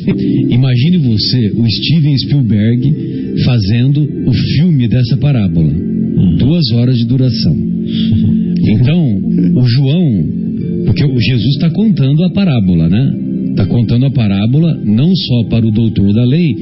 Imagine 0.50 0.98
você, 0.98 1.52
o 1.56 1.66
Steven 1.70 2.18
Spielberg, 2.18 2.94
fazendo 3.46 4.02
o 4.26 4.34
filme 4.34 4.88
dessa 4.88 5.18
parábola. 5.18 5.72
Duas 6.38 6.72
horas 6.72 6.98
de 6.98 7.06
duração. 7.06 7.56
Então, 8.64 9.18
o 9.56 9.68
João, 9.68 10.24
porque 10.86 11.04
o 11.04 11.20
Jesus 11.20 11.56
está 11.56 11.72
contando 11.72 12.24
a 12.24 12.30
parábola, 12.30 12.88
né? 12.88 13.16
Está 13.50 13.66
contando 13.66 14.06
a 14.06 14.12
parábola 14.12 14.80
não 14.86 15.14
só 15.16 15.44
para 15.50 15.66
o 15.66 15.72
doutor 15.72 16.14
da 16.14 16.24
lei, 16.24 16.56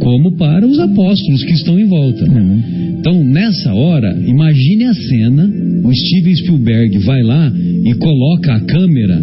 como 0.00 0.32
para 0.36 0.66
os 0.66 0.78
apóstolos 0.78 1.44
que 1.44 1.52
estão 1.52 1.78
em 1.78 1.84
volta. 1.84 2.24
Então, 2.98 3.22
nessa 3.22 3.74
hora, 3.74 4.16
imagine 4.26 4.84
a 4.84 4.94
cena: 4.94 5.50
o 5.84 5.94
Steven 5.94 6.36
Spielberg 6.36 6.98
vai 6.98 7.22
lá 7.22 7.52
e 7.84 7.94
coloca 7.94 8.54
a 8.54 8.60
câmera 8.60 9.22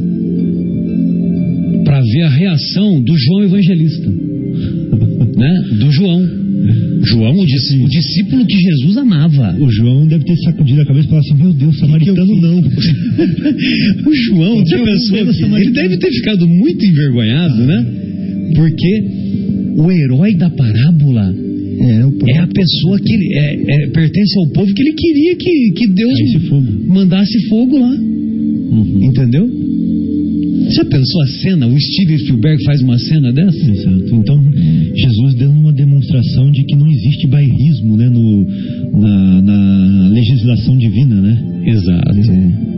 para 1.89 2.01
ver 2.01 2.21
a 2.21 2.29
reação 2.29 3.01
do 3.01 3.17
João 3.17 3.43
Evangelista. 3.45 4.07
né? 5.35 5.51
Do 5.79 5.91
João. 5.91 6.21
João, 7.03 7.33
o, 7.39 7.45
dis- 7.45 7.71
o 7.81 7.87
discípulo 7.87 8.45
que 8.45 8.57
Jesus 8.59 8.97
amava. 8.97 9.55
O 9.59 9.71
João 9.71 10.05
deve 10.05 10.23
ter 10.23 10.35
sacudido 10.43 10.81
a 10.81 10.85
cabeça 10.85 11.07
e 11.07 11.09
falado 11.09 11.25
assim: 11.25 11.41
Meu 11.43 11.53
Deus, 11.53 11.79
samaritano 11.79 12.35
não. 12.41 12.59
O 14.05 14.13
João, 14.27 14.63
pensou? 14.85 15.17
vou 15.25 15.33
ver 15.57 15.61
Ele 15.61 15.71
deve 15.71 15.97
ter 15.97 16.11
ficado 16.11 16.47
muito 16.47 16.85
envergonhado, 16.85 17.55
né? 17.65 17.85
Porque 18.55 19.03
o 19.77 19.91
herói 19.91 20.35
da 20.35 20.49
parábola 20.51 21.33
É, 21.81 22.33
é 22.33 22.37
a 22.39 22.47
pessoa 22.47 22.99
que 22.99 23.13
ele- 23.13 23.33
é, 23.39 23.55
é- 23.85 23.87
pertence 23.87 24.33
ao 24.39 24.49
povo 24.51 24.71
que 24.73 24.81
ele 24.81 24.93
queria 24.93 25.35
que, 25.37 25.71
que 25.77 25.87
Deus 25.87 26.13
fogo. 26.49 26.67
mandasse 26.87 27.47
fogo 27.47 27.79
lá. 27.79 27.89
Uhum. 27.95 28.99
Entendeu? 29.05 29.47
Já 30.72 30.86
pensou 30.86 31.22
a 31.24 31.28
cena? 31.28 31.67
O 31.67 31.80
Steven 31.80 32.17
Spielberg 32.20 32.63
faz 32.63 32.82
uma 32.82 32.97
cena 32.97 33.32
dessa? 33.34 33.72
Exato. 33.72 34.15
Então, 34.15 34.43
Jesus 34.95 35.34
deu 35.36 35.49
uma 35.51 35.72
demonstração 35.74 36.51
de 36.51 36.63
que 36.63 36.76
não 36.76 36.88
existe 36.88 37.28
bairrismo 37.28 37.97
né, 37.97 38.07
no, 38.09 38.45
na, 38.99 39.41
na 39.41 40.09
legislação 40.09 40.78
divina, 40.78 41.15
né? 41.22 41.63
Exato. 41.65 42.15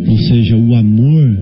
Ou 0.07 0.17
seja, 0.19 0.55
o 0.57 0.75
amor 0.75 1.37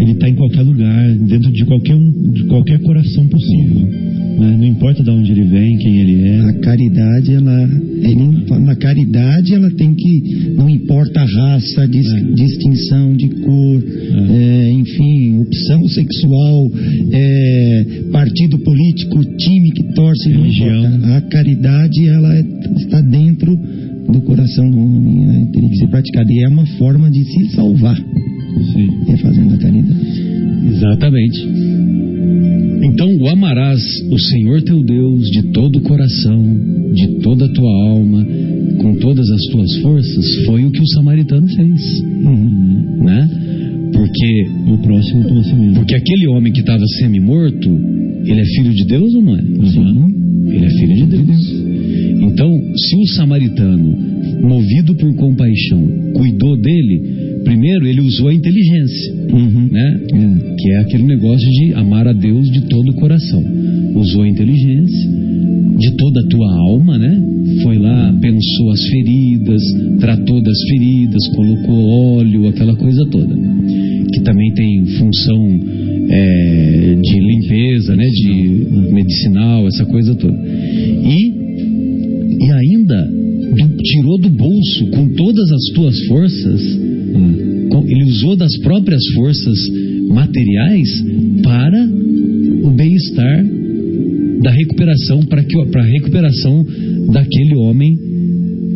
ele 0.00 0.12
está 0.12 0.28
em 0.28 0.34
qualquer 0.34 0.62
lugar, 0.62 1.12
dentro 1.26 1.50
de 1.50 1.64
qualquer, 1.64 1.94
um, 1.96 2.30
de 2.32 2.44
qualquer 2.44 2.78
coração 2.80 3.26
possível. 3.26 3.80
né? 4.38 4.56
Não 4.56 4.64
importa 4.66 5.02
de 5.02 5.10
onde 5.10 5.32
ele 5.32 5.42
vem, 5.42 5.76
quem 5.78 5.96
ele 5.98 6.22
é. 6.28 6.40
A 6.40 6.52
caridade, 6.60 7.32
ela, 7.34 7.68
ele, 8.02 8.60
na 8.64 8.76
caridade, 8.76 9.54
ela 9.54 9.68
tem 9.72 9.92
que, 9.94 10.52
não 10.56 10.70
importa 10.70 11.20
a 11.20 11.24
raça, 11.24 11.88
dis- 11.88 12.06
É. 12.06 12.22
distinção 12.32 13.16
de 13.16 13.28
cor, 13.28 13.82
é, 14.30 14.70
enfim, 14.70 15.27
opção 15.48 15.88
sexual, 15.88 16.70
é, 17.12 17.84
partido 18.12 18.58
político, 18.58 19.24
time 19.36 19.70
que 19.72 19.82
torce, 19.94 20.28
Religião. 20.30 20.84
A 21.16 21.20
caridade, 21.22 22.06
ela 22.08 22.34
é- 22.36 22.44
está 22.76 23.00
dentro 23.00 23.56
do 23.56 24.20
coração 24.22 24.70
do 24.70 24.78
homem, 24.78 25.26
né? 25.26 25.48
teria 25.52 25.68
que 25.68 25.76
ser 25.78 25.88
praticada. 25.88 26.30
E 26.30 26.44
é 26.44 26.48
uma 26.48 26.66
forma 26.78 27.10
de 27.10 27.24
se 27.24 27.54
salvar, 27.54 27.96
Sim. 27.96 28.88
é 29.08 29.16
fazendo 29.18 29.54
a 29.54 29.58
caridade. 29.58 30.28
Exatamente. 30.70 31.48
Então, 32.82 33.08
o 33.16 33.28
amarás 33.28 33.82
o 34.10 34.18
Senhor 34.18 34.62
teu 34.62 34.82
Deus 34.84 35.30
de 35.30 35.42
todo 35.52 35.76
o 35.76 35.82
coração, 35.82 36.42
de 36.94 37.20
toda 37.22 37.44
a 37.46 37.52
tua 37.52 37.88
alma, 37.90 38.26
com 38.78 38.94
todas 38.96 39.28
as 39.28 39.42
tuas 39.50 39.74
forças, 39.82 40.44
foi 40.46 40.64
o 40.64 40.70
que 40.70 40.80
o 40.80 40.86
samaritano 40.94 41.46
fez, 41.48 42.00
Uhum. 42.00 43.04
né? 43.04 43.28
Porque 44.18 44.72
O 44.72 44.78
próximo 44.78 45.24
porque 45.74 45.94
aquele 45.94 46.26
homem 46.28 46.52
que 46.52 46.60
estava 46.60 46.84
semi-morto, 46.98 47.68
ele 48.24 48.40
é 48.40 48.44
filho 48.44 48.74
de 48.74 48.84
Deus 48.84 49.14
ou 49.14 49.22
não 49.22 49.36
é? 49.36 49.40
Ele 49.40 50.64
é 50.64 50.70
filho 50.70 50.94
de 50.94 51.06
Deus. 51.06 51.52
Então, 52.20 52.50
se 52.76 52.96
o 52.96 53.06
samaritano, 53.14 53.96
movido 54.42 54.94
por 54.96 55.14
compaixão, 55.14 55.86
cuidou 56.14 56.56
dele, 56.56 57.00
primeiro 57.44 57.86
ele 57.86 58.00
usou 58.00 58.28
a 58.28 58.34
inteligência, 58.34 59.14
Uhum. 59.32 59.68
né? 59.70 60.00
Que 60.58 60.70
é 60.72 60.78
aquele 60.80 61.04
negócio 61.04 61.48
de 61.48 61.74
amar 61.74 62.08
a 62.08 62.12
Deus 62.12 62.50
de 62.50 62.62
todo 62.62 62.90
o 62.90 62.94
coração. 62.94 63.42
Usou 63.94 64.22
a 64.22 64.28
inteligência, 64.28 65.10
de 65.78 65.90
toda 65.96 66.20
a 66.20 66.28
tua 66.28 66.52
alma, 66.70 66.98
né? 66.98 67.22
Foi 67.62 67.78
lá, 67.78 68.12
pensou 68.20 68.70
as 68.72 68.84
feridas, 68.84 69.62
tratou 70.00 70.40
das 70.42 70.58
feridas, 70.70 71.26
colocou 71.36 72.16
óleo, 72.16 72.48
aquela 72.48 72.74
coisa 72.74 73.04
toda. 73.06 73.36
Que 74.12 74.20
também 74.22 74.52
tem 74.54 74.86
função 74.98 75.60
é, 76.10 76.96
de 77.00 77.20
limpeza, 77.20 77.94
né? 77.96 78.06
De 78.08 78.92
medicinal, 78.92 79.66
essa 79.66 79.84
coisa 79.84 80.14
toda. 80.14 80.36
E, 80.36 81.32
e 82.40 82.50
ainda 82.52 83.04
do- 83.06 83.76
tirou 83.82 84.18
do 84.20 84.30
bolso 84.30 84.86
com 84.90 85.08
todas 85.10 85.50
as 85.52 85.64
tuas 85.74 86.00
forças 86.06 86.78
com- 87.70 87.84
ele 87.86 88.04
usou 88.04 88.36
das 88.36 88.56
próprias 88.58 89.02
forças 89.14 89.58
materiais 90.08 91.04
para 91.42 91.86
o 92.64 92.70
bem-estar 92.70 93.44
da 94.42 94.50
recuperação, 94.50 95.22
para 95.24 95.42
que 95.44 95.66
para 95.66 95.82
a 95.82 95.86
recuperação 95.86 96.64
daquele 97.12 97.56
homem 97.56 97.96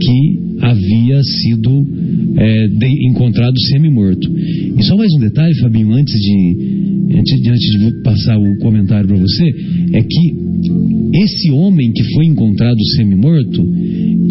que 0.01 0.41
havia 0.61 1.23
sido 1.23 1.87
é, 2.37 2.67
de- 2.69 3.09
encontrado 3.11 3.55
semi-morto. 3.71 4.29
E 4.79 4.83
só 4.85 4.97
mais 4.97 5.13
um 5.15 5.21
detalhe, 5.21 5.55
Fabinho, 5.61 5.93
antes 5.93 6.15
de, 6.15 6.57
antes 7.19 7.41
de, 7.41 7.51
antes 7.51 7.71
de 7.71 8.03
passar 8.03 8.39
o 8.39 8.59
comentário 8.59 9.07
para 9.09 9.17
você, 9.19 9.45
é 9.93 10.03
que 10.03 10.35
esse 11.23 11.51
homem 11.51 11.93
que 11.93 12.03
foi 12.15 12.27
encontrado 12.27 12.79
semi-morto, 12.97 13.63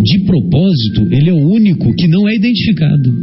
de 0.04 0.20
propósito, 0.26 1.08
ele 1.12 1.30
é 1.30 1.34
o 1.34 1.48
único 1.50 1.94
que 1.94 2.08
não 2.08 2.28
é 2.28 2.36
identificado 2.36 3.14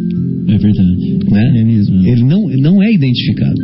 É 0.49 0.59
verdade. 0.59 1.19
né? 1.31 1.61
É 1.61 1.65
mesmo. 1.65 2.07
Ele 2.07 2.23
não, 2.25 2.49
não 2.49 2.83
é 2.83 2.93
identificado. 2.93 3.57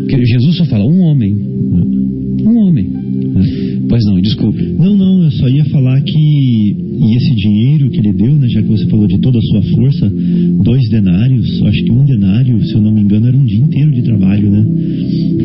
Porque 0.00 0.24
Jesus 0.24 0.56
só 0.56 0.64
fala 0.66 0.84
um 0.84 1.00
homem. 1.00 1.34
Um 1.34 2.56
homem. 2.58 2.86
Pois 3.88 4.04
não, 4.04 4.20
desculpe. 4.20 4.62
Não, 4.62 4.96
não, 4.96 5.11
só 5.42 5.48
ia 5.48 5.64
falar 5.66 6.00
que 6.02 6.76
e 7.02 7.16
esse 7.16 7.34
dinheiro 7.34 7.90
que 7.90 7.98
ele 7.98 8.12
deu, 8.12 8.32
né, 8.34 8.48
já 8.48 8.62
que 8.62 8.68
você 8.68 8.86
falou 8.86 9.08
de 9.08 9.18
toda 9.18 9.36
a 9.36 9.42
sua 9.42 9.62
força, 9.74 10.08
dois 10.62 10.88
denários, 10.88 11.62
acho 11.64 11.82
que 11.84 11.90
um 11.90 12.04
denário, 12.04 12.62
se 12.64 12.74
eu 12.74 12.80
não 12.80 12.92
me 12.92 13.00
engano, 13.00 13.26
era 13.26 13.36
um 13.36 13.44
dia 13.44 13.58
inteiro 13.58 13.90
de 13.90 14.02
trabalho, 14.02 14.48
né? 14.48 14.64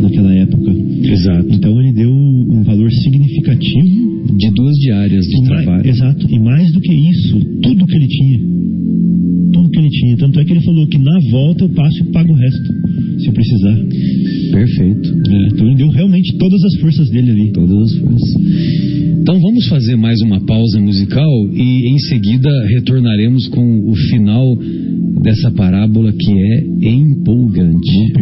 Naquela 0.02 0.34
época. 0.36 0.72
Exato. 1.04 1.48
Então 1.52 1.82
ele 1.82 1.94
deu 1.94 2.12
um 2.12 2.62
valor 2.64 2.92
significativo. 2.92 4.08
De 4.38 4.52
duas 4.52 4.76
diárias 4.76 5.26
de 5.26 5.36
e 5.36 5.42
mais- 5.50 5.64
trabalho. 5.64 5.90
exato. 5.90 6.28
E 6.30 6.40
mais 6.40 6.72
do 6.74 6.80
que 6.80 6.94
isso, 6.94 7.40
tudo 7.64 7.86
que 7.88 7.96
ele 7.96 8.08
tinha. 8.08 8.40
Tudo 9.54 9.70
que 9.70 9.80
ele 9.80 9.90
tinha. 9.90 10.18
Tanto 10.18 10.40
é 10.40 10.46
que 10.46 10.52
ele 10.54 10.62
falou 10.62 10.86
que 10.88 10.98
na 11.00 11.20
volta 11.32 11.64
eu 11.64 11.70
passo 11.70 12.04
e 12.04 12.12
pago 12.12 12.34
o 12.34 12.36
resto, 12.36 12.74
se 13.20 13.32
precisar. 13.32 13.78
Perfeito. 14.52 15.10
É, 15.30 15.48
então 15.48 15.68
ele 15.68 15.76
deu 15.78 15.90
realmente 15.90 16.38
todas 16.38 16.62
as 16.66 16.76
forças 16.82 17.10
dele 17.10 17.27
parábola 25.98 26.14
que 26.14 26.32
é 26.32 26.90
empolgante. 26.90 28.14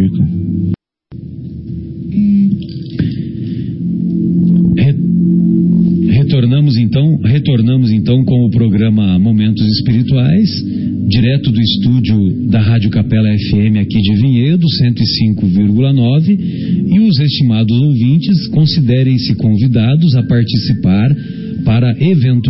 Retornamos 6.11 6.78
então, 6.78 7.17
retornamos 7.23 7.91
então 7.91 8.23
com 8.23 8.45
o 8.45 8.49
programa 8.49 9.19
Momentos 9.19 9.65
Espirituais, 9.78 10.49
direto 11.07 11.51
do 11.51 11.61
estúdio 11.61 12.49
da 12.49 12.61
Rádio 12.61 12.89
Capela 12.89 13.30
FM 13.49 13.78
aqui 13.80 14.01
de 14.01 14.15
Vinhedo, 14.21 14.65
105,9, 14.65 16.39
e 16.93 16.99
os 16.99 17.19
estimados 17.19 17.78
ouvintes 17.80 18.47
considerem-se 18.47 19.36
convidados 19.36 20.15
a 20.15 20.23
participar 20.23 21.15
para 21.63 21.95
eventuais 21.99 22.45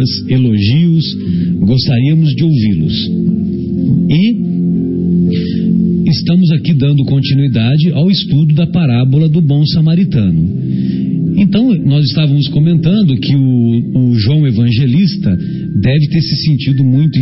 críticas, 0.00 0.24
elogios, 0.28 1.04
gostaríamos 1.60 2.34
de 2.34 2.44
ouvi-los. 2.44 3.10
E 4.08 4.36
estamos 6.10 6.50
aqui 6.52 6.74
dando 6.74 7.04
continuidade 7.04 7.92
ao 7.92 8.10
estudo 8.10 8.54
da 8.54 8.66
parábola 8.66 9.28
do 9.28 9.40
bom 9.40 9.64
samaritano. 9.66 10.48
Então, 11.36 11.72
nós 11.86 12.06
estávamos 12.06 12.48
comentando 12.48 13.16
que 13.16 13.34
o, 13.36 13.98
o 13.98 14.18
João 14.18 14.46
Evangelista 14.46 15.30
deve 15.30 16.08
ter 16.08 16.20
se 16.20 16.36
sentido 16.44 16.84
muito 16.84 17.18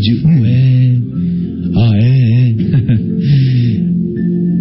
digo, 0.00 0.28
ué, 0.28 0.98
ah 1.76 1.96
é, 1.96 2.50
é. 2.50 3.90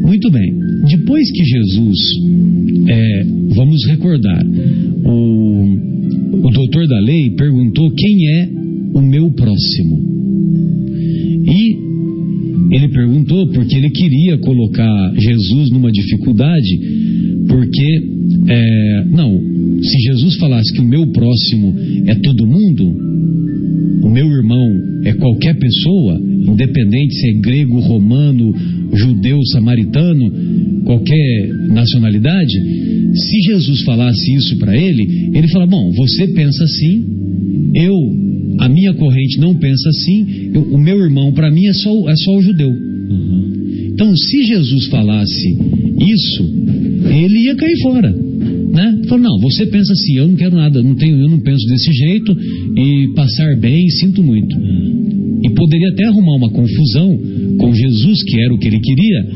Muito 0.05 0.31
bem, 0.31 0.53
depois 0.89 1.31
que 1.31 1.43
Jesus, 1.43 1.97
é, 2.87 3.23
vamos 3.55 3.85
recordar, 3.85 4.45
o, 5.05 5.65
o 6.33 6.49
doutor 6.51 6.87
da 6.87 6.99
lei 7.01 7.29
perguntou 7.31 7.91
quem 7.91 8.27
é 8.29 8.49
o 8.93 9.01
meu 9.01 9.29
próximo. 9.31 10.09
E 11.45 12.75
ele 12.75 12.87
perguntou 12.89 13.47
porque 13.47 13.75
ele 13.75 13.89
queria 13.89 14.37
colocar 14.39 15.13
Jesus 15.17 15.69
numa 15.71 15.91
dificuldade, 15.91 16.79
porque, 17.47 18.03
é, 18.47 19.05
não, 19.11 19.39
se 19.81 19.97
Jesus 20.07 20.35
falasse 20.37 20.73
que 20.73 20.81
o 20.81 20.87
meu 20.87 21.07
próximo 21.07 21.75
é 22.05 22.15
todo 22.15 22.47
mundo, 22.47 23.09
o 24.03 24.09
meu 24.09 24.27
irmão 24.27 24.58
é 25.09 25.13
qualquer 25.13 25.57
pessoa, 25.57 26.19
independente 26.19 27.15
se 27.15 27.29
é 27.29 27.33
grego, 27.33 27.79
romano, 27.79 28.53
judeu, 28.93 29.39
samaritano, 29.51 30.31
qualquer 30.83 31.49
nacionalidade, 31.69 32.53
se 33.13 33.41
Jesus 33.41 33.81
falasse 33.81 34.33
isso 34.35 34.57
para 34.57 34.75
ele, 34.75 35.31
ele 35.33 35.47
fala: 35.49 35.65
Bom, 35.65 35.91
você 35.91 36.27
pensa 36.27 36.63
assim, 36.63 37.05
eu, 37.73 37.95
a 38.59 38.69
minha 38.69 38.93
corrente 38.93 39.39
não 39.39 39.55
pensa 39.55 39.89
assim, 39.89 40.51
eu, 40.53 40.61
o 40.73 40.77
meu 40.77 40.99
irmão 40.99 41.31
para 41.31 41.51
mim 41.51 41.65
é 41.65 41.73
só, 41.73 42.09
é 42.09 42.15
só 42.15 42.37
o 42.37 42.41
judeu. 42.41 42.69
Uhum. 42.69 43.89
Então, 43.93 44.15
se 44.15 44.43
Jesus 44.43 44.87
falasse 44.87 45.57
isso, 45.99 46.43
ele 47.09 47.45
ia 47.45 47.55
cair 47.55 47.77
fora 47.81 48.15
né? 48.71 49.01
Falou, 49.07 49.23
não, 49.23 49.39
você 49.39 49.65
pensa 49.65 49.91
assim, 49.91 50.17
eu 50.17 50.27
não 50.27 50.35
quero 50.35 50.55
nada, 50.55 50.81
não 50.81 50.95
tenho, 50.95 51.19
eu 51.19 51.29
não 51.29 51.39
penso 51.39 51.65
desse 51.67 51.91
jeito 51.91 52.37
e 52.77 53.13
passar 53.15 53.57
bem, 53.59 53.89
sinto 53.89 54.21
muito. 54.21 54.55
E 55.43 55.49
poderia 55.55 55.89
até 55.89 56.05
arrumar 56.05 56.35
uma 56.35 56.49
confusão 56.49 57.17
com 57.57 57.73
Jesus, 57.73 58.23
que 58.23 58.41
era 58.41 58.53
o 58.53 58.57
que 58.57 58.67
ele 58.67 58.79
queria, 58.79 59.27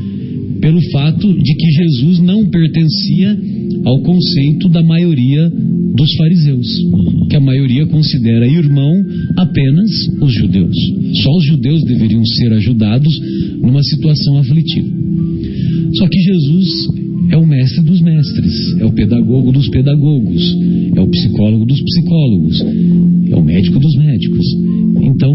pelo 0.61 0.81
fato 0.91 1.33
de 1.33 1.55
que 1.55 1.71
Jesus 1.71 2.19
não 2.19 2.45
pertencia 2.47 3.37
ao 3.85 4.01
conceito 4.01 4.69
da 4.69 4.81
maioria 4.81 5.49
dos 5.49 6.15
fariseus, 6.15 6.67
que 7.29 7.35
a 7.35 7.39
maioria 7.39 7.85
considera 7.87 8.47
irmão 8.47 8.93
apenas 9.37 9.89
os 10.21 10.33
judeus. 10.33 10.75
Só 11.21 11.29
os 11.37 11.45
judeus 11.45 11.81
deveriam 11.83 12.25
ser 12.25 12.53
ajudados 12.53 13.13
numa 13.61 13.83
situação 13.83 14.37
aflitiva. 14.37 14.89
Só 15.95 16.07
que 16.07 16.19
Jesus 16.19 17.02
é 17.33 17.37
o 17.37 17.47
mestre 17.47 17.81
dos 17.81 17.99
mestres, 17.99 18.79
é 18.79 18.85
o 18.85 18.91
pedagogo 18.91 19.51
dos 19.51 19.67
pedagogos, 19.69 20.55
é 20.95 21.01
o 21.01 21.07
psicólogo 21.07 21.65
dos 21.65 21.81
psicólogos, 21.81 22.61
é 23.31 23.35
o 23.35 23.43
médico 23.43 23.79
dos 23.79 23.95
médicos. 23.95 24.45
Então, 25.01 25.33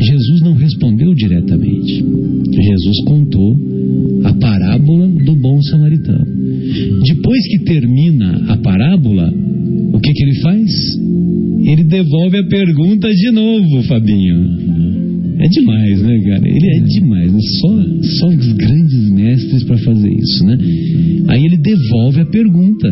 Jesus 0.00 0.40
não 0.42 0.54
respondeu 0.54 1.14
diretamente. 1.14 2.04
Jesus 2.50 3.04
contou 3.04 3.56
a 4.24 4.32
parábola 4.32 5.06
do 5.06 5.36
bom 5.36 5.62
samaritano. 5.62 6.26
Depois 7.06 7.46
que 7.46 7.64
termina 7.64 8.52
a 8.52 8.56
parábola, 8.56 9.32
o 9.92 10.00
que, 10.00 10.12
que 10.12 10.22
ele 10.24 10.40
faz? 10.40 10.98
Ele 11.66 11.84
devolve 11.84 12.36
a 12.36 12.48
pergunta 12.48 13.08
de 13.08 13.30
novo, 13.30 13.84
Fabinho. 13.84 14.68
É 15.40 15.48
demais, 15.48 16.02
né, 16.02 16.18
cara? 16.26 16.48
Ele 16.48 16.66
é 16.66 16.80
demais. 16.80 17.32
Né? 17.32 17.40
Só, 17.60 17.68
só 18.02 18.28
os 18.28 18.52
grandes 18.54 19.08
mestres 19.10 19.62
para 19.62 19.78
fazer 19.78 20.12
isso, 20.12 20.44
né? 20.44 20.58
devolve 21.78 22.20
a 22.20 22.26
pergunta. 22.26 22.87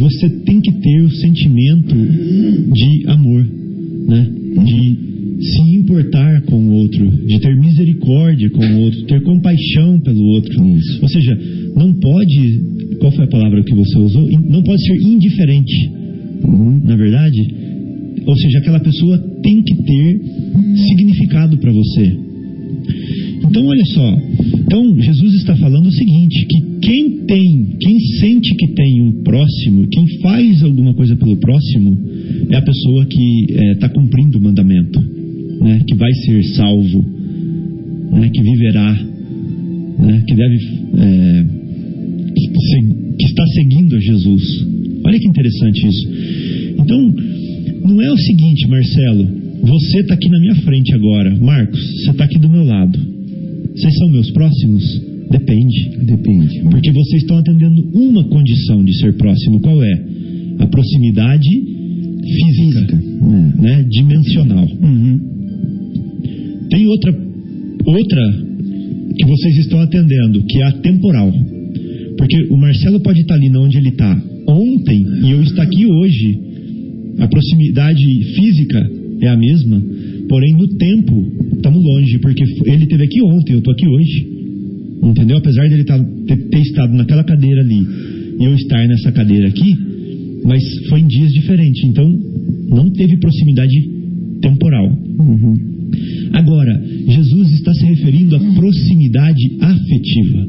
Você 0.00 0.28
tem 0.44 0.60
que 0.60 0.72
ter 0.72 1.02
o 1.02 1.10
sentimento 1.10 1.94
de 1.94 3.04
amor, 3.08 3.46
né? 4.08 4.28
De 4.64 5.10
se 5.42 5.76
importar 5.76 6.42
com 6.42 6.56
o 6.56 6.72
outro, 6.72 7.08
de 7.26 7.38
ter 7.38 7.56
misericórdia 7.56 8.50
com 8.50 8.64
o 8.64 8.80
outro, 8.80 9.02
ter 9.04 9.22
compaixão 9.22 10.00
pelo 10.00 10.22
outro. 10.34 10.76
Isso. 10.76 10.98
Ou 11.02 11.08
seja, 11.08 11.38
não 11.76 11.94
pode, 11.94 12.60
qual 12.98 13.12
foi 13.12 13.24
a 13.24 13.28
palavra 13.28 13.62
que 13.62 13.74
você 13.74 13.98
usou? 13.98 14.28
Não 14.28 14.62
pode 14.62 14.84
ser 14.84 14.96
indiferente. 15.00 15.90
Uhum. 16.44 16.80
Na 16.84 16.96
verdade, 16.96 17.54
ou 18.26 18.36
seja, 18.36 18.58
aquela 18.58 18.80
pessoa 18.80 19.18
outra 68.10 69.14
que 69.16 69.24
vocês 69.26 69.56
estão 69.58 69.80
atendendo, 69.80 70.42
que 70.44 70.58
é 70.58 70.66
a 70.66 70.72
temporal. 70.72 71.32
Porque 72.16 72.36
o 72.50 72.56
Marcelo 72.56 73.00
pode 73.00 73.20
estar 73.20 73.34
ali 73.34 73.50
onde 73.56 73.78
ele 73.78 73.90
está 73.90 74.22
ontem 74.46 75.04
e 75.24 75.30
eu 75.30 75.42
estar 75.42 75.62
aqui 75.62 75.86
hoje. 75.86 76.38
A 77.18 77.28
proximidade 77.28 78.24
física 78.34 78.90
é 79.20 79.28
a 79.28 79.36
mesma, 79.36 79.82
porém 80.28 80.54
no 80.54 80.68
tempo 80.76 81.32
estamos 81.54 81.82
longe, 81.82 82.18
porque 82.18 82.42
ele 82.64 82.84
esteve 82.84 83.04
aqui 83.04 83.22
ontem, 83.22 83.52
eu 83.52 83.58
estou 83.58 83.72
aqui 83.74 83.86
hoje. 83.86 84.26
Entendeu? 85.02 85.38
Apesar 85.38 85.68
dele 85.68 85.84
tá, 85.84 85.98
ter, 86.26 86.36
ter 86.48 86.60
estado 86.60 86.94
naquela 86.94 87.24
cadeira 87.24 87.60
ali 87.60 87.86
e 88.38 88.44
eu 88.44 88.54
estar 88.54 88.86
nessa 88.86 89.12
cadeira 89.12 89.48
aqui, 89.48 89.76
mas 90.44 90.62
foi 90.88 91.00
em 91.00 91.06
dias 91.06 91.32
diferentes, 91.32 91.84
então 91.84 92.06
não 92.70 92.90
teve 92.90 93.18
proximidade 93.18 93.99
temporal. 94.40 94.86
Uhum. 95.18 95.54
Agora, 96.32 96.82
Jesus 97.08 97.52
está 97.52 97.74
se 97.74 97.84
referindo 97.84 98.36
à 98.36 98.38
proximidade 98.54 99.58
afetiva, 99.60 100.46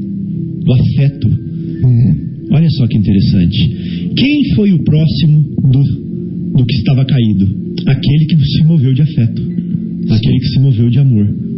o 0.66 0.72
afeto. 0.72 1.28
É. 1.28 2.54
Olha 2.54 2.70
só 2.70 2.86
que 2.86 2.98
interessante. 2.98 4.12
Quem 4.16 4.54
foi 4.54 4.72
o 4.72 4.84
próximo 4.84 5.42
do, 5.62 6.58
do 6.58 6.66
que 6.66 6.74
estava 6.76 7.04
caído? 7.04 7.46
Aquele 7.86 8.26
que 8.26 8.36
se 8.36 8.64
moveu 8.64 8.92
de 8.92 9.02
afeto, 9.02 9.42
aquele 10.10 10.38
que 10.38 10.48
se 10.48 10.60
moveu 10.60 10.90
de 10.90 10.98
amor. 10.98 11.51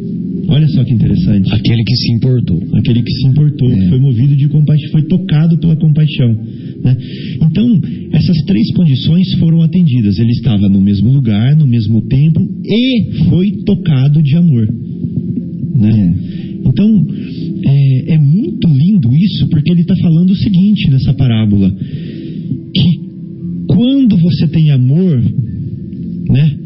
Olha 0.49 0.69
só 0.69 0.85
que 0.85 0.93
interessante. 0.93 1.53
Aquele 1.53 1.83
que 1.85 1.97
se 1.97 2.13
importou. 2.15 2.63
Aquele 2.75 3.03
que 3.03 3.13
se 3.13 3.27
importou, 3.29 3.71
É. 3.71 3.75
que 3.77 3.89
foi 3.89 3.99
movido 4.01 4.37
de 4.37 4.49
compaixão, 4.49 4.91
foi 4.91 5.03
tocado 5.03 5.59
pela 5.59 5.77
compaixão. 5.77 6.37
né? 6.85 6.97
Então, 7.43 7.81
essas 8.13 8.37
três 8.45 8.71
condições 8.75 9.33
foram 9.35 9.63
atendidas. 9.63 10.19
Ele 10.19 10.31
estava 10.33 10.69
no 10.69 10.81
mesmo 10.81 11.11
lugar, 11.13 11.57
no 11.57 11.67
mesmo 11.67 12.03
tempo 12.03 12.41
e 12.65 13.13
foi 13.31 13.51
tocado 13.65 14.23
de 14.23 14.37
amor. 14.37 14.69
né? 15.77 16.15
Então, 16.67 17.07
é, 17.67 18.15
é 18.15 18.19
muito 18.19 18.69
lindo 18.69 19.15
isso, 19.15 19.49
porque 19.49 19.71
ele 19.73 19.81
está 19.81 19.95
falando 19.97 20.31
o 20.31 20.37
seguinte 20.37 20.91
nessa 20.91 21.13
parábola: 21.15 21.71
que 22.75 23.01
quando 23.67 24.17
você 24.19 24.47
tem 24.49 24.71
amor, 24.71 25.23
né? 26.29 26.57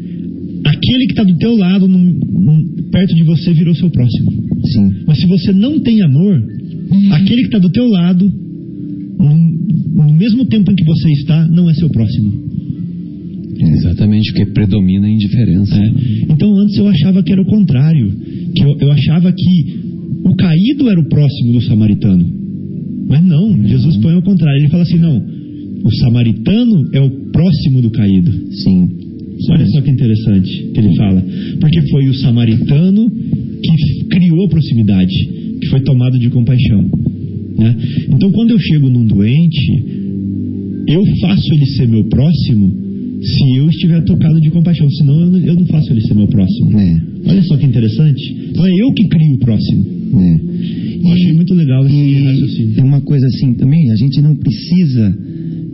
Aquele 0.65 1.05
que 1.05 1.11
está 1.13 1.23
do 1.23 1.35
teu 1.37 1.55
lado, 1.57 1.87
num- 1.87 2.19
num- 2.19 2.65
perto 2.91 3.13
de 3.15 3.23
você, 3.23 3.53
virou 3.53 3.73
seu 3.75 3.89
próximo. 3.89 4.31
Sim. 4.73 4.91
Mas 5.07 5.19
se 5.19 5.25
você 5.27 5.51
não 5.53 5.79
tem 5.79 6.01
amor, 6.01 6.43
aquele 7.11 7.41
que 7.41 7.47
está 7.47 7.59
do 7.59 7.69
teu 7.69 7.85
lado, 7.87 8.25
no, 9.19 10.03
no 10.05 10.13
mesmo 10.13 10.45
tempo 10.45 10.71
em 10.71 10.75
que 10.75 10.83
você 10.85 11.09
está, 11.13 11.47
não 11.47 11.69
é 11.69 11.73
seu 11.73 11.89
próximo. 11.89 12.49
Exatamente, 13.61 14.31
porque 14.31 14.51
predomina 14.53 15.07
a 15.07 15.09
indiferença. 15.09 15.75
né? 15.75 15.93
Então 16.29 16.55
antes 16.57 16.77
eu 16.77 16.87
achava 16.87 17.21
que 17.23 17.31
era 17.31 17.41
o 17.41 17.45
contrário, 17.45 18.11
que 18.55 18.63
eu, 18.63 18.77
eu 18.79 18.91
achava 18.91 19.31
que 19.33 19.79
o 20.23 20.35
caído 20.35 20.89
era 20.89 20.99
o 20.99 21.09
próximo 21.09 21.53
do 21.53 21.61
samaritano. 21.61 22.25
Mas 23.07 23.23
não, 23.23 23.63
Jesus 23.67 23.97
põe 23.97 24.13
ao 24.13 24.21
contrário. 24.21 24.59
Ele 24.61 24.69
fala 24.69 24.83
assim: 24.83 24.97
não, 24.99 25.17
o 25.83 25.91
samaritano 26.05 26.89
é 26.93 27.01
o 27.01 27.09
próximo 27.31 27.81
do 27.81 27.89
caído. 27.91 28.31
Sim. 28.63 28.89
Olha 29.51 29.65
só 29.67 29.81
que 29.81 29.89
interessante 29.89 30.69
que 30.73 30.79
ele 30.79 30.95
fala. 30.95 31.23
Porque 31.59 31.81
foi 31.89 32.07
o 32.07 32.13
samaritano 32.15 33.09
que 33.09 34.05
criou 34.09 34.45
a 34.45 34.49
proximidade, 34.49 35.13
que 35.61 35.67
foi 35.67 35.81
tomado 35.81 36.19
de 36.19 36.29
compaixão. 36.29 36.81
né? 37.57 37.75
Então, 38.09 38.31
quando 38.31 38.51
eu 38.51 38.59
chego 38.59 38.89
num 38.89 39.05
doente, 39.05 39.83
eu 40.87 41.03
faço 41.21 41.53
ele 41.53 41.65
ser 41.67 41.87
meu 41.87 42.03
próximo 42.05 42.71
se 43.21 43.57
eu 43.57 43.69
estiver 43.69 44.01
tocado 44.05 44.39
de 44.39 44.49
compaixão. 44.49 44.89
Senão, 44.91 45.19
eu 45.19 45.27
não, 45.29 45.39
eu 45.39 45.55
não 45.55 45.65
faço 45.65 45.91
ele 45.91 46.01
ser 46.01 46.13
meu 46.13 46.27
próximo. 46.27 46.79
É. 46.79 47.01
Olha 47.27 47.43
só 47.43 47.57
que 47.57 47.65
interessante. 47.65 48.37
Então, 48.51 48.65
é 48.65 48.71
eu 48.71 48.93
que 48.93 49.07
crio 49.07 49.33
o 49.35 49.39
próximo. 49.39 49.85
É. 50.21 50.39
Eu 51.03 51.11
achei 51.11 51.33
muito 51.33 51.53
legal 51.53 51.85
esse 51.85 52.23
raciocínio. 52.23 52.73
E 52.77 52.81
uma 52.81 53.01
coisa 53.01 53.25
assim 53.27 53.53
também, 53.55 53.91
a 53.91 53.95
gente 53.95 54.21
não 54.21 54.35
precisa 54.35 55.17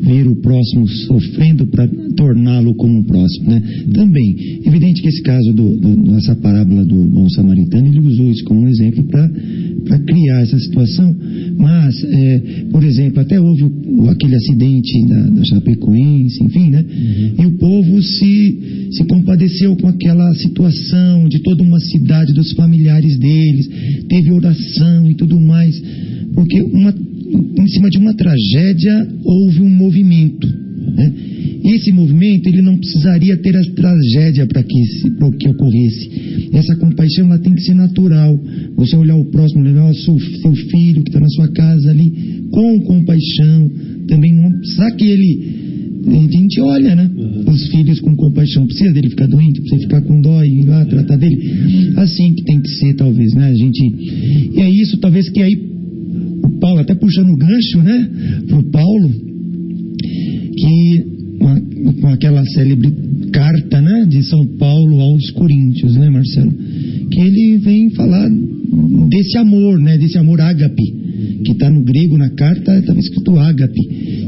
ver 0.06 0.28
o 0.28 0.36
próximo 0.36 0.88
sofrendo 0.88 1.66
para 1.68 1.88
torná-lo 2.16 2.76
como 2.76 3.00
um 3.00 3.04
próximo, 3.04 3.50
né? 3.50 3.62
Também, 3.94 4.62
evidente 4.66 5.02
que 5.02 5.08
esse 5.08 5.22
caso 5.24 5.52
do, 5.54 5.78
do- 5.78 6.12
dessa 6.14 6.36
parábola 6.36 6.86
do 6.86 6.96
bom 7.06 7.28
samaritano, 7.30 7.88
ele 7.88 8.00
usou 8.00 8.32
isso 8.32 8.44
como 8.46 8.62
um 8.62 8.68
exemplo 8.68 9.04
para 9.04 10.00
criar 10.00 10.42
essa 10.42 10.60
situação, 10.60 11.16
mas, 11.58 12.04
é, 12.04 12.40
por 12.72 12.84
exemplo, 12.84 13.20
até 13.20 13.40
houve 13.40 13.64
aquele 14.10 14.36
acidente 14.36 15.08
da, 15.08 15.22
da 15.22 15.44
Chapecoense, 15.44 16.44
enfim, 16.44 16.70
né? 16.70 16.86
E 17.40 17.46
o 17.46 17.52
povo 17.58 18.02
se, 18.02 18.88
se 18.92 19.04
compadeceu 19.06 19.76
com 19.78 19.88
aquela 19.88 20.34
situação 20.36 21.28
de 21.30 21.40
toda 21.40 21.64
uma 21.64 21.80
cidade, 21.80 22.34
dos 22.34 22.52
familiares 22.54 23.18
deles, 23.18 23.70
teve 24.08 24.32
oração 24.32 25.10
e 25.10 25.16
tudo 25.16 25.40
mais, 25.40 25.82
porque 26.34 26.62
uma, 26.62 26.94
em 27.28 27.68
cima 27.68 27.90
de 27.90 27.98
uma 27.98 28.14
tragédia 28.14 29.08
houve 29.24 29.62
um 29.62 29.70
movimento. 29.70 30.48
Né? 30.48 31.14
Esse 31.66 31.92
movimento 31.92 32.48
ele 32.48 32.62
não 32.62 32.78
precisaria 32.78 33.36
ter 33.38 33.56
a 33.56 33.62
tragédia 33.74 34.46
para 34.46 34.62
que, 34.62 34.80
esse- 34.80 35.10
que 35.40 35.50
ocorresse. 35.50 36.50
Essa 36.54 36.76
compaixão 36.76 37.26
ela 37.26 37.40
tem 37.40 37.54
que 37.54 37.62
ser 37.62 37.74
natural. 37.74 38.38
Você 38.78 38.96
olhar 38.96 39.16
o 39.16 39.26
próximo, 39.26 39.64
levar 39.64 39.90
o 39.90 39.96
seu, 39.96 40.20
seu 40.20 40.54
filho 40.54 41.02
que 41.04 41.10
está 41.10 41.20
na 41.20 41.30
sua 41.30 41.48
casa 41.50 41.90
ali 41.90 42.46
com 42.52 42.82
compaixão. 42.82 43.72
Também 44.08 44.34
não 44.34 44.52
precisa 44.52 44.92
que 44.92 45.06
ele. 45.06 45.66
A 46.08 46.32
gente 46.32 46.62
olha, 46.62 46.96
né? 46.96 47.10
Os 47.48 47.68
filhos 47.70 48.00
com 48.00 48.16
compaixão. 48.16 48.68
Precisa 48.68 48.94
dele 48.94 49.10
ficar 49.10 49.26
doente, 49.28 49.60
precisa 49.62 49.82
ficar 49.82 50.02
com 50.02 50.22
dó 50.22 50.44
e 50.44 50.60
ir 50.60 50.66
lá 50.66 50.86
tratar 50.86 51.18
dele. 51.18 51.36
Assim 51.98 52.32
que 52.34 52.44
tem 52.44 52.62
que 52.62 52.70
ser, 52.70 52.94
talvez, 52.94 53.34
né? 53.34 53.48
A 53.50 53.56
gente. 53.56 53.82
E 54.56 54.62
é 54.62 54.70
isso, 54.70 54.98
talvez 55.00 55.28
que 55.30 55.42
aí 55.42 55.75
Paulo, 56.66 56.80
até 56.80 56.96
puxando 56.96 57.30
o 57.30 57.38
gancho, 57.38 57.84
né? 57.84 58.10
Pro 58.48 58.64
Paulo, 58.72 59.10
que 60.58 61.06
com 62.02 62.08
aquela 62.08 62.44
célebre 62.46 62.92
carta, 63.32 63.82
né, 63.82 64.06
de 64.08 64.24
São 64.24 64.44
Paulo 64.58 65.00
aos 65.00 65.30
Coríntios, 65.32 65.96
né, 65.96 66.10
Marcelo? 66.10 66.52
Que 67.10 67.20
ele 67.20 67.58
vem 67.58 67.90
falar 67.92 68.30
desse 69.10 69.38
amor, 69.38 69.80
né? 69.80 69.98
Desse 69.98 70.18
amor 70.18 70.42
ágape, 70.42 70.84
que 71.44 71.52
está 71.52 71.70
no 71.70 71.84
grego 71.84 72.18
na 72.18 72.30
carta 72.32 72.78
estava 72.78 73.00
escrito 73.00 73.38
ágape, 73.38 73.82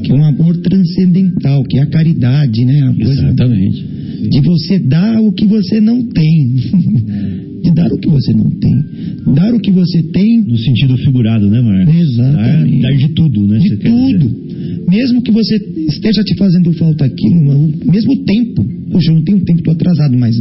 que 0.04 0.12
é 0.12 0.16
um 0.16 0.24
amor 0.24 0.58
transcendental, 0.58 1.64
que 1.64 1.78
é 1.78 1.82
a 1.82 1.88
caridade, 1.88 2.66
né? 2.66 2.80
A 2.82 2.94
coisa 2.94 3.22
Exatamente. 3.24 3.86
de 4.30 4.42
você 4.42 4.80
dar 4.80 5.22
o 5.22 5.32
que 5.32 5.46
você 5.46 5.82
não 5.82 6.04
tem. 6.04 6.56
de 7.64 7.72
dar 7.72 7.92
o 7.92 7.98
que 7.98 8.08
você 8.08 8.34
não 8.34 8.50
tem. 8.52 8.86
Dar 9.34 9.54
o 9.54 9.60
que 9.60 9.72
você 9.72 10.04
tem 10.04 10.42
No 10.42 10.58
sentido 10.58 10.98
figurado, 10.98 11.50
né, 11.50 11.60
Marcos? 11.60 11.96
Exatamente. 11.96 12.82
Dar, 12.82 12.90
dar 12.90 12.98
de 12.98 13.10
tudo, 13.10 13.48
né? 13.48 13.60
de 13.60 13.78
tudo. 13.78 14.48
Mesmo 14.90 15.22
que 15.22 15.32
você 15.32 15.56
esteja 15.90 16.24
te 16.24 16.36
fazendo 16.38 16.72
falta 16.74 17.06
aquilo, 17.06 17.52
ao 17.52 17.92
mesmo 17.92 18.16
tempo. 18.24 18.66
Poxa, 18.92 19.12
eu 19.12 19.16
não 19.16 19.24
tenho 19.24 19.40
tempo, 19.44 19.60
estou 19.60 19.74
atrasado, 19.74 20.18
mas 20.18 20.40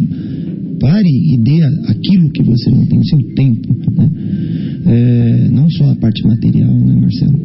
pare 0.79 1.09
e 1.09 1.37
dê 1.39 1.62
aquilo 1.89 2.31
que 2.31 2.43
você 2.43 2.70
não 2.70 2.87
tem, 2.87 2.99
o 2.99 3.05
seu 3.05 3.18
tempo. 3.35 3.68
Né? 3.97 4.11
É, 4.87 5.49
não 5.51 5.68
só 5.70 5.91
a 5.91 5.97
parte 5.97 6.22
material, 6.27 6.72
né, 6.74 6.95
Marcelo? 7.01 7.39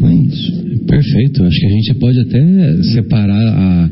Não 0.00 0.08
é 0.08 0.14
isso. 0.26 0.52
Perfeito. 0.86 1.42
Acho 1.42 1.58
que 1.60 1.66
a 1.66 1.70
gente 1.70 1.94
pode 1.94 2.20
até 2.20 2.82
separar 2.82 3.44
a- 3.46 3.90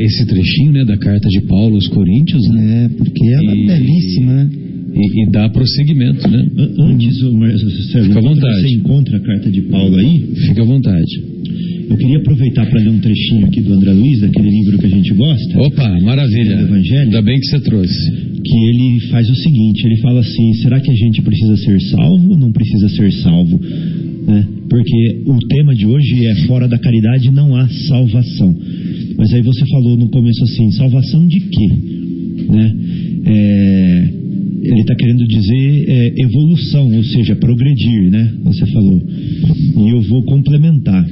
esse 0.00 0.26
trechinho 0.26 0.72
né, 0.72 0.84
da 0.84 0.96
carta 0.98 1.28
de 1.28 1.40
Paulo 1.42 1.76
aos 1.76 1.86
Coríntios 1.88 2.42
né, 2.48 2.84
É, 2.84 2.88
porque 2.88 3.24
ela 3.28 3.54
E- 3.54 3.62
é 3.62 3.66
belíssima, 3.78 4.32
né? 4.32 4.50
E, 4.94 5.22
e 5.22 5.30
dar 5.30 5.48
prosseguimento. 5.50 6.28
Né? 6.28 6.46
An- 6.58 6.84
Antes, 6.92 7.18
Fica 7.18 8.18
à 8.18 8.22
vontade. 8.22 8.60
você 8.60 8.74
encontra 8.74 9.16
a 9.16 9.20
carta 9.20 9.50
de 9.50 9.60
Paulo 9.62 9.96
aí, 9.96 10.20
Fica 10.46 10.62
à 10.62 10.64
vontade. 10.64 11.22
eu 11.90 11.96
queria 11.96 12.18
aproveitar 12.18 12.66
para 12.66 12.80
ler 12.80 12.90
um 12.90 12.98
trechinho 13.00 13.46
aqui 13.46 13.60
do 13.60 13.72
André 13.74 13.92
Luiz, 13.92 14.20
daquele 14.20 14.50
livro 14.50 14.78
que 14.78 14.86
a 14.86 14.90
gente 14.90 15.12
gosta. 15.14 15.60
Opa, 15.60 16.00
maravilha. 16.00 16.56
Do 16.56 16.62
Evangelho? 16.64 17.00
Ainda 17.02 17.22
bem 17.22 17.38
que 17.38 17.46
você 17.46 17.60
trouxe. 17.60 18.12
que 18.44 18.56
ele 18.70 19.00
faz 19.10 19.28
o 19.30 19.34
seguinte, 19.36 19.84
ele 19.86 19.96
fala 19.98 20.20
assim, 20.20 20.52
será 20.54 20.80
que 20.80 20.90
a 20.90 20.94
gente 20.94 21.22
precisa 21.22 21.56
ser 21.58 21.80
salvo 21.82 22.30
ou 22.32 22.38
não 22.38 22.50
precisa 22.52 22.88
ser 22.88 23.12
salvo? 23.22 23.60
Né? 24.26 24.46
Porque 24.68 25.22
o 25.26 25.38
tema 25.48 25.74
de 25.74 25.86
hoje 25.86 26.26
é 26.26 26.34
fora 26.46 26.66
da 26.68 26.78
caridade 26.78 27.30
não 27.30 27.54
há 27.54 27.68
salvação. 27.68 28.54
Mas 29.16 29.32
aí 29.32 29.42
você 29.42 29.64
falou 29.66 29.96
no 29.96 30.08
começo 30.08 30.42
assim, 30.44 30.70
salvação 30.72 31.26
de 31.26 31.40
quê? 31.40 31.68
Né? 32.50 32.74
É, 33.26 34.08
ele 34.62 34.80
está 34.80 34.94
querendo 34.94 35.26
dizer 35.26 35.84
é, 35.88 36.14
evolução, 36.22 36.94
ou 36.94 37.02
seja, 37.02 37.34
progredir, 37.34 38.10
né? 38.10 38.32
Você 38.44 38.64
falou. 38.66 39.02
E 39.02 39.90
eu 39.90 40.00
vou 40.02 40.22
complementar. 40.24 41.04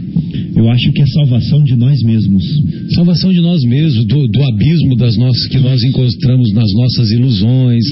Eu 0.55 0.69
acho 0.71 0.93
que 0.93 1.03
é 1.03 1.07
salvação 1.07 1.65
de 1.65 1.75
nós 1.75 2.01
mesmos. 2.03 2.45
Salvação 2.95 3.33
de 3.33 3.41
nós 3.41 3.63
mesmos, 3.65 4.07
do, 4.07 4.29
do 4.29 4.39
das 5.01 5.17
nossas, 5.17 5.47
que 5.49 5.59
nós 5.59 5.83
encontramos 5.83 6.53
nas 6.53 6.71
nossas 6.75 7.11
ilusões, 7.11 7.85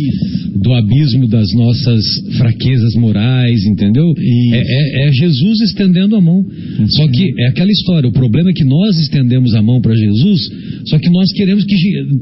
do 0.55 0.73
abismo 0.75 1.27
das 1.27 1.49
nossas 1.55 2.05
fraquezas 2.37 2.95
morais, 2.95 3.65
entendeu? 3.65 4.05
Isso. 4.17 4.55
É, 4.55 4.61
é- 4.61 5.09
é 5.09 5.13
Jesus 5.13 5.61
estendendo 5.63 6.15
a 6.17 6.21
mão. 6.21 6.45
Só 6.91 7.09
que 7.09 7.25
é 7.41 7.49
aquela 7.49 7.71
história, 7.71 8.09
o 8.09 8.13
problema 8.13 8.51
é 8.51 8.53
que 8.53 8.65
nós 8.65 8.99
estendemos 9.01 9.55
a 9.55 9.63
mão 9.63 9.81
para 9.81 9.95
Jesus, 9.95 10.41
só 10.87 10.99
que 10.99 11.09
nós 11.11 11.33
queremos 11.33 11.65
que 11.65 11.77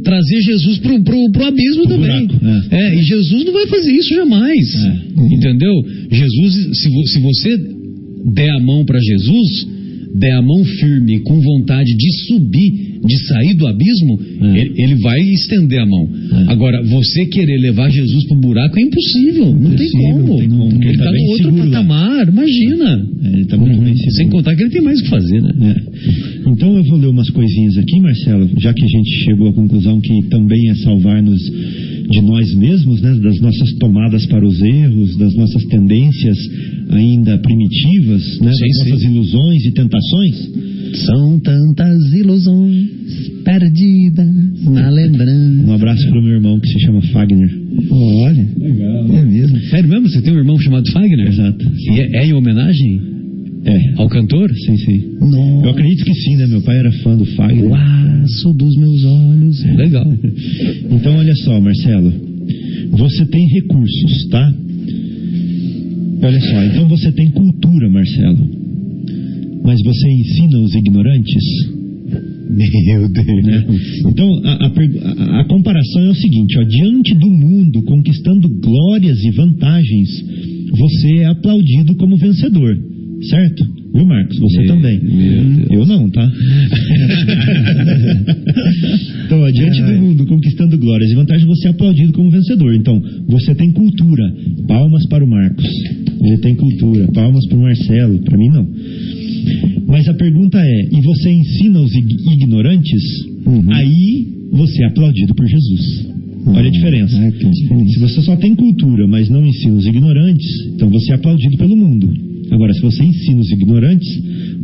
trazer 0.04 0.40
Jesus 0.42 0.78
pro, 0.78 1.02
pro, 1.02 1.30
pro 1.32 1.44
abismo 1.46 1.84
também. 1.88 2.26
buraco, 2.26 2.66
É, 2.70 2.94
e 2.96 3.02
Jesus 3.02 3.44
não 3.44 3.52
vai 3.52 3.66
fazer 3.66 3.92
isso 3.92 4.14
jamais. 4.14 4.74
É. 4.84 4.96
Entendeu? 5.34 5.74
Jesus, 6.10 6.78
se, 6.78 6.88
se 7.12 7.18
você 7.20 7.50
der 8.34 8.50
a 8.50 8.60
mão 8.60 8.84
para 8.84 8.98
Jesus, 9.00 9.66
der 10.18 10.32
a 10.32 10.42
mão 10.42 10.64
firme, 10.64 11.20
com 11.20 11.40
vontade 11.40 11.90
de 11.96 12.10
subir, 12.26 12.95
de 13.06 13.16
sair 13.26 13.54
do 13.54 13.66
abismo, 13.66 14.20
É. 14.42 14.58
ele, 14.60 14.72
ele 14.76 14.94
vai 14.96 15.20
estender 15.20 15.80
a 15.80 15.86
mão. 15.86 16.08
É. 16.32 16.52
Agora, 16.52 16.82
você 16.84 17.26
querer 17.26 17.58
levar 17.60 17.90
Jesus 17.90 18.26
para 18.26 18.36
o 18.36 18.40
buraco 18.40 18.78
é 18.78 18.82
impossível. 18.82 19.54
Não 19.54 19.70
tem 19.70 19.90
como. 19.90 20.28
não 20.28 20.36
tem 20.38 20.48
como, 20.48 20.72
Ele 20.72 20.84
tá 20.84 20.90
está 20.92 21.10
bem 21.12 21.24
no 21.24 21.30
outro 21.30 21.44
seguro 21.44 21.64
lá. 21.64 21.70
patamar, 21.70 22.28
imagina. 22.28 23.06
É, 23.24 23.28
ele 23.28 23.42
está 23.42 23.56
muito 23.56 23.80
bem 23.82 23.96
Sem 23.96 24.28
contar 24.28 24.54
que 24.56 24.62
ele 24.62 24.70
tem 24.70 24.82
mais 24.82 25.00
o 25.00 25.02
que 25.04 25.08
fazer, 25.10 25.40
né? 25.42 25.50
É. 25.62 26.50
Então 26.50 26.76
eu 26.76 26.84
vou 26.84 26.98
ler 26.98 27.08
umas 27.08 27.30
coisinhas 27.30 27.76
aqui, 27.76 28.00
Marcelo, 28.00 28.48
já 28.58 28.72
que 28.72 28.84
a 28.84 28.88
gente 28.88 29.10
chegou 29.24 29.48
à 29.48 29.52
conclusão 29.52 30.00
que 30.00 30.22
também 30.28 30.70
é 30.70 30.74
salvar-nos 30.76 31.40
de 32.08 32.20
nós 32.22 32.54
mesmos, 32.54 33.00
né, 33.02 33.18
das 33.20 33.40
nossas 33.40 33.72
tomadas 33.80 34.24
para 34.26 34.46
os 34.46 34.62
erros, 34.62 35.16
das 35.16 35.34
nossas 35.34 35.64
tendências 35.64 36.38
ainda 36.90 37.36
primitivas, 37.38 38.38
né, 38.40 38.52
Sim, 38.52 38.60
das 38.60 38.76
sim. 38.84 38.90
nossas 38.90 39.02
ilusões 39.02 39.64
e 39.64 39.70
tentações. 39.72 40.50
São 41.04 41.38
tantas 41.40 41.98
ilusões 42.14 42.88
perdidas 43.44 44.26
na 44.64 44.88
lembrança. 44.90 45.66
Um 45.70 45.74
abraço 45.74 46.08
para 46.08 46.18
o 46.18 46.22
meu 46.22 46.34
irmão 46.34 46.58
que 46.60 46.68
se 46.68 46.80
chama 46.80 47.02
Fagner. 47.12 47.50
Olha, 47.90 48.48
é 48.60 49.22
mesmo. 49.24 49.58
Sério 49.68 49.88
mesmo? 49.88 50.08
Você 50.08 50.22
tem 50.22 50.32
um 50.32 50.38
irmão 50.38 50.58
chamado 50.58 50.90
Fagner? 50.92 51.28
Exato. 51.28 51.64
E 51.94 52.00
é, 52.00 52.10
é 52.22 52.26
em 52.26 52.32
homenagem 52.32 53.00
É. 53.64 53.92
ao 53.96 54.08
cantor? 54.08 54.50
Sim, 54.64 54.76
sim. 54.78 55.02
Eu 55.20 55.26
Nossa, 55.28 55.70
acredito 55.70 56.04
que 56.04 56.14
sim, 56.14 56.36
né? 56.36 56.46
Meu 56.46 56.62
pai 56.62 56.78
era 56.78 56.92
fã 57.02 57.16
do 57.16 57.24
Fagner. 57.26 57.66
o 57.70 57.74
aço 57.74 58.52
dos 58.54 58.74
meus 58.76 59.04
olhos. 59.04 59.64
Legal. 59.76 60.06
Então, 60.90 61.14
olha 61.16 61.34
só, 61.36 61.60
Marcelo. 61.60 62.12
Você 62.92 63.26
tem 63.26 63.46
recursos, 63.48 64.28
tá? 64.30 64.54
Olha 66.22 66.40
só, 66.40 66.64
então 66.64 66.88
você 66.88 67.12
tem 67.12 67.30
cultura, 67.30 67.88
Marcelo. 67.90 68.55
Mas 69.66 69.80
você 69.84 70.08
ensina 70.08 70.58
os 70.60 70.74
ignorantes? 70.74 71.44
Meu 72.48 73.08
Deus. 73.08 73.44
né? 73.44 73.66
Então, 74.08 74.40
a, 74.44 74.52
a 74.66 75.40
a- 75.40 75.44
comparação 75.48 76.02
é 76.06 76.10
o 76.10 76.14
seguinte: 76.14 76.56
ó, 76.58 76.62
diante 76.62 77.14
do 77.14 77.28
mundo 77.28 77.82
conquistando 77.82 78.48
glórias 78.48 79.18
e 79.24 79.30
vantagens, 79.32 80.08
você 80.70 81.16
é 81.18 81.26
aplaudido 81.26 81.96
como 81.96 82.16
vencedor, 82.16 82.78
certo? 83.28 83.66
Viu, 83.92 84.06
Marcos? 84.06 84.38
Você 84.38 84.58
Meu- 84.58 84.68
também. 84.68 85.00
meu. 85.02 85.80
Eu 85.80 85.86
não, 85.86 86.08
tá? 86.10 86.30
então, 89.26 89.40
ó, 89.40 89.50
diante 89.50 89.82
do 89.82 89.92
mundo 90.00 90.26
conquistando 90.26 90.78
glórias 90.78 91.10
e 91.10 91.14
vantagens, 91.14 91.46
você 91.48 91.68
é 91.68 91.70
aplaudido 91.70 92.12
como 92.12 92.30
vencedor. 92.30 92.74
Então, 92.74 93.02
você 93.28 93.54
tem 93.54 93.72
cultura. 93.72 94.22
Palmas 94.68 95.06
para 95.08 95.24
o 95.24 95.28
Marcos. 95.28 95.66
Ele 96.22 96.38
tem 96.38 96.54
cultura. 96.54 97.08
Palmas 97.12 97.46
para 97.48 97.58
o 97.58 97.62
Marcelo. 97.62 98.18
Para 98.20 98.38
mim, 98.38 98.48
não. 98.48 98.66
Mas 99.86 100.08
a 100.08 100.14
pergunta 100.14 100.58
é: 100.58 100.88
e 100.92 101.00
você 101.00 101.30
ensina 101.30 101.80
os 101.80 101.94
ig- 101.94 102.32
ignorantes? 102.34 103.02
Aí 103.72 104.26
você 104.52 104.82
é 104.82 104.86
aplaudido 104.88 105.34
por 105.34 105.46
Jesus. 105.46 106.06
Olha 106.48 106.68
a 106.68 106.70
diferença. 106.70 107.16
Ah, 107.18 107.30
diferença. 107.30 107.92
Se 107.92 107.98
você 107.98 108.22
só 108.22 108.36
tem 108.36 108.54
cultura, 108.54 109.06
mas 109.08 109.28
não 109.28 109.44
ensina 109.44 109.74
os 109.76 109.86
ignorantes, 109.86 110.46
então 110.74 110.88
você 110.88 111.12
é 111.12 111.14
aplaudido 111.16 111.56
pelo 111.56 111.76
mundo. 111.76 112.08
Agora, 112.52 112.72
se 112.72 112.80
você 112.80 113.02
ensina 113.02 113.40
os 113.40 113.50
ignorantes, 113.50 114.08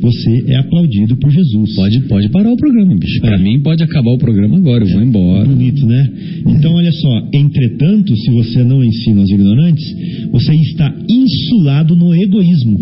você 0.01 0.45
é 0.47 0.57
aplaudido 0.57 1.17
por 1.17 1.31
Jesus. 1.31 1.75
Pode, 1.75 2.01
pode 2.03 2.29
parar 2.31 2.53
o 2.53 2.57
programa, 2.57 2.95
bicho. 2.97 3.21
Pra 3.21 3.35
É. 3.37 3.43
mim, 3.43 3.59
pode 3.61 3.83
acabar 3.83 4.11
o 4.13 4.19
programa 4.19 4.57
agora. 4.57 4.85
Eu 4.85 4.93
vou 4.93 5.03
embora. 5.03 5.45
Bonito, 5.49 5.85
né? 5.85 6.09
Então, 6.47 6.73
olha 6.75 6.93
só. 6.93 7.29
Entretanto, 7.35 8.17
se 8.17 8.31
você 8.31 8.63
não 8.63 8.85
ensina 8.85 9.21
os 9.21 9.31
ignorantes, 9.31 9.85
você 10.31 10.53
está 10.55 10.95
insulado 11.09 11.97
no 11.97 12.15
egoísmo 12.15 12.79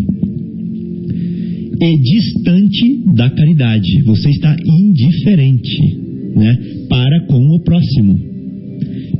e 1.79 1.97
distante 2.01 3.03
da 3.15 3.29
caridade. 3.29 4.01
Você 4.03 4.29
está 4.29 4.55
indiferente, 4.65 5.77
né? 6.35 6.57
Para 6.89 7.25
com 7.27 7.39
o 7.55 7.59
próximo. 7.63 8.19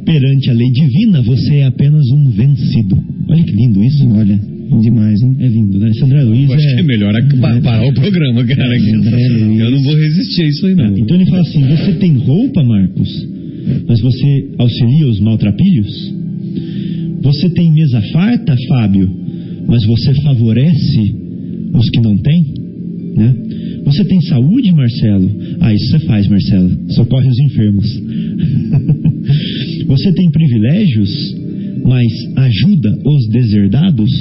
Perante 0.05 0.49
a 0.49 0.53
lei 0.53 0.69
divina, 0.71 1.21
você 1.21 1.55
é 1.57 1.65
apenas 1.65 2.05
um 2.11 2.29
vencido. 2.29 2.97
Olha 3.29 3.43
que 3.43 3.51
lindo 3.51 3.83
isso. 3.83 4.07
Olha, 4.09 4.39
demais, 4.81 5.21
hein? 5.21 5.35
É 5.39 5.47
lindo, 5.47 5.77
né? 5.79 5.89
Esse 5.91 6.03
André 6.03 6.23
Luiz 6.23 6.49
Eu 6.49 6.55
acho 6.55 6.67
é... 6.67 6.73
que 6.75 6.79
é 6.79 6.83
melhor 6.83 7.15
ac- 7.15 7.37
pa- 7.39 7.61
parar 7.61 7.87
o 7.87 7.93
programa, 7.93 8.43
cara. 8.43 8.75
É. 8.75 9.61
Eu 9.61 9.71
não 9.71 9.81
vou 9.83 9.95
resistir 9.95 10.41
a 10.43 10.47
isso 10.47 10.65
aí, 10.65 10.75
não. 10.75 10.97
Então 10.97 11.15
ele 11.15 11.25
fala 11.29 11.41
assim: 11.41 11.61
você 11.61 11.93
tem 11.93 12.13
roupa, 12.17 12.63
Marcos, 12.63 13.27
mas 13.87 14.01
você 14.01 14.49
auxilia 14.57 15.07
os 15.07 15.19
maltrapilhos? 15.19 16.13
Você 17.21 17.49
tem 17.51 17.71
mesa 17.71 18.01
farta, 18.11 18.55
Fábio, 18.67 19.09
mas 19.67 19.85
você 19.85 20.13
favorece 20.23 21.15
os 21.73 21.89
que 21.89 22.01
não 22.01 22.17
têm? 22.17 22.53
Né? 23.15 23.35
Você 23.85 24.05
tem 24.05 24.21
saúde, 24.21 24.71
Marcelo? 24.71 25.29
Ah, 25.59 25.73
isso 25.73 25.91
você 25.91 25.99
faz, 26.05 26.27
Marcelo. 26.27 26.69
Socorre 26.91 27.27
os 27.27 27.39
enfermos. 27.39 28.01
você 29.87 30.13
tem 30.13 30.31
privilégios, 30.31 31.35
mas 31.83 32.07
ajuda 32.37 32.97
os 33.05 33.27
deserdados? 33.29 34.11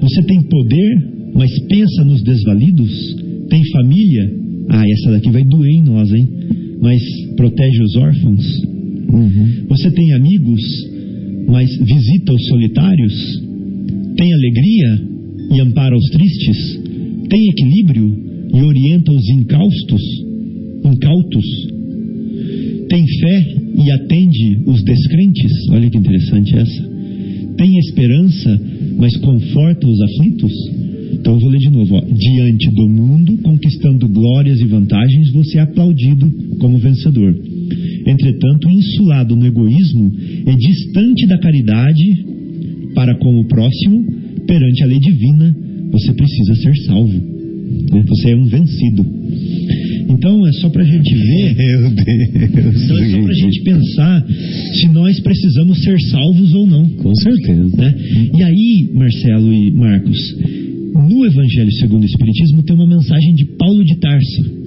Você 0.00 0.22
tem 0.22 0.42
poder, 0.42 1.32
mas 1.34 1.50
pensa 1.68 2.04
nos 2.04 2.22
desvalidos? 2.22 3.16
Tem 3.48 3.62
família? 3.72 4.32
Ah, 4.68 4.84
essa 4.88 5.12
daqui 5.12 5.30
vai 5.30 5.44
doer 5.44 5.70
em 5.70 5.84
nós, 5.84 6.12
hein? 6.12 6.28
Mas 6.80 7.00
protege 7.36 7.82
os 7.82 7.96
órfãos? 7.96 8.44
Você 9.68 9.90
tem 9.90 10.12
amigos, 10.12 10.60
mas 11.46 11.70
visita 11.76 12.32
os 12.32 12.46
solitários? 12.46 13.42
Tem 14.16 14.32
alegria 14.32 15.11
e 15.52 15.60
ampara 15.60 15.96
os 15.96 16.08
tristes? 16.10 16.80
Tem 17.28 17.48
equilíbrio 17.48 18.32
e 18.54 18.62
orienta 18.62 19.12
os 19.12 19.28
incaustos? 19.28 20.02
Incautos? 20.84 21.44
Tem 22.88 23.06
fé 23.06 23.56
e 23.84 23.90
atende 23.90 24.62
os 24.66 24.82
descrentes? 24.82 25.52
Olha 25.70 25.88
que 25.88 25.98
interessante 25.98 26.56
essa. 26.56 26.90
Tem 27.56 27.78
esperança, 27.78 28.60
mas 28.98 29.16
conforta 29.18 29.86
os 29.86 30.00
aflitos? 30.00 30.52
Então 31.12 31.34
eu 31.34 31.40
vou 31.40 31.50
ler 31.50 31.58
de 31.58 31.70
novo. 31.70 31.94
Ó. 31.94 32.00
Diante 32.00 32.70
do 32.70 32.88
mundo, 32.88 33.36
conquistando 33.38 34.08
glórias 34.08 34.60
e 34.60 34.64
vantagens, 34.64 35.30
você 35.30 35.58
é 35.58 35.62
aplaudido 35.62 36.30
como 36.58 36.78
vencedor. 36.78 37.34
Entretanto, 38.06 38.68
insulado 38.68 39.36
no 39.36 39.46
egoísmo 39.46 40.12
e 40.46 40.56
distante 40.56 41.26
da 41.26 41.38
caridade 41.38 42.24
para 42.94 43.16
com 43.18 43.38
o 43.38 43.44
próximo, 43.46 44.04
perante 44.46 44.82
a 44.82 44.86
lei 44.86 44.98
divina, 44.98 45.54
você 45.90 46.12
precisa 46.12 46.54
ser 46.56 46.76
salvo. 46.84 47.12
Né? 47.92 48.04
Você 48.06 48.30
é 48.30 48.36
um 48.36 48.46
vencido. 48.46 49.06
Então 50.08 50.46
é 50.46 50.52
só 50.52 50.68
para 50.68 50.82
a 50.82 50.86
gente 50.86 51.14
ver. 51.14 51.54
Meu 51.56 51.90
Deus. 51.90 52.82
Então 52.84 52.98
é 52.98 53.10
só 53.10 53.22
para 53.22 53.32
a 53.32 53.34
gente 53.34 53.62
pensar 53.62 54.26
se 54.74 54.88
nós 54.88 55.20
precisamos 55.20 55.82
ser 55.82 56.00
salvos 56.00 56.54
ou 56.54 56.66
não. 56.66 56.88
Com 56.88 57.14
certeza. 57.14 57.76
Né? 57.76 57.94
E 58.34 58.42
aí, 58.42 58.90
Marcelo 58.94 59.52
e 59.52 59.70
Marcos, 59.70 60.18
no 60.94 61.26
Evangelho 61.26 61.72
segundo 61.72 62.02
o 62.02 62.06
Espiritismo 62.06 62.62
tem 62.62 62.76
uma 62.76 62.86
mensagem 62.86 63.34
de 63.34 63.44
Paulo 63.56 63.84
de 63.84 63.98
Tarso 63.98 64.62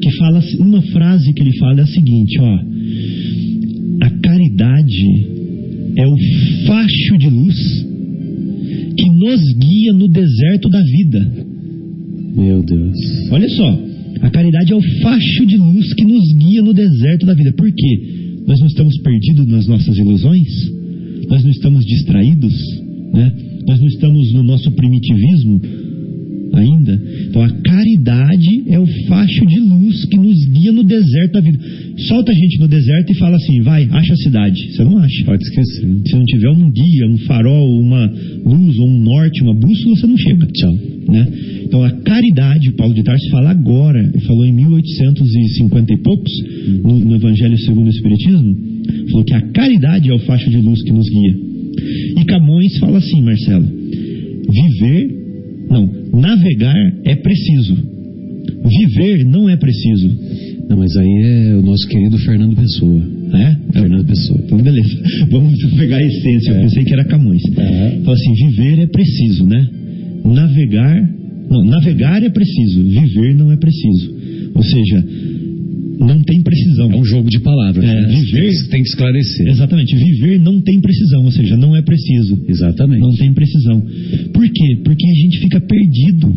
que 0.00 0.16
fala 0.18 0.40
uma 0.60 0.82
frase 0.82 1.32
que 1.32 1.42
ele 1.42 1.56
fala 1.58 1.80
é 1.80 1.82
a 1.82 1.86
seguinte, 1.86 2.38
ó: 2.40 2.58
a 4.02 4.10
caridade 4.22 5.26
é 5.96 6.06
o 6.06 6.16
facho 6.66 7.18
de 7.18 7.28
luz 7.28 7.86
que 8.96 9.10
nos 9.10 9.40
guia 9.58 9.92
no 9.92 10.08
deserto 10.08 10.68
da 10.68 10.80
vida. 10.80 11.32
Meu 12.36 12.62
Deus. 12.62 12.98
Olha 13.30 13.48
só, 13.48 13.80
a 14.22 14.30
caridade 14.30 14.72
é 14.72 14.76
o 14.76 14.82
facho 15.02 15.46
de 15.46 15.56
luz 15.56 15.94
que 15.94 16.04
nos 16.04 16.32
guia 16.34 16.62
no 16.62 16.72
deserto 16.72 17.26
da 17.26 17.34
vida. 17.34 17.52
Por 17.52 17.70
quê? 17.72 18.00
Nós 18.46 18.60
não 18.60 18.66
estamos 18.66 18.96
perdidos 18.98 19.46
nas 19.46 19.66
nossas 19.66 19.96
ilusões? 19.96 20.70
Nós 21.28 21.42
não 21.42 21.50
estamos 21.50 21.84
distraídos? 21.84 22.54
Né? 23.12 23.32
Nós 23.66 23.80
não 23.80 23.88
estamos 23.88 24.32
no 24.32 24.42
nosso 24.42 24.70
primitivismo 24.72 25.60
ainda? 26.54 27.00
Então 27.28 27.42
a 27.42 27.50
caridade 27.50 28.64
é 28.68 28.78
o 28.78 28.86
facho 29.06 29.46
de 29.46 29.58
luz 29.60 30.04
que 30.06 30.16
nos 30.16 30.44
guia 30.46 30.72
no 30.72 30.84
deserto 30.84 31.32
da 31.32 31.40
vida. 31.40 31.58
Solta 32.08 32.32
a 32.32 32.34
gente 32.34 32.58
no 32.60 32.68
deserto 32.68 33.12
e 33.12 33.14
fala 33.14 33.36
assim: 33.36 33.60
vai, 33.62 33.88
acha 33.90 34.12
a 34.12 34.16
cidade. 34.16 34.72
Você 34.72 34.84
não 34.84 34.98
acha. 34.98 35.24
Pode 35.24 35.42
esquecer. 35.42 35.86
Se 36.06 36.14
não 36.14 36.24
tiver 36.24 36.50
um 36.50 36.70
guia, 36.70 37.08
um 37.08 37.18
farol, 37.18 37.80
uma 37.80 38.12
luz, 38.44 38.78
ou 38.78 38.88
um 38.88 39.00
norte, 39.00 39.42
uma 39.42 39.54
bússola, 39.54 39.96
você 39.96 40.06
não 40.06 40.16
chega. 40.16 40.46
Tchau. 40.46 40.74
Né? 41.08 41.28
Então 41.64 41.84
a 41.84 41.90
caridade, 41.90 42.72
Paulo 42.72 42.94
de 42.94 43.02
Tarso 43.02 43.28
fala 43.30 43.50
agora, 43.50 44.00
ele 44.00 44.20
falou 44.24 44.44
em 44.44 44.52
1850 44.52 45.92
e 45.92 45.96
poucos, 45.98 46.32
no, 46.82 46.98
no 47.00 47.16
Evangelho 47.16 47.56
segundo 47.58 47.86
o 47.86 47.90
Espiritismo, 47.90 48.56
falou 49.10 49.24
que 49.24 49.34
a 49.34 49.40
caridade 49.52 50.10
é 50.10 50.14
o 50.14 50.18
facho 50.20 50.50
de 50.50 50.56
luz 50.58 50.82
que 50.82 50.92
nos 50.92 51.08
guia. 51.08 51.36
E 52.20 52.24
Camões 52.24 52.78
fala 52.78 52.98
assim, 52.98 53.22
Marcelo, 53.22 53.66
viver, 53.66 55.25
não, 55.80 56.20
navegar 56.20 56.74
é 57.04 57.14
preciso, 57.16 57.76
viver 58.64 59.24
não 59.24 59.48
é 59.48 59.56
preciso. 59.56 60.08
Não, 60.68 60.76
mas 60.78 60.96
aí 60.96 61.22
é 61.22 61.54
o 61.54 61.62
nosso 61.62 61.86
querido 61.88 62.18
Fernando 62.18 62.56
Pessoa. 62.56 63.00
É? 63.34 63.72
Fernando 63.72 64.04
Pessoa. 64.04 64.40
Então, 64.44 64.58
beleza. 64.58 64.98
Vamos 65.30 65.54
pegar 65.76 65.98
a 65.98 66.02
essência. 66.02 66.50
Eu 66.50 66.56
É. 66.56 66.62
pensei 66.62 66.84
que 66.84 66.92
era 66.92 67.04
Camões. 67.04 67.42
É. 67.56 68.00
Fala 68.04 68.16
assim: 68.16 68.32
viver 68.34 68.80
é 68.80 68.86
preciso, 68.86 69.46
né? 69.46 69.68
Navegar. 70.24 71.08
Não, 71.48 71.64
navegar 71.64 72.20
é 72.22 72.28
preciso. 72.30 72.82
Viver 72.82 73.34
não 73.36 73.52
é 73.52 73.56
preciso. 73.56 74.12
Ou 74.54 74.62
seja, 74.64 75.04
não 75.98 76.22
tem 76.22 76.42
precisão. 76.42 76.90
É 76.92 76.96
um 76.96 77.04
jogo 77.04 77.28
de 77.30 77.40
palavras. 77.40 77.84
É, 77.84 77.88
né? 77.88 78.08
viver- 78.20 78.68
Tem 78.68 78.82
que- 78.82 78.88
esclarecer. 78.88 79.48
Exatamente. 79.48 79.94
Viver 79.96 80.38
não 80.40 80.60
tem 80.60 80.80
precisão. 80.80 81.24
Ou 81.24 81.30
seja, 81.30 81.56
não 81.56 81.74
é 81.74 81.82
preciso. 81.82 82.38
Exatamente. 82.48 83.00
Não 83.00 83.14
tem 83.14 83.32
precisão. 83.32 83.80
Por 84.32 84.48
quê? 84.48 84.76
Porque 84.84 85.06
a 85.06 85.14
gente 85.14 85.38
fica 85.40 85.60
perdido. 85.60 86.28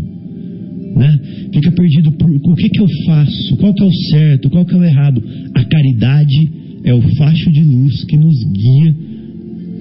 Né? 0.95 1.19
Fica 1.53 1.71
perdido 1.71 2.11
por 2.13 2.29
o 2.29 2.55
que, 2.55 2.67
que 2.69 2.79
eu 2.81 2.87
faço, 3.05 3.55
qual 3.57 3.73
que 3.73 3.83
é 3.83 3.85
o 3.85 3.93
certo, 4.11 4.49
qual 4.49 4.65
que 4.65 4.73
é 4.73 4.77
o 4.77 4.83
errado. 4.83 5.23
A 5.55 5.63
caridade 5.63 6.51
é 6.83 6.93
o 6.93 7.01
facho 7.15 7.51
de 7.51 7.61
luz 7.61 8.03
que 8.05 8.17
nos 8.17 8.35
guia 8.51 8.95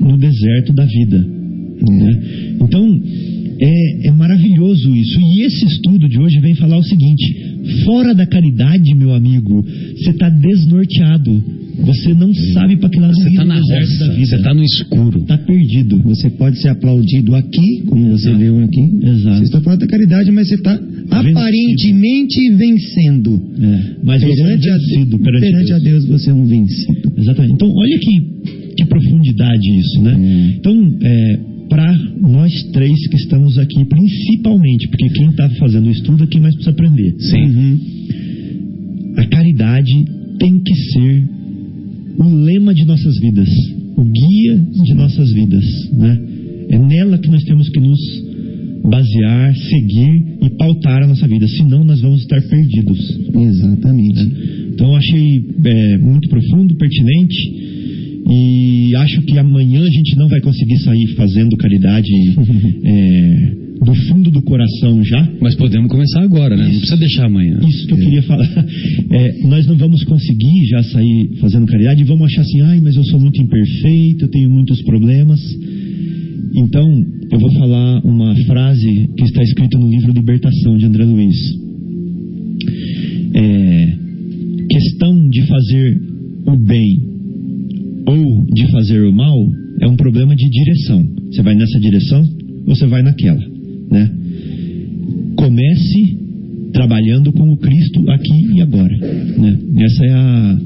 no 0.01 0.17
deserto 0.19 0.73
da 0.73 0.85
vida. 0.85 1.19
né? 1.19 2.23
Então, 2.61 3.01
é, 3.61 4.09
é 4.09 4.11
maravilhoso 4.13 4.95
isso. 4.95 5.21
E 5.21 5.43
esse 5.43 5.65
estudo 5.67 6.09
de 6.09 6.19
hoje 6.19 6.39
vem 6.41 6.55
falar 6.55 6.77
o 6.79 6.85
seguinte: 6.85 7.48
fora 7.85 8.15
da 8.15 8.27
caridade, 8.27 8.95
meu 8.95 9.15
amigo, 9.15 9.65
você 9.97 10.11
está 10.11 10.29
desnorteado. 10.29 11.43
Você 11.79 12.13
não 12.13 12.35
sabe 12.35 12.77
para 12.77 12.89
que 12.89 12.99
lado 12.99 13.15
Você 13.15 13.29
está 13.29 13.45
na 13.45 13.55
roça, 13.55 14.07
da 14.07 14.13
vida. 14.13 14.27
você 14.27 14.35
está 14.35 14.55
no 14.55 14.65
escuro. 14.65 15.19
Está 15.21 15.39
perdido. 15.39 15.99
Você 16.05 16.29
pode 16.31 16.61
ser 16.61 16.69
aplaudido 16.71 17.37
aqui, 17.37 17.83
como 17.87 18.11
você 18.11 18.29
Exato. 18.31 18.43
leu 18.43 18.65
aqui. 18.65 18.81
Exato. 18.81 19.39
Você 19.39 19.45
está 19.45 19.61
falando 19.61 19.81
da 19.81 19.87
caridade, 19.87 20.31
mas 20.33 20.49
você 20.49 20.55
está 20.57 20.75
aparentemente 21.11 22.51
vencendo. 22.57 23.41
É, 23.61 23.97
mas 24.03 24.23
você 24.23 24.33
é 24.33 24.45
perante, 24.45 24.71
a, 24.71 24.77
vencido 24.77 25.19
perante 25.21 25.41
perante 25.41 25.73
a 25.73 25.79
Deus. 25.79 26.05
Deus 26.05 26.21
você 26.21 26.31
é 26.31 26.35
um 26.35 26.45
vencido. 26.47 27.13
Exatamente. 27.17 27.55
Então, 27.55 27.71
olha 27.71 27.99
que, 27.99 28.75
que 28.77 28.85
profundidade 28.87 29.79
isso, 29.79 30.03
né? 30.03 30.15
Hum. 30.17 30.53
Então, 30.59 30.99
é, 31.03 31.41
para 31.69 31.93
nós 32.21 32.53
três 32.73 33.09
que 33.09 33.17
estamos 33.17 33.59
aqui, 33.59 33.85
principalmente, 33.85 34.89
porque 34.89 35.09
quem 35.11 35.29
está 35.29 35.49
fazendo 35.51 35.87
o 35.87 35.91
estudo 35.91 36.25
é 36.25 36.27
quem 36.27 36.41
mais 36.41 36.55
precisa 36.55 36.71
aprender. 36.71 37.15
Sim. 37.19 37.43
Uhum. 37.43 37.79
A 39.17 39.27
caridade 39.27 40.05
tem 40.39 40.61
que 40.61 40.75
ser 40.75 41.29
o 42.19 42.29
lema 42.29 42.75
de 42.75 42.85
nossas 42.85 43.19
vidas, 43.19 43.49
o 43.97 44.05
guia 44.05 44.59
de 44.85 44.95
nossas 44.95 45.33
vidas, 45.33 45.65
né? 45.93 46.21
É 46.71 46.79
nela 46.79 47.19
que 47.19 47.29
nós 47.29 47.43
temos 47.45 47.69
que 47.69 47.81
nos 47.81 47.99
basear, 48.85 49.55
seguir 49.55 50.39
e 50.43 50.51
pautar 50.51 51.03
a 51.03 51.07
nossa 51.07 51.27
vida, 51.27 51.47
senão 51.49 51.85
nós 51.85 52.01
vamos 52.01 52.23
estar 52.23 52.41
perdidos. 52.43 52.99
Exatamente. 53.35 54.21
Então 54.73 54.91
eu 54.91 54.97
achei 54.97 55.45
é, 55.65 55.99
muito 55.99 56.29
profundo, 56.29 56.75
pertinente 56.77 57.69
e 58.27 58.95
acho 58.97 59.23
que 59.23 59.39
amanhã 59.39 59.81
a 59.81 59.91
gente 59.91 60.17
não 60.17 60.29
vai 60.29 60.41
conseguir 60.41 60.79
sair 60.79 61.07
fazendo 61.15 61.57
caridade 61.57 62.09
é, 62.85 63.53
do 63.85 63.95
fundo 63.95 64.31
do 64.31 64.43
coração 64.43 65.03
já. 65.05 65.29
Mas 65.41 65.55
podemos 65.55 65.89
começar 65.89 66.23
agora, 66.23 66.57
né? 66.57 66.65
Não 66.65 66.71
precisa 66.71 66.97
deixar 66.97 67.27
amanhã. 67.27 67.61
Isso 67.67 67.87
que 67.87 67.95
eu 67.95 67.99
queria 67.99 68.23
falar. 68.23 68.49
É, 69.11 69.47
nós 69.47 69.67
não 69.67 69.77
vamos 69.77 70.05
conseguir 70.05 70.67
já 70.71 70.83
sair 70.83 71.31
fazendo 71.41 71.67
caridade 71.67 72.03
e 72.03 72.05
vamos 72.05 72.27
achar 72.27 72.43
assim, 72.43 72.61
ai, 72.61 72.81
mas 72.81 72.95
eu 72.95 73.05
sou 73.05 73.19
muito 73.19 73.41
imperfeito, 73.41 74.25
eu 74.25 74.29
tenho 74.29 74.51
muitos 74.51 74.83
problemas. 74.83 75.41
Então, 76.55 77.05
eu 77.31 77.39
vou 77.39 77.53
falar 77.55 78.05
uma 78.05 78.37
frase 78.45 79.09
que 79.17 79.25
está 79.25 79.43
escrita 79.43 79.79
no 79.79 79.89
livro 79.89 80.13
Libertação 80.13 80.77
de 80.77 80.85
André 80.85 81.05
Luiz. 81.05 81.37
É, 83.35 83.93
questão 84.69 85.29
de 85.31 85.43
fazer 85.43 86.01
o 86.47 86.57
bem 86.57 87.18
ou 88.09 88.45
de 88.47 88.71
fazer 88.71 89.01
o 89.03 89.13
mal 89.13 89.37
é 89.81 89.87
um 89.87 89.97
problema 89.97 90.35
de 90.35 90.49
direção. 90.49 91.07
Você 91.31 91.43
vai 91.43 91.55
nessa 91.55 91.79
direção 91.79 92.25
ou 92.67 92.75
você 92.75 92.87
vai 92.87 93.03
naquela, 93.03 93.41
né? 93.91 94.11
Comece 95.37 96.17
trabalhando 96.73 97.33
com 97.33 97.53
o 97.53 97.57
Cristo 97.57 98.11
aqui 98.11 98.57
e 98.57 98.63
agora, 98.63 98.97
né? 98.97 99.59
Essa 99.85 100.05
é 100.05 100.13
a 100.13 100.59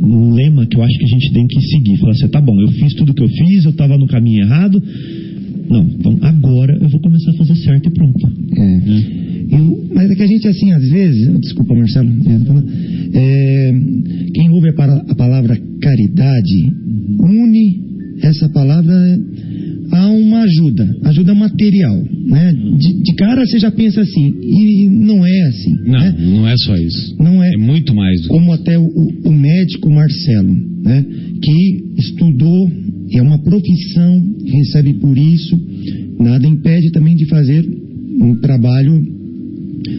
um 0.00 0.32
lema 0.32 0.66
que 0.66 0.76
eu 0.76 0.82
acho 0.82 0.98
que 0.98 1.04
a 1.04 1.08
gente 1.08 1.32
tem 1.32 1.46
que 1.46 1.60
seguir. 1.60 1.96
Falar 1.98 2.12
assim, 2.12 2.28
tá 2.28 2.40
bom, 2.40 2.58
eu 2.60 2.68
fiz 2.68 2.94
tudo 2.94 3.12
que 3.12 3.22
eu 3.22 3.28
fiz, 3.28 3.64
eu 3.64 3.70
estava 3.70 3.98
no 3.98 4.06
caminho 4.06 4.42
errado. 4.42 4.80
Não, 5.68 5.82
então 5.84 6.18
agora 6.22 6.78
eu 6.80 6.88
vou 6.88 7.00
começar 7.00 7.30
a 7.30 7.34
fazer 7.34 7.56
certo 7.56 7.88
e 7.88 7.92
pronto. 7.92 8.26
É. 8.56 8.60
Né? 8.60 9.04
Eu- 9.50 9.88
mas 9.94 10.10
é 10.10 10.14
que 10.14 10.22
a 10.22 10.26
gente, 10.26 10.46
assim, 10.46 10.72
às 10.72 10.88
vezes, 10.90 11.40
desculpa, 11.40 11.74
Marcelo, 11.74 12.10
falando, 12.46 12.70
é, 13.14 13.72
quem 14.34 14.50
ouve 14.50 14.68
a, 14.68 14.96
a 15.08 15.14
palavra 15.14 15.58
caridade 15.80 16.72
une 17.20 17.88
essa 18.22 18.48
palavra 18.50 18.94
a 19.90 20.08
uma 20.08 20.40
ajuda, 20.40 20.96
ajuda 21.04 21.34
material. 21.34 21.96
Né? 22.26 22.52
De, 22.78 23.02
de 23.02 23.14
cara 23.14 23.44
você 23.44 23.58
já 23.58 23.70
pensa 23.70 24.00
assim, 24.00 24.34
e 24.42 24.88
não 24.88 25.24
é 25.26 25.42
assim. 25.48 25.74
Não, 25.84 26.00
né? 26.00 26.16
não 26.18 26.48
é 26.48 26.56
só 26.56 26.74
isso. 26.76 27.16
Não 27.18 27.42
é, 27.42 27.54
É 27.54 27.56
muito 27.56 27.94
mais 27.94 28.22
do 28.22 28.28
como 28.28 28.52
até 28.52 28.78
o, 28.78 28.86
o 29.24 29.32
médico 29.32 29.90
Marcelo, 29.90 30.54
né, 30.84 31.04
que 31.42 31.84
estudou, 31.98 32.70
é 33.18 33.22
uma 33.22 33.38
profissão, 33.38 34.22
recebe 34.44 34.94
por 34.94 35.16
isso, 35.16 35.58
nada 36.20 36.46
impede 36.46 36.90
também 36.92 37.14
de 37.14 37.26
fazer 37.26 37.64
um 38.20 38.34
trabalho 38.40 39.02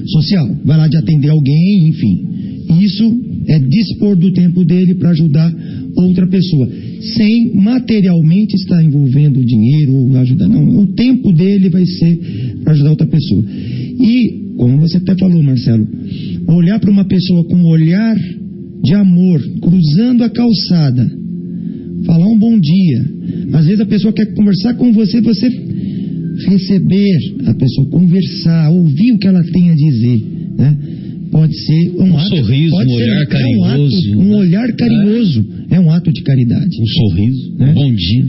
social. 0.05 0.55
Vai 0.65 0.77
lá 0.77 0.87
de 0.87 0.97
atender 0.97 1.29
alguém, 1.29 1.87
enfim. 1.87 2.29
Isso 2.69 3.21
é 3.47 3.59
dispor 3.59 4.15
do 4.15 4.31
tempo 4.31 4.63
dele 4.63 4.95
para 4.95 5.09
ajudar 5.09 5.53
outra 5.95 6.27
pessoa, 6.27 6.69
sem 7.15 7.55
materialmente 7.55 8.55
estar 8.55 8.83
envolvendo 8.83 9.43
dinheiro 9.43 9.93
ou 9.93 10.17
ajudar. 10.17 10.47
Não, 10.47 10.81
o 10.81 10.87
tempo 10.87 11.33
dele 11.33 11.69
vai 11.69 11.85
ser 11.85 12.19
para 12.63 12.73
ajudar 12.73 12.91
outra 12.91 13.07
pessoa. 13.07 13.43
E, 13.99 14.55
como 14.57 14.77
você 14.77 14.97
até 14.97 15.15
falou, 15.17 15.41
Marcelo, 15.41 15.87
olhar 16.47 16.79
para 16.79 16.91
uma 16.91 17.05
pessoa 17.05 17.43
com 17.45 17.55
um 17.55 17.65
olhar 17.65 18.15
de 18.83 18.93
amor, 18.93 19.41
cruzando 19.61 20.23
a 20.23 20.29
calçada, 20.29 21.11
falar 22.05 22.27
um 22.27 22.37
bom 22.37 22.59
dia. 22.59 23.05
Às 23.53 23.65
vezes 23.65 23.81
a 23.81 23.85
pessoa 23.85 24.13
quer 24.13 24.33
conversar 24.33 24.75
com 24.75 24.93
você, 24.93 25.21
você 25.21 25.49
receber 26.47 27.17
a 27.45 27.53
pessoa, 27.53 27.89
conversar, 27.89 28.69
ouvir 28.71 29.13
o 29.13 29.17
que 29.17 29.27
ela 29.27 29.43
tem 29.43 29.69
a 29.69 29.75
dizer, 29.75 30.21
né? 30.57 30.77
Pode 31.31 31.55
ser 31.57 31.91
um, 31.97 32.03
Um 32.11 32.17
ato, 32.17 32.29
sorriso, 32.35 32.75
um 32.75 32.91
olhar 32.91 33.07
é 33.07 33.17
um, 33.17 33.21
ato, 33.21 33.29
carinhoso. 33.29 34.17
um 34.19 34.35
olhar 34.35 34.73
carinhoso 34.73 35.45
é 35.69 35.79
um 35.79 35.91
ato 35.91 36.11
de 36.11 36.21
caridade. 36.23 36.69
Um 36.81 36.87
sorriso, 36.87 37.55
Né? 37.57 37.71
um 37.71 37.73
bom 37.75 37.93
dia. 37.93 38.25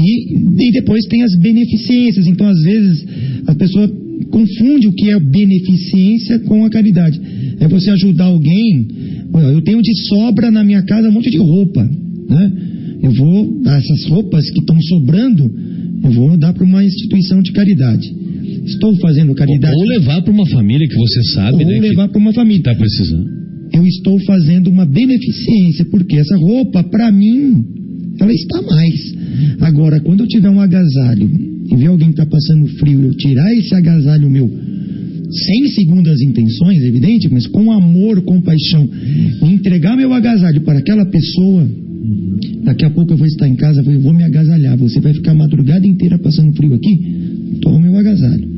E, 0.00 0.68
e 0.68 0.72
depois 0.72 1.04
tem 1.06 1.22
as 1.22 1.34
beneficências. 1.40 2.26
Então, 2.26 2.46
às 2.46 2.60
vezes, 2.62 3.06
a 3.46 3.54
pessoa 3.54 3.88
confunde 4.30 4.88
o 4.88 4.92
que 4.92 5.10
é 5.10 5.18
beneficência 5.18 6.38
com 6.40 6.64
a 6.64 6.70
caridade. 6.70 7.20
É 7.60 7.66
você 7.68 7.90
ajudar 7.90 8.24
alguém. 8.24 8.86
Eu 9.52 9.62
tenho 9.62 9.80
de 9.82 9.94
sobra 10.08 10.50
na 10.50 10.62
minha 10.62 10.82
casa 10.82 11.08
um 11.08 11.12
monte 11.12 11.30
de 11.30 11.38
roupa. 11.38 11.82
Né? 12.28 12.52
Eu 13.02 13.10
vou 13.12 13.60
essas 13.66 14.04
roupas 14.06 14.48
que 14.50 14.60
estão 14.60 14.76
sobrando, 14.82 15.50
eu 16.02 16.10
vou 16.12 16.36
dar 16.36 16.52
para 16.52 16.64
uma 16.64 16.84
instituição 16.84 17.42
de 17.42 17.52
caridade. 17.52 18.08
Estou 18.64 18.94
fazendo 19.00 19.34
caridade. 19.34 19.74
Ou 19.74 19.84
levar 19.84 20.22
para 20.22 20.32
uma 20.32 20.46
família 20.46 20.86
que 20.86 20.94
você 20.94 21.22
sabe, 21.34 21.64
ou 21.64 21.70
né? 21.70 21.80
levar 21.80 22.08
para 22.08 22.18
uma 22.18 22.32
família. 22.32 22.62
Que 22.62 22.68
está 22.68 22.78
precisando. 22.78 23.26
Eu 23.72 23.86
estou 23.86 24.18
fazendo 24.20 24.68
uma 24.68 24.86
beneficência, 24.86 25.84
porque 25.86 26.16
essa 26.16 26.36
roupa, 26.36 26.82
para 26.84 27.10
mim, 27.12 27.64
ela 28.20 28.32
está 28.32 28.62
mais. 28.62 29.14
Agora, 29.60 30.00
quando 30.00 30.20
eu 30.20 30.26
tiver 30.26 30.50
um 30.50 30.60
agasalho 30.60 31.30
e 31.70 31.76
ver 31.76 31.86
alguém 31.86 32.08
que 32.08 32.20
está 32.20 32.26
passando 32.26 32.66
frio, 32.78 33.02
eu 33.02 33.14
tirar 33.14 33.54
esse 33.54 33.74
agasalho 33.74 34.30
meu, 34.30 34.50
sem 35.30 35.68
segundas 35.68 36.20
intenções, 36.22 36.82
evidente, 36.82 37.28
mas 37.30 37.46
com 37.46 37.70
amor, 37.70 38.22
com 38.22 38.40
paixão, 38.40 38.88
e 39.42 39.46
entregar 39.46 39.96
meu 39.96 40.12
agasalho 40.12 40.62
para 40.62 40.78
aquela 40.78 41.04
pessoa, 41.06 41.68
daqui 42.64 42.84
a 42.84 42.90
pouco 42.90 43.12
eu 43.12 43.16
vou 43.16 43.26
estar 43.26 43.48
em 43.48 43.54
casa, 43.56 43.82
eu 43.82 44.00
vou 44.00 44.12
me 44.12 44.22
agasalhar. 44.24 44.76
Você 44.78 45.00
vai 45.00 45.12
ficar 45.14 45.32
a 45.32 45.34
madrugada 45.34 45.86
inteira 45.86 46.18
passando 46.18 46.52
frio 46.54 46.74
aqui? 46.74 47.58
Toma 47.62 47.78
meu 47.80 47.96
agasalho. 47.96 48.48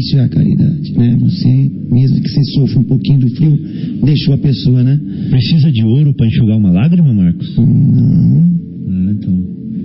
Isso 0.00 0.16
é 0.18 0.20
a 0.24 0.28
caridade, 0.28 0.92
né? 0.96 1.16
Você, 1.20 1.70
mesmo 1.90 2.20
que 2.20 2.28
você 2.28 2.44
sofra 2.54 2.80
um 2.80 2.84
pouquinho 2.84 3.20
do 3.20 3.28
frio, 3.30 3.58
deixou 4.04 4.34
a 4.34 4.38
pessoa, 4.38 4.82
né? 4.82 5.00
Precisa 5.30 5.72
de 5.72 5.82
ouro 5.84 6.12
para 6.14 6.26
enxugar 6.26 6.58
uma 6.58 6.70
lágrima, 6.70 7.12
Marcos? 7.14 7.56
Não, 7.56 8.44
Ah, 8.88 9.12
então. 9.12 9.44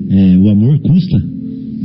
É, 0.10 0.38
o 0.38 0.49
amor 0.49 0.80
custa? 0.80 1.23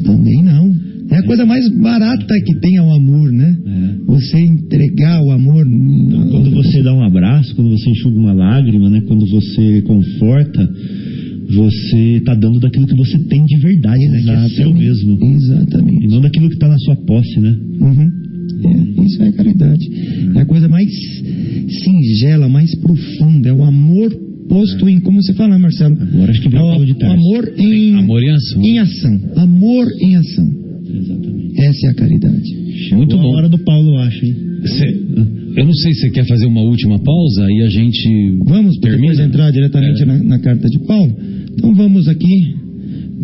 também 0.04 0.42
não. 0.42 0.74
É 1.10 1.16
a 1.16 1.22
coisa 1.24 1.44
mais 1.44 1.68
barata 1.80 2.34
que 2.46 2.54
tem 2.60 2.76
é 2.76 2.82
o 2.82 2.92
amor, 2.92 3.30
né? 3.30 3.56
É. 3.66 4.04
Você 4.06 4.38
entregar 4.40 5.20
o 5.22 5.30
amor. 5.30 5.66
Então, 5.66 6.28
quando 6.28 6.50
você 6.50 6.82
dá 6.82 6.94
um 6.94 7.02
abraço, 7.02 7.54
quando 7.54 7.70
você 7.70 7.90
enxuga 7.90 8.18
uma 8.18 8.32
lágrima, 8.32 8.88
né? 8.88 9.02
Quando 9.06 9.26
você 9.26 9.82
conforta, 9.82 10.70
você 11.50 12.16
está 12.18 12.34
dando 12.34 12.58
daquilo 12.58 12.86
que 12.86 12.96
você 12.96 13.18
tem 13.18 13.44
de 13.44 13.56
verdade, 13.58 14.06
né? 14.08 14.22
Que 14.22 14.30
é 14.30 14.48
seu 14.50 14.72
mesmo. 14.74 15.18
E 15.20 15.34
Exatamente. 15.34 16.06
não 16.08 16.20
daquilo 16.20 16.48
que 16.48 16.54
está 16.54 16.68
na 16.68 16.78
sua 16.78 16.96
posse, 16.96 17.38
né? 17.40 17.56
Uhum. 17.80 18.10
É, 18.64 19.02
isso 19.04 19.22
é 19.22 19.32
caridade. 19.32 19.86
É 20.34 20.40
a 20.40 20.46
coisa 20.46 20.68
mais 20.68 20.88
singela, 21.68 22.48
mais 22.48 22.74
profunda. 22.76 23.48
É 23.48 23.52
o 23.52 23.62
amor 23.62 24.10
posto 24.48 24.88
em, 24.88 25.00
como 25.00 25.22
você 25.22 25.34
fala, 25.34 25.58
Marcelo? 25.58 25.96
Agora 26.00 26.30
acho 26.30 26.40
que 26.40 26.48
vem 26.48 26.60
é 26.60 26.76
o 26.76 26.84
de 26.84 26.92
o 26.92 26.94
Tarso. 26.94 27.14
amor 27.14 27.52
em, 27.58 27.94
Amor 27.94 28.22
em 28.22 28.30
ação. 28.30 28.62
em 28.62 28.78
ação. 28.78 29.20
Amor 29.36 29.86
em 30.00 30.16
ação. 30.16 30.63
Exatamente. 30.96 31.60
Essa 31.60 31.86
é 31.86 31.90
a 31.90 31.94
caridade. 31.94 32.94
Muito 32.94 33.16
Boa 33.16 33.22
bom. 33.22 33.36
hora 33.36 33.48
do 33.48 33.58
Paulo, 33.58 33.94
eu 33.94 33.98
acho, 33.98 34.24
hein? 34.24 34.34
Cê- 34.66 35.00
eu 35.56 35.64
não 35.64 35.72
sei 35.74 35.92
se 35.92 36.00
você 36.00 36.10
quer 36.10 36.26
fazer 36.26 36.46
uma 36.46 36.62
última 36.62 36.98
pausa 36.98 37.46
e 37.50 37.62
a 37.62 37.68
gente 37.68 38.08
Vamos 38.44 38.78
para 38.78 38.90
depois 38.92 39.16
termina. 39.16 39.22
entrar 39.24 39.50
diretamente 39.50 40.02
É. 40.02 40.06
na, 40.06 40.22
na 40.22 40.38
carta 40.38 40.68
de 40.68 40.78
Paulo? 40.86 41.14
Então 41.52 41.74
vamos 41.74 42.08
aqui 42.08 42.54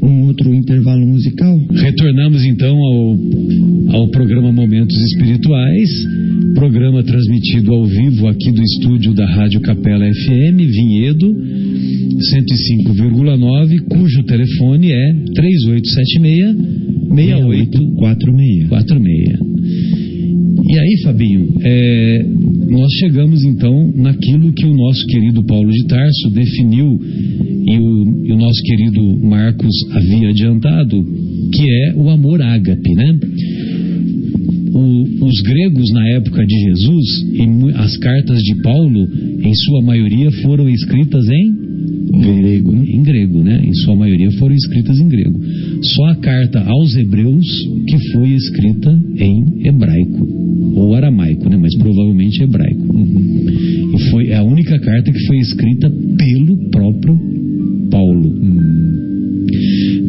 um 0.02 0.26
outro 0.26 0.54
intervalo 0.54 1.06
musical. 1.06 1.58
Retornamos 1.70 2.44
então 2.44 2.76
ao, 2.76 3.16
ao 3.96 4.08
programa 4.08 4.52
Momentos 4.52 4.96
Espirituais, 4.96 5.90
programa 6.54 7.02
transmitido 7.02 7.72
ao 7.72 7.84
vivo 7.84 8.28
aqui 8.28 8.52
do 8.52 8.62
estúdio 8.62 9.12
da 9.14 9.26
Rádio 9.26 9.60
Capela 9.60 10.06
FM, 10.06 10.58
Vinhedo, 10.58 11.26
105,9, 11.28 13.80
cujo 13.88 14.22
telefone 14.24 14.92
é 14.92 15.14
3876 15.34 16.56
46. 17.98 20.09
6846. 20.60 20.68
E 20.68 20.78
aí, 20.78 21.02
Fabinho, 21.02 21.48
é, 21.62 22.26
nós 22.70 22.92
chegamos 22.98 23.44
então 23.44 23.92
naquilo 23.94 24.52
que 24.52 24.66
o 24.66 24.74
nosso 24.74 25.06
querido 25.06 25.42
Paulo 25.44 25.70
de 25.70 25.86
Tarso 25.86 26.30
definiu 26.30 26.98
e 27.66 27.78
o, 27.78 28.26
e 28.26 28.32
o 28.32 28.36
nosso 28.36 28.62
querido 28.62 29.18
Marcos 29.26 29.74
havia 29.92 30.30
adiantado, 30.30 31.04
que 31.52 31.64
é 31.68 31.94
o 31.96 32.08
amor 32.08 32.42
ágape, 32.42 32.94
né? 32.94 33.18
Os 35.20 35.40
gregos 35.42 35.90
na 35.92 36.08
época 36.16 36.44
de 36.46 36.58
Jesus 36.64 37.24
e 37.32 37.76
as 37.76 37.96
cartas 37.98 38.40
de 38.42 38.62
Paulo, 38.62 39.08
em 39.42 39.54
sua 39.54 39.82
maioria, 39.82 40.30
foram 40.42 40.68
escritas 40.68 41.28
em 41.28 41.70
grego, 42.10 42.72
né? 42.72 42.84
em 42.86 43.02
grego, 43.02 43.42
né? 43.42 43.62
Em 43.64 43.74
sua 43.74 43.96
maioria 43.96 44.30
foram 44.32 44.54
escritas 44.54 44.98
em 44.98 45.08
grego. 45.08 45.38
Só 45.82 46.06
a 46.06 46.16
carta 46.16 46.60
aos 46.60 46.96
Hebreus 46.96 47.46
que 47.86 48.12
foi 48.12 48.30
escrita 48.30 48.98
em 49.16 49.66
hebraico 49.66 50.28
ou 50.74 50.94
aramaico, 50.94 51.48
né? 51.48 51.56
Mas 51.56 51.76
provavelmente 51.78 52.42
hebraico. 52.42 52.84
E 53.94 54.10
foi 54.10 54.28
é 54.28 54.36
a 54.36 54.42
única 54.42 54.78
carta 54.78 55.12
que 55.12 55.26
foi 55.26 55.38
escrita 55.38 55.90
pelo 55.90 56.56
próprio 56.70 57.18
Paulo. 57.90 58.40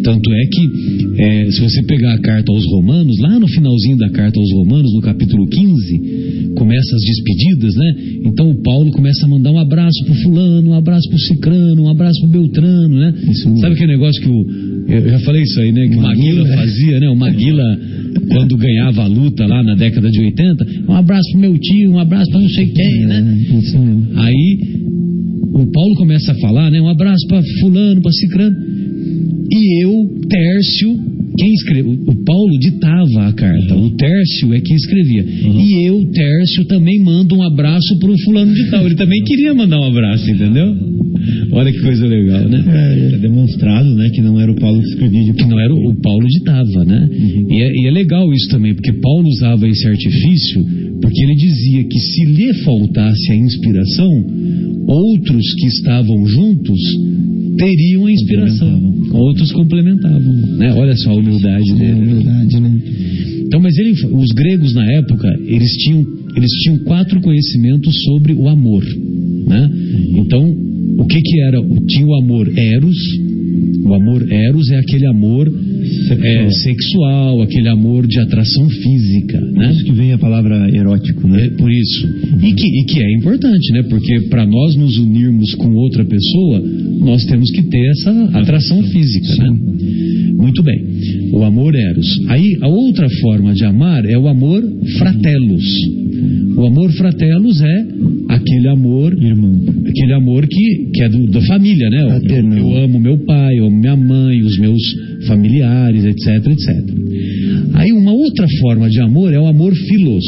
Tanto 0.04 0.34
é 0.34 0.46
que, 0.46 1.01
é, 1.22 1.52
se 1.52 1.62
você 1.62 1.84
pegar 1.84 2.16
a 2.16 2.20
carta 2.20 2.52
aos 2.52 2.66
Romanos, 2.66 3.16
lá 3.20 3.40
no 3.40 3.48
finalzinho 3.48 3.96
da 3.96 4.10
carta 4.10 4.40
aos 4.40 4.52
Romanos, 4.54 4.92
no 4.92 5.02
capítulo 5.02 5.48
15, 5.48 6.52
começa 6.56 6.96
as 6.96 7.02
despedidas, 7.04 7.76
né? 7.76 7.96
Então 8.26 8.50
o 8.50 8.62
Paulo 8.64 8.90
começa 8.92 9.26
a 9.26 9.30
mandar 9.30 9.52
um 9.52 9.60
abraço 9.60 10.04
pro 10.04 10.16
fulano, 10.16 10.72
um 10.72 10.74
abraço 10.74 11.08
pro 11.08 11.20
cicrano, 11.20 11.84
um 11.84 11.90
abraço 11.90 12.20
pro 12.22 12.42
beltrano, 12.42 13.00
né? 13.12 13.58
Sabe 13.60 13.74
aquele 13.74 13.94
negócio 13.94 14.22
que 14.22 14.30
o. 14.30 14.72
Eu 14.88 15.10
já 15.10 15.20
falei 15.20 15.44
isso 15.44 15.60
aí, 15.60 15.72
né? 15.72 15.88
Que 15.88 15.96
o 15.96 16.02
Maguila 16.02 16.48
é. 16.48 16.56
fazia, 16.56 17.00
né? 17.00 17.10
O 17.10 17.16
Maguila, 17.16 17.80
quando 18.30 18.58
ganhava 18.58 19.04
a 19.04 19.08
luta 19.08 19.46
lá 19.46 19.64
na 19.64 19.76
década 19.76 20.10
de 20.10 20.20
80, 20.20 20.66
um 20.90 20.94
abraço 20.94 21.32
pro 21.32 21.42
meu 21.42 21.58
tio, 21.58 21.92
um 21.92 22.00
abraço 22.00 22.30
pra 22.32 22.42
não 22.42 22.50
sei 22.50 22.68
quem, 22.68 23.06
né? 23.06 23.38
É, 23.38 23.58
isso 23.58 23.80
mesmo. 23.80 24.08
Aí 24.16 24.60
o 25.54 25.72
Paulo 25.72 25.96
começa 25.96 26.32
a 26.32 26.36
falar, 26.36 26.72
né? 26.72 26.82
Um 26.82 26.90
abraço 26.90 27.26
para 27.28 27.42
fulano, 27.60 28.02
para 28.02 28.12
cicrano. 28.12 28.56
E 29.54 29.84
eu, 29.84 30.10
Tércio, 30.30 30.98
quem 31.38 31.54
escreveu? 31.54 31.92
O 31.92 32.24
Paulo 32.24 32.60
ditava 32.60 33.28
a 33.28 33.34
carta, 33.34 33.76
o 33.76 33.90
Tércio 33.92 34.54
é 34.54 34.62
quem 34.62 34.76
escrevia. 34.76 35.24
E 35.24 35.88
eu, 35.88 36.06
Tércio, 36.12 36.66
também 36.66 37.04
mando 37.04 37.36
um 37.36 37.44
abraço 37.44 37.98
pro 38.00 38.14
fulano 38.24 38.54
de 38.54 38.70
tal. 38.70 38.86
Ele 38.86 38.96
também 38.96 39.22
queria 39.24 39.54
mandar 39.54 39.80
um 39.80 39.86
abraço, 39.86 40.30
entendeu? 40.30 40.76
Olha 41.52 41.72
que 41.72 41.80
coisa 41.80 42.08
legal, 42.08 42.48
né? 42.48 42.64
É 43.02 43.18
demonstrado, 43.18 43.96
né, 43.96 44.10
que 44.10 44.22
não 44.22 44.40
era 44.40 44.52
o 44.52 44.56
Paulo 44.56 44.82
que 44.82 44.90
escrevia 44.90 45.24
de 45.24 45.34
que 45.34 45.46
não 45.46 45.60
era 45.60 45.74
o, 45.74 45.96
Paulo 46.02 46.28
ditava, 46.28 46.86
né? 46.86 47.10
E, 47.50 47.62
é, 47.62 47.82
e 47.82 47.88
é 47.88 47.92
legal 47.92 48.32
isso 48.34 48.50
também, 48.50 48.74
porque 48.74 48.94
Paulo 48.94 49.28
usava 49.28 49.68
esse 49.68 49.88
artifício 49.88 50.66
porque 51.02 51.24
ele 51.24 51.36
dizia 51.36 51.84
que 51.84 52.00
se 52.00 52.26
lhe 52.26 52.54
faltasse 52.64 53.32
a 53.32 53.36
inspiração, 53.36 54.26
outros 54.88 55.44
que 55.56 55.68
estavam 55.68 56.26
juntos 56.28 56.80
teriam 57.58 58.06
a 58.06 58.12
inspiração, 58.12 58.94
outros 59.14 59.52
complementavam, 59.52 60.34
né? 60.58 60.74
Olha 60.76 60.96
só 60.98 61.12
a 61.12 61.16
humildade 61.16 61.74
dele. 61.74 61.94
humildade, 61.94 62.60
né? 62.60 62.82
Então, 63.46 63.60
mas 63.60 63.78
ele, 63.78 63.92
os 63.92 64.32
gregos 64.32 64.74
na 64.74 64.90
época, 64.94 65.28
eles 65.46 65.72
tinham, 65.78 66.06
eles 66.36 66.52
tinham 66.64 66.78
quatro 66.86 67.20
conhecimentos 67.20 67.94
sobre 68.04 68.34
o 68.34 68.48
amor, 68.48 68.84
né? 69.48 69.70
Então, 70.16 70.56
o 71.02 71.06
que 71.08 71.22
que 71.22 71.42
era? 71.42 71.58
Tinha 71.88 72.06
o 72.08 72.16
amor 72.16 72.48
eros, 72.58 72.98
o 73.86 73.94
amor 73.94 74.32
eros 74.32 74.70
é 74.72 74.78
aquele 74.78 75.08
amor 75.08 75.52
é, 76.24 76.50
sexual, 76.52 77.42
aquele 77.42 77.70
amor 77.70 78.06
de 78.08 78.20
atração 78.20 78.70
física, 78.70 79.40
Por 79.40 79.52
né? 79.54 79.72
isso 79.72 79.84
que 79.86 79.92
vem 79.92 80.14
a 80.14 80.18
palavra 80.18 80.70
erótico, 80.76 81.28
É 81.28 81.32
né? 81.32 81.50
por 81.58 81.72
isso. 81.72 82.08
E 82.44 82.54
que, 82.54 82.68
e 82.68 82.84
que 82.86 83.00
é 83.02 83.14
importante, 83.18 83.74
né? 83.74 83.84
Porque 83.90 84.22
para 84.30 84.46
nós 84.46 84.76
nos 84.76 84.98
unirmos 84.98 85.54
com 85.56 85.74
outra 85.74 86.06
pessoa, 86.06 86.60
nós 87.00 87.24
temos 87.26 87.50
que 87.52 87.64
ter 87.64 87.90
essa 87.92 88.12
atração 88.40 88.82
física, 88.84 89.36
né? 89.44 89.58
Muito 90.36 90.64
bem. 90.64 91.30
O 91.34 91.44
amor 91.44 91.76
eros. 91.76 92.08
Aí 92.28 92.58
a 92.62 92.68
outra 92.68 93.08
forma 93.22 93.54
de 93.54 93.64
amar 93.64 94.06
é 94.06 94.18
o 94.18 94.28
amor 94.28 94.62
fratelos. 94.98 95.64
O 96.56 96.66
amor 96.66 96.92
fratelos 96.94 97.62
é 97.62 97.86
aquele 98.30 98.68
amor 98.68 99.14
Irmão. 99.14 99.54
aquele 99.88 100.14
amor 100.14 100.46
que, 100.48 100.91
que 100.94 101.04
é 101.04 101.10
do, 101.10 101.28
da 101.28 101.42
família, 101.42 101.90
né? 101.90 102.04
Eu, 102.04 102.10
Fraternal. 102.10 102.58
eu 102.58 102.84
amo 102.84 103.00
meu 103.00 103.18
pai, 103.26 103.60
eu 103.60 103.66
amo 103.66 103.78
minha 103.78 103.96
mãe, 103.96 104.42
os 104.42 104.58
meus 104.60 104.82
familiares, 105.28 106.04
etc, 106.06 106.48
etc. 106.48 107.02
Aí 107.74 107.92
uma 107.92 108.12
outra 108.12 108.46
forma 108.60 108.90
de 108.90 109.02
amor 109.02 109.34
é 109.34 109.40
o 109.40 109.48
amor 109.48 109.74
filos, 109.74 110.26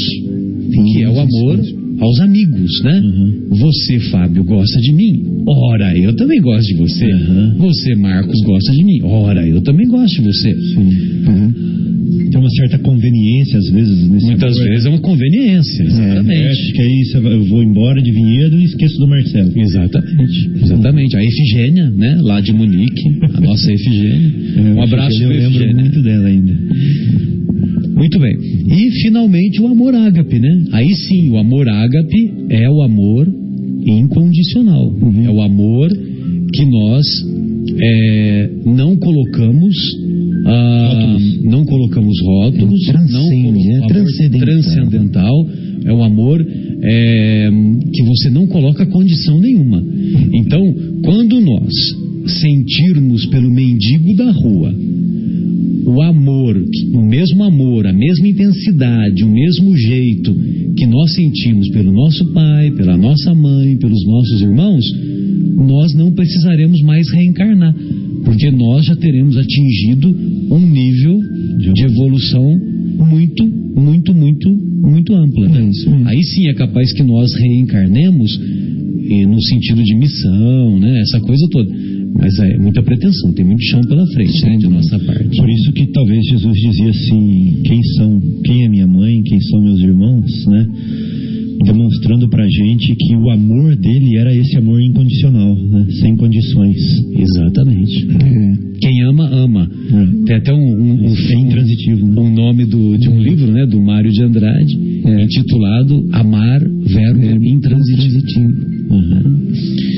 que 0.72 1.04
é 1.04 1.10
o 1.10 1.20
amor 1.20 1.60
aos 2.00 2.20
amigos. 2.22 2.82
né? 2.84 3.00
Uhum. 3.04 3.48
Você, 3.50 4.00
Fábio, 4.12 4.44
gosta 4.44 4.80
de 4.82 4.94
mim? 4.94 5.44
Ora, 5.48 5.98
eu 5.98 6.16
também 6.16 6.42
gosto 6.42 6.68
de 6.68 6.76
você. 6.76 7.06
Uhum. 7.06 7.56
Você, 7.58 7.96
Marcos, 7.96 8.40
gosta 8.46 8.72
de 8.72 8.84
mim? 8.84 9.02
Ora, 9.04 9.48
eu 9.48 9.62
também 9.62 9.88
gosto 9.88 10.22
de 10.22 10.28
você. 10.28 10.54
Tem 12.32 12.40
uma 12.40 12.50
certa 12.50 12.80
conveniência, 12.80 13.58
às 13.60 13.70
vezes, 13.70 14.10
nesse 14.10 14.26
Muitas 14.26 14.56
vezes 14.58 14.86
é 14.86 14.90
uma 14.90 15.00
conveniência, 15.00 15.84
É, 15.84 15.86
exatamente. 15.86 16.42
acho 16.48 16.74
que 16.74 16.82
aí 16.82 17.22
vai- 17.22 17.34
eu 17.34 17.44
vou 17.46 17.64
embora 17.64 18.02
de 18.02 18.12
Vinhedo 18.12 18.58
e 18.58 18.64
esqueço 18.64 18.98
do 18.98 19.08
Marcelo. 19.08 19.52
Exatamente, 19.56 20.50
exatamente. 20.64 21.16
A 21.16 21.24
Efigênia, 21.24 21.90
né, 21.92 22.18
lá 22.22 22.42
de 22.42 22.52
Munique, 22.54 23.10
a 23.36 23.40
nossa 23.42 23.72
Efigênia. 23.72 24.32
É, 24.58 24.62
Um 24.74 24.82
abraço 24.82 25.22
eu 25.22 25.28
pra 25.30 25.38
lembro 25.38 25.58
Efigênia. 25.60 25.76
muito 25.84 26.02
dela 26.02 26.28
ainda. 26.28 26.54
Muito 28.04 28.20
bem. 28.20 28.36
E 28.36 28.92
finalmente 29.02 29.62
o 29.62 29.68
amor 29.68 29.96
ágape, 29.96 30.38
né? 30.38 30.66
Aí 30.74 30.94
sim, 30.94 31.30
o 31.30 31.38
amor 31.38 31.70
ágape 31.70 32.34
é 32.50 32.70
o 32.70 32.82
amor 32.82 33.34
incondicional. 33.86 34.90
Uhum. 34.90 35.26
É 35.26 35.30
o 35.30 35.42
amor 35.42 35.88
que 36.54 36.66
nós 36.66 37.06
é, 37.82 38.50
não 38.66 38.98
colocamos. 38.98 39.74
ah, 40.46 41.18
não 41.44 41.64
colocamos 41.64 42.20
rótulos, 42.26 42.82
Transcende, 42.82 43.70
não 43.70 43.86
é 43.86 43.88
transcendental. 43.88 44.48
transcendental, 44.48 45.48
é 45.86 45.94
o 45.94 46.04
amor 46.04 46.46
é, 46.84 47.50
que 47.94 48.04
você 48.04 48.30
não 48.32 48.48
coloca 48.48 48.86
condição 48.86 49.40
nenhuma. 49.40 49.82
Então, 50.34 50.62
quando 51.06 51.40
nós 51.40 51.72
sentirmos 52.42 53.26
pelo 53.28 53.50
mendigo 53.50 54.14
da 54.18 54.30
rua 54.32 54.76
o 56.94 57.02
mesmo 57.02 57.44
amor, 57.44 57.88
a 57.88 57.94
mesma 57.94 58.28
intensidade, 58.28 59.24
o 59.24 59.28
mesmo 59.28 59.76
jeito 59.76 60.34
que 60.78 60.86
nós 60.86 61.16
sentimos 61.16 61.70
pelo 61.72 61.92
nosso 61.92 62.32
pai, 62.34 62.72
pela 62.72 62.96
nossa 62.96 63.34
mãe, 63.34 63.76
pelos 63.78 64.06
nossos 64.06 64.42
irmãos, 64.42 64.86
nós 65.56 65.94
não 65.96 66.12
precisaremos 66.12 66.82
mais 66.82 67.10
reencarnar, 67.12 67.76
porque 68.24 68.52
nós 68.52 68.86
já 68.86 68.96
teremos 68.96 69.36
atingido 69.38 70.08
um 70.52 70.60
nível 70.60 71.20
de 71.74 71.84
evolução 71.84 72.60
muito, 73.10 73.44
muito, 73.76 74.14
muito, 74.14 74.50
muito 74.50 75.14
ampla. 75.16 75.48
né? 75.50 75.72
Aí 76.06 76.24
sim 76.24 76.48
é 76.48 76.54
capaz 76.54 76.94
que 76.94 77.04
nós 77.04 77.34
reencarnemos 77.34 78.40
no 79.28 79.42
sentido 79.42 79.82
de 79.84 79.96
missão, 79.96 80.80
né? 80.80 81.02
Essa 81.02 81.20
coisa 81.20 81.48
toda. 81.52 81.70
Mas 82.16 82.38
é 82.40 82.58
muita 82.58 82.82
pretensão, 82.84 83.34
tem 83.34 83.46
muito 83.46 83.64
chão 83.64 83.82
pela 83.82 84.06
frente, 84.08 84.46
né? 84.46 84.58
De 84.58 84.68
nossa 84.68 85.00
parte. 85.00 85.36
Por 85.36 85.50
isso 85.50 85.74
que 85.74 85.88
talvez 85.88 86.24
Jesus 86.30 86.56
dizia 86.56 86.90
assim: 86.90 87.62
quem 87.64 87.84
são, 87.98 88.22
quem 88.44 88.66
é 88.66 88.70
minha 88.70 88.88
mãe, 88.88 89.22
quem 89.24 89.40
são 89.42 89.62
meus 89.62 89.80
irmãos, 89.80 90.46
né? 90.46 90.68
Demonstrando 91.66 92.28
pra 92.30 92.46
gente 92.48 92.94
que 92.96 93.16
o 93.16 93.30
amor 93.30 93.76
dele 93.76 94.18
era 94.18 94.36
esse 94.36 94.58
amor 94.58 94.82
incondicional, 94.82 95.56
né? 95.56 95.88
Sem 96.02 96.16
condições. 96.16 96.78
Exatamente. 97.18 98.08
Quem 98.80 99.04
ama, 99.04 99.30
ama. 99.30 99.70
É. 99.72 100.26
Tem 100.26 100.36
até 100.36 100.54
um, 100.54 100.58
um, 100.58 101.08
um, 101.08 101.16
É 101.16 101.40
intransitivo, 101.40 102.06
né? 102.06 102.22
um 102.22 102.34
nome 102.34 102.66
do, 102.66 102.98
de 102.98 103.10
um 103.10 103.22
livro, 103.22 103.52
né? 103.52 103.66
Do 103.66 103.80
Mário 103.80 104.12
de 104.12 104.24
Andrade, 104.24 104.74
intitulado 105.24 106.10
Amar, 106.12 106.60
Verbo 106.60 107.46
Intransitivo. 107.46 108.54
Uhum. 108.90 109.93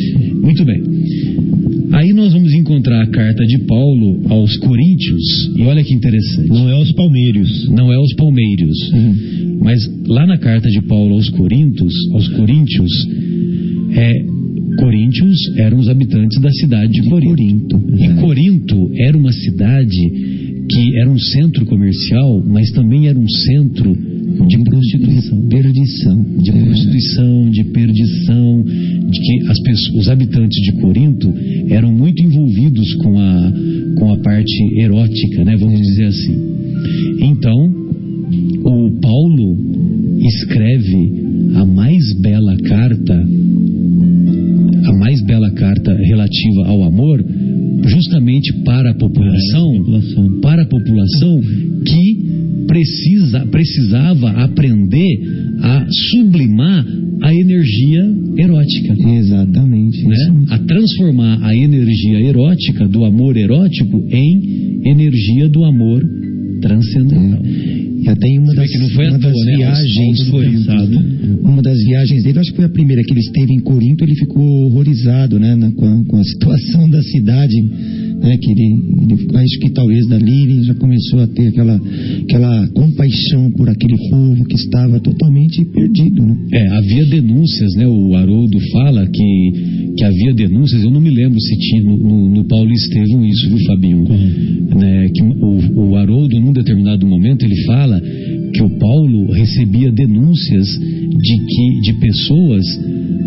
Encontrar 3.05 3.11
a 3.11 3.11
carta 3.11 3.45
de 3.45 3.59
Paulo 3.65 4.21
aos 4.29 4.57
Coríntios, 4.57 5.23
e 5.55 5.61
olha 5.63 5.83
que 5.83 5.93
interessante. 5.93 6.49
Não 6.49 6.69
é 6.69 6.81
os 6.81 6.91
palmeiros. 6.93 7.69
não 7.69 7.93
é 7.93 7.99
os 7.99 8.13
palmeiros. 8.15 8.77
Mas 9.61 9.79
lá 10.07 10.25
na 10.25 10.37
carta 10.37 10.69
de 10.69 10.81
Paulo 10.81 11.13
aos 11.13 11.29
Coríntios, 11.29 11.93
aos 12.13 12.27
Coríntios, 12.29 12.91
é, 13.91 14.25
Coríntios 14.77 15.37
eram 15.57 15.77
os 15.79 15.89
habitantes 15.89 16.39
da 16.41 16.51
cidade 16.51 16.91
de 16.91 17.09
Corinto. 17.09 17.81
E 17.97 18.21
Corinto 18.21 18.91
era 18.95 19.17
uma 19.17 19.31
cidade 19.31 20.09
que 20.69 20.99
era 20.99 21.09
um 21.09 21.17
centro 21.17 21.65
comercial, 21.65 22.43
mas 22.45 22.69
também 22.71 23.07
era 23.07 23.17
um 23.17 23.27
centro 23.27 23.95
de 24.47 24.57
prostituição. 24.63 25.47
Perdição. 25.47 26.23
De 26.41 26.51
prostituição, 26.51 27.49
de 27.49 27.63
perdição, 27.65 28.63
de 28.63 29.19
que 29.19 29.47
as 29.47 29.59
pessoas, 29.61 30.01
os 30.01 30.09
habitantes 30.09 30.61
de 30.61 30.71
Corinto 30.81 31.33
eram 31.69 31.91
muito 31.91 32.21
envolvidos 32.23 32.93
com 32.95 33.17
a, 33.17 33.53
com 33.97 34.13
a 34.13 34.17
parte 34.17 34.79
erótica, 34.79 35.43
né? 35.43 35.55
Vamos 35.57 35.79
dizer 35.79 36.05
assim. 36.05 36.37
Então, 37.21 37.85
o 38.63 38.91
Paulo 38.99 39.57
escreve 40.19 41.13
a 41.55 41.65
mais 41.65 42.13
bela 42.19 42.57
carta, 42.57 43.27
mais 45.05 45.21
bela 45.21 45.51
carta 45.51 45.93
relativa 45.93 46.65
ao 46.65 46.83
amor, 46.83 47.23
justamente 47.85 48.51
para 48.63 48.89
a 48.89 48.95
população, 48.95 49.77
população. 49.77 50.39
para 50.41 50.63
a 50.63 50.65
população 50.65 51.41
que 51.85 52.65
precisa, 52.65 53.45
precisava 53.45 54.31
aprender 54.31 55.19
a 55.61 55.85
sublimar 56.11 56.87
a 57.21 57.33
energia 57.35 58.03
erótica 58.35 58.95
Exatamente. 59.19 60.03
né? 60.05 60.45
a 60.49 60.57
transformar 60.57 61.39
a 61.43 61.55
energia 61.55 62.19
erótica 62.19 62.87
do 62.87 63.05
amor 63.05 63.37
erótico 63.37 64.03
em 64.09 64.81
energia 64.89 65.47
do 65.47 65.63
amor 65.63 66.03
transcendental. 66.61 67.43
E 67.45 68.09
até 68.09 68.27
em 68.27 68.39
uma 68.39 68.47
Você 68.47 68.55
das, 68.55 68.71
que 68.71 68.77
não 68.79 68.89
foi 68.89 69.05
à 69.05 69.09
uma 69.09 69.19
toa, 69.19 69.31
das 69.31 69.45
né? 69.45 69.55
viagens 69.55 70.29
viagens 72.05 72.23
dele, 72.23 72.39
acho 72.39 72.51
que 72.51 72.55
foi 72.57 72.65
a 72.65 72.69
primeira 72.69 73.03
que 73.03 73.11
ele 73.11 73.19
esteve 73.19 73.53
em 73.53 73.59
Corinto, 73.59 74.03
ele 74.03 74.15
ficou 74.15 74.43
horrorizado, 74.65 75.39
né, 75.39 75.55
na- 75.55 75.71
com, 75.71 75.85
a, 75.85 76.03
com 76.05 76.17
a 76.17 76.23
situação 76.25 76.89
da 76.89 77.01
cidade, 77.01 77.61
né, 77.61 78.37
que 78.37 78.51
ele, 78.51 78.81
ele 79.03 79.37
acho 79.37 79.59
que 79.59 79.69
talvez 79.71 80.07
dali 80.07 80.43
ele 80.43 80.63
já 80.63 80.75
começou 80.75 81.19
a 81.19 81.27
ter 81.27 81.47
aquela, 81.47 81.81
aquela 82.23 82.67
compaixão 82.69 83.51
por 83.51 83.69
aquele 83.69 83.97
povo 84.09 84.45
que 84.45 84.55
estava 84.55 84.99
totalmente 84.99 85.63
perdido, 85.65 86.25
né? 86.25 86.37
É, 86.53 86.67
havia 86.69 87.05
denúncias, 87.05 87.75
né? 87.75 87.87
O 87.87 88.15
Haroldo 88.15 88.57
fala 88.71 89.05
que, 89.07 89.51
que 89.97 90.03
havia 90.03 90.33
denúncias, 90.33 90.83
eu 90.83 90.91
não 90.91 91.01
me 91.01 91.09
lembro 91.09 91.39
se 91.39 91.57
tinha 91.57 91.83
no, 91.83 91.97
no, 91.97 92.29
no 92.35 92.43
Paulo 92.45 92.71
Estevam 92.71 93.25
isso, 93.25 93.47
viu, 93.49 93.57
Fabinho? 93.67 94.05
Né, 94.75 95.09
que 95.13 95.21
o, 95.23 95.89
o 95.89 95.95
Haroldo, 95.95 96.39
num 96.39 96.53
determinado 96.53 97.05
momento, 97.05 97.43
ele 97.43 97.55
fala 97.65 98.01
que 98.55 98.63
o 98.63 98.69
Paulo 98.69 99.33
recebia 99.33 99.91
denúncias 99.91 100.65
de 100.65 101.45
que 101.45 101.81
de 101.81 101.93
pessoas 101.99 102.63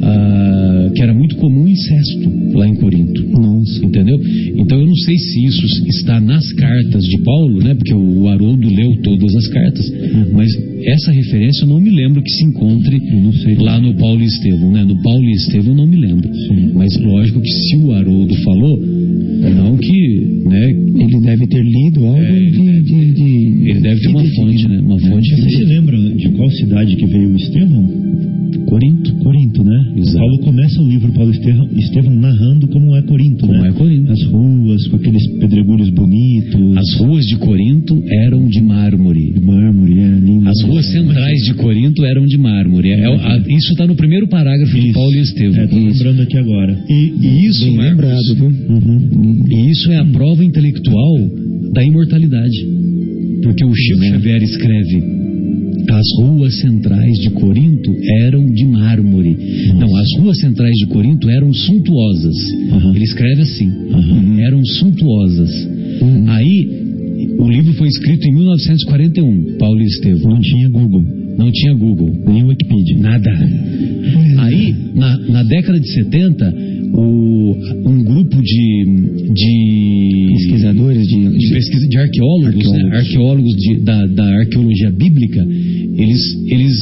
ah, 0.02 0.90
que 0.94 1.02
era 1.02 1.12
muito 1.12 1.36
comum 1.36 1.68
incesto 1.68 2.30
lá 2.55 2.66
em 2.66 2.74
Corinto. 2.76 3.28
Nossa. 3.28 3.84
Entendeu? 3.84 4.18
Então 4.56 4.78
eu 4.78 4.86
não 4.86 4.96
sei 4.96 5.18
se 5.18 5.44
isso 5.44 5.66
está 5.88 6.18
nas 6.18 6.50
cartas 6.52 7.02
de 7.05 7.18
Paulo, 7.18 7.62
né? 7.62 7.74
Porque 7.74 7.94
o 7.94 8.26
Haroldo 8.26 8.68
leu 8.68 8.96
todas 9.02 9.34
as 9.34 9.48
cartas, 9.48 9.92
mas 10.32 10.48
essa 10.84 11.12
referência 11.12 11.64
eu 11.64 11.68
não 11.68 11.80
me 11.80 11.90
lembro 11.90 12.22
que 12.22 12.30
se 12.30 12.44
encontre 12.44 12.98
lá 13.59 13.78
no 13.78 13.94
Paulo 13.94 14.22
e 14.22 14.26
Estevão, 14.26 14.72
né? 14.72 14.84
No 14.84 15.00
Paulo 15.02 15.24
e 15.24 15.32
Estevão 15.32 15.72
eu 15.72 15.76
não 15.76 15.86
me 15.86 15.96
lembro. 15.96 16.30
Mas 16.74 16.96
lógico 17.00 17.40
que 17.40 17.52
se 17.52 17.76
o 17.78 17.92
Haroldo 17.92 18.34
falou, 18.36 18.78
não 18.78 19.76
que, 19.76 20.18
Estevão, 31.89 32.15
narrando 32.15 32.69
como 32.69 32.94
é 32.97 33.02
Corinto, 33.02 33.47
Como 33.47 33.52
né? 33.60 33.69
é 33.69 33.73
Corinto. 33.73 34.12
As 34.12 34.23
ruas 34.24 34.86
com 34.89 34.97
aqueles 34.97 35.27
pedregulhos 35.39 35.90
bonitos, 35.90 36.77
As 36.77 36.94
ruas 37.01 37.24
de 37.27 37.36
Corinto 37.36 38.02
eram 38.24 38.47
de 38.47 38.60
mármore. 38.60 39.32
de 39.32 39.40
mármore, 39.40 39.98
é 39.98 40.09
lindo. 40.19 40.48
As 40.48 40.60
ruas 40.62 40.86
centrais 40.86 41.39
de 41.44 41.55
Corinto 41.55 42.05
eram 42.05 42.24
de 42.27 42.36
mármore. 42.39 42.90
É- 42.90 43.01
é- 43.01 43.06
a- 43.06 43.39
isso 43.48 43.73
está 43.73 43.86
no 43.86 43.94
primeiro 43.97 44.28
parágrafo 44.28 44.73
de 44.78 44.86
Isso. 44.89 44.93
Paulo 44.94 45.15
e 45.15 45.20
Estevão. 45.20 45.60
É, 45.62 45.66
tô 45.66 45.77
lembrando 45.77 46.23
aqui 46.23 46.36
agora. 46.36 46.78
E, 46.89 47.12
e 47.20 47.47
isso, 47.47 47.65
Bem 47.65 47.77
Marcos, 47.77 47.90
lembrado, 47.90 48.35
viu? 48.35 48.47
Uhum. 48.77 49.44
E 49.51 49.70
isso 49.70 49.90
é 49.93 49.97
a 49.97 50.05
prova 50.05 50.44
intelectual 50.44 51.15
da 51.73 51.85
imortalidade. 51.85 52.66
Porque 53.43 53.65
o 53.65 53.73
Chico 53.74 54.05
Xavier 54.05 54.43
escreve: 54.43 55.02
as 55.90 56.06
ruas 56.27 56.60
centrais 56.60 57.12
de 57.23 57.31
Corinto 57.31 57.94
eram 58.23 58.44
de 58.44 58.65
mármore. 58.66 59.36
Não, 59.78 59.94
as 59.97 60.06
ruas 60.19 60.39
centrais 60.40 60.74
de 60.74 60.86
Corinto 60.89 61.31
eram 61.31 61.38
suntuosas. 61.66 62.36
Aham. 62.72 62.94
Ele 62.94 63.05
escreve 63.05 63.43
assim: 63.43 63.70
eram 64.40 64.64
suntuosas. 64.64 65.51
Aí, 66.28 66.68
o 67.39 67.48
livro 67.51 67.72
foi 67.74 67.89
escrito 67.89 68.26
em 68.28 68.35
1941, 68.35 69.56
Paulo 69.59 69.80
e 69.80 69.85
Estevão. 69.85 70.32
Não 70.35 70.40
tinha 70.40 70.68
Google, 70.68 71.05
Não 71.36 71.51
tinha 71.51 71.74
Google. 71.74 72.10
nem 72.26 72.44
Wikipedia. 72.44 72.97
Nada. 72.98 73.30
Aí, 74.39 74.74
na, 74.94 75.18
na 75.28 75.43
década 75.43 75.78
de 75.80 75.89
70, 75.93 76.55
o, 76.94 77.56
um 77.86 78.02
grupo 78.05 78.40
de, 78.43 78.85
de 79.35 80.28
Pesquisadores 80.32 81.06
de, 81.06 81.39
de, 81.39 81.48
pesquisa, 81.51 81.86
de 81.89 81.98
arqueólogos, 81.98 82.55
né? 82.55 82.70
Arqueólogos. 82.70 82.98
arqueólogos 82.98 83.56
de- 83.56 83.80
da, 83.80 84.06
da 84.06 84.24
arqueologia 84.40 84.90
bíblica, 84.90 85.44
eles, 85.97 86.20
eles 86.47 86.74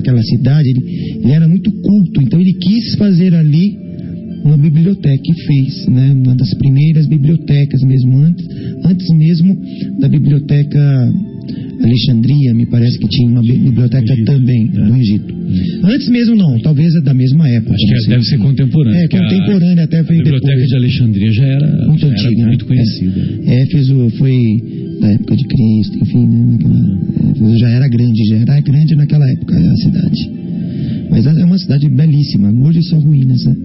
daquela 0.00 0.22
cidade, 0.22 0.68
ele, 0.68 1.20
ele 1.22 1.32
era 1.32 1.46
muito 1.46 1.70
culto, 1.70 2.20
então 2.22 2.40
ele 2.40 2.54
quis 2.54 2.94
fazer 2.96 3.34
ali 3.34 3.78
uma 4.44 4.56
biblioteca 4.56 5.22
e 5.22 5.42
fez, 5.46 5.86
né? 5.86 6.12
Uma 6.12 6.34
das 6.34 6.52
primeiras 6.54 7.06
bibliotecas 7.06 7.82
mesmo 7.82 8.16
antes, 8.16 8.46
antes 8.84 9.10
mesmo 9.10 9.56
da 10.00 10.08
biblioteca 10.08 11.12
Alexandria, 11.82 12.54
me 12.54 12.66
parece 12.66 12.98
que 12.98 13.08
tinha 13.08 13.28
uma 13.28 13.42
bi- 13.42 13.58
biblioteca 13.58 14.12
Egito, 14.12 14.24
também 14.24 14.64
né? 14.72 14.84
no 14.88 14.96
Egito. 14.96 15.34
Antes 15.84 16.08
mesmo 16.08 16.36
não, 16.36 16.58
talvez 16.60 16.94
é 16.94 17.00
da 17.02 17.14
mesma 17.14 17.48
época. 17.48 17.74
Acho 17.74 17.86
que 17.86 17.92
é- 18.10 18.14
deve 18.14 18.24
ser 18.24 18.38
contemporânea. 18.38 18.98
É, 18.98 19.02
porque 19.08 19.16
a- 19.16 19.22
contemporânea 19.28 19.84
até 19.84 19.98
A 20.00 20.04
foi 20.04 20.16
biblioteca 20.16 20.48
depois. 20.52 20.68
de 20.68 20.76
Alexandria 20.76 21.32
já 21.32 21.44
era 21.44 21.86
muito 21.86 22.00
já 22.00 22.06
era 22.08 22.16
antiga, 22.28 22.46
muito 22.46 22.64
né? 22.64 22.68
conhecida. 22.68 23.20
É. 23.46 23.62
Éfeso 23.62 24.10
foi 24.18 24.36
da 25.00 25.12
época 25.12 25.36
de 25.36 25.44
Cristo, 25.44 25.98
enfim, 26.02 26.26
né? 26.26 26.46
naquela- 26.52 27.30
Éfeso 27.32 27.58
já 27.58 27.68
era 27.70 27.88
grande, 27.88 28.24
já 28.28 28.36
era 28.36 28.60
grande 28.60 28.94
naquela 28.96 29.30
época 29.32 29.56
a 29.56 29.76
cidade. 29.76 30.30
Mas 31.10 31.26
é 31.26 31.44
uma 31.44 31.58
cidade 31.58 31.88
belíssima, 31.88 32.52
hoje 32.66 32.82
só 32.84 32.96
ruínas, 32.98 33.44
né? 33.44 33.56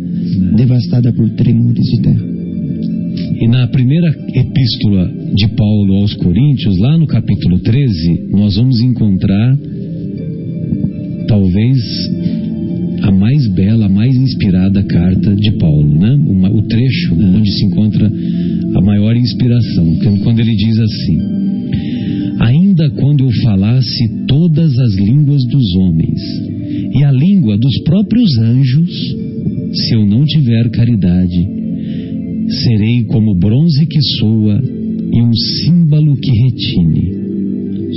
devastada 0.58 1.14
por 1.14 1.30
tremores 1.32 1.84
de 1.86 2.02
terra. 2.02 2.35
E 3.34 3.48
na 3.48 3.68
primeira 3.68 4.08
epístola 4.34 5.12
de 5.36 5.48
Paulo 5.56 5.96
aos 5.96 6.14
Coríntios, 6.16 6.78
lá 6.78 6.98
no 6.98 7.08
capítulo 7.08 7.60
13, 7.60 8.28
nós 8.32 8.56
vamos 8.56 8.80
encontrar 8.80 9.58
talvez 11.28 11.78
a 13.02 13.12
mais 13.12 13.48
bela, 13.54 13.86
a 13.86 13.90
mais 13.90 14.16
inspirada 14.16 14.84
carta 14.84 15.36
de 15.36 15.52
Paulo, 15.58 16.00
né? 16.00 16.14
Uma- 16.28 16.50
o 16.50 16.62
trecho 16.64 17.16
onde 17.16 17.52
se 17.52 17.66
encontra 17.66 18.12
a 18.76 18.82
maior 18.82 19.16
inspiração, 19.16 19.98
é 20.02 20.24
quando 20.24 20.40
ele 20.40 20.56
diz 20.56 20.80
assim: 20.80 21.20
Ainda 22.40 22.90
quando 22.92 23.24
eu 23.26 23.32
falasse 23.44 24.26
todas 24.28 24.78
as 24.78 24.96
línguas 24.96 25.44
dos 25.46 25.76
homens 25.76 26.22
e 26.98 27.04
a 27.04 27.12
língua 27.12 27.58
dos 27.58 27.82
próprios 27.84 28.38
anjos, 28.40 29.16
se 29.74 29.96
eu 29.96 30.06
não 30.06 30.24
tiver 30.26 30.70
caridade, 30.72 31.65
serei 32.48 33.04
como 33.06 33.36
bronze 33.36 33.86
que 33.86 34.02
soa 34.20 34.62
e 35.14 35.22
um 35.22 35.34
símbolo 35.34 36.16
que 36.18 36.32
retine. 36.32 37.26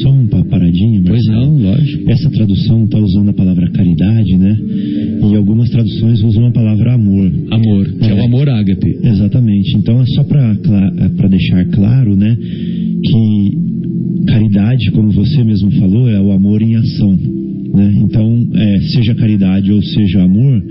Só 0.02 0.10
uma 0.10 0.44
paradinha, 0.44 1.02
Pois 1.04 1.26
Marcelo. 1.26 1.58
não, 1.58 1.70
lógico. 1.70 2.08
Essa 2.10 2.30
tradução 2.30 2.84
está 2.84 2.98
usando 2.98 3.30
a 3.30 3.32
palavra 3.32 3.68
caridade, 3.72 4.36
né? 4.36 4.56
E 5.28 5.34
algumas 5.34 5.68
traduções 5.70 6.22
usam 6.22 6.46
a 6.46 6.52
palavra 6.52 6.94
amor. 6.94 7.32
Amor, 7.50 7.86
que 7.98 8.04
é, 8.04 8.14
o 8.14 8.18
É. 8.18 8.24
amor 8.24 8.48
ágape. 8.48 8.96
Exatamente. 9.02 9.76
Então 9.76 10.00
é 10.00 10.04
só 10.06 10.22
para 10.22 11.28
deixar 11.28 11.64
claro, 11.70 12.14
né, 12.16 12.36
que 13.02 13.50
caridade, 14.28 14.90
como 14.92 15.10
você 15.10 15.42
mesmo 15.42 15.70
falou, 15.72 16.08
é 16.08 16.20
o 16.20 16.30
amor 16.30 16.62
em 16.62 16.76
ação, 16.76 17.18
né? 17.74 17.94
Então, 18.04 18.46
é, 18.54 18.78
seja 18.92 19.14
caridade 19.16 19.72
ou 19.72 19.82
seja 19.82 20.22
amor, 20.22 20.62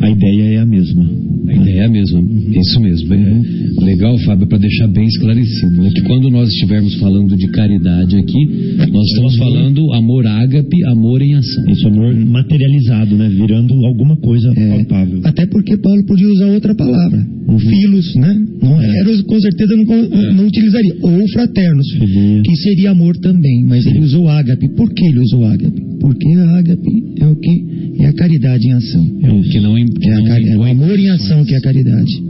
a 0.00 0.10
ideia 0.10 0.42
é 0.54 0.58
a 0.58 0.66
mesma. 0.66 1.04
A 1.48 1.54
ideia 1.54 1.80
é 1.80 1.84
a 1.84 1.88
mesma, 1.88 2.20
isso 2.20 2.80
mesmo. 2.80 3.14
É 3.14 3.84
legal, 3.84 4.16
Fábio, 4.18 4.46
para 4.46 4.58
deixar 4.58 4.86
bem 4.88 5.04
esclarecido, 5.06 5.82
né? 5.82 5.90
que 5.94 6.02
quando 6.02 6.30
nós 6.30 6.48
estivermos 6.48 6.94
falando 6.96 7.36
de 7.36 7.46
caridade 7.48 8.16
aqui, 8.16 8.46
nós 8.92 9.06
estamos 9.08 9.36
falando 9.36 9.92
amor 9.92 10.26
ágape, 10.26 10.84
amor 10.86 11.22
em 11.22 11.34
ação. 11.34 11.64
Isso 11.70 11.88
amor 11.88 12.14
materializado, 12.14 13.16
né, 13.16 13.28
virando 13.28 13.74
alguma 13.86 14.16
coisa 14.16 14.52
É, 14.56 14.68
palpável. 14.68 15.20
até 15.24 15.46
porque 15.46 15.76
Paulo 15.78 16.04
podia 16.06 16.28
usar 16.28 16.46
outra 16.46 16.74
palavra, 16.74 17.26
o 17.48 17.58
filos, 17.58 18.14
né? 18.16 18.34
Não 18.62 18.80
eros, 18.80 19.22
com 19.22 19.40
certeza 19.40 19.74
não, 19.76 19.84
co- 19.86 20.32
não 20.34 20.46
utilizaria. 20.46 20.94
Ou 21.02 21.28
fraternos, 21.32 21.90
Filia. 21.92 22.42
que 22.42 22.56
seria 22.56 22.90
amor 22.90 23.16
também, 23.16 23.64
mas 23.66 23.86
ele 23.86 24.00
usou 24.00 24.28
ágape. 24.28 24.68
Por 24.76 24.92
que 24.92 25.04
ele 25.06 25.20
usou 25.20 25.44
ágape? 25.46 25.80
Porque 26.00 26.28
a 26.34 26.58
ágape 26.58 26.90
é 27.20 27.26
o 27.26 27.36
que? 27.36 27.80
É 28.00 28.06
a 28.06 28.12
caridade 28.14 28.66
em 28.66 28.72
ação. 28.72 29.06
É 29.22 29.30
o 29.32 29.42
que 29.42 29.60
não, 29.60 29.76
im- 29.78 29.89
que 29.90 30.08
É, 30.08 30.14
a 30.14 30.40
é 30.40 30.56
o 30.56 30.62
amor 30.64 30.98
em 30.98 31.08
ação 31.08 31.44
que 31.44 31.54
é 31.54 31.56
a 31.56 31.60
caridade. 31.60 32.22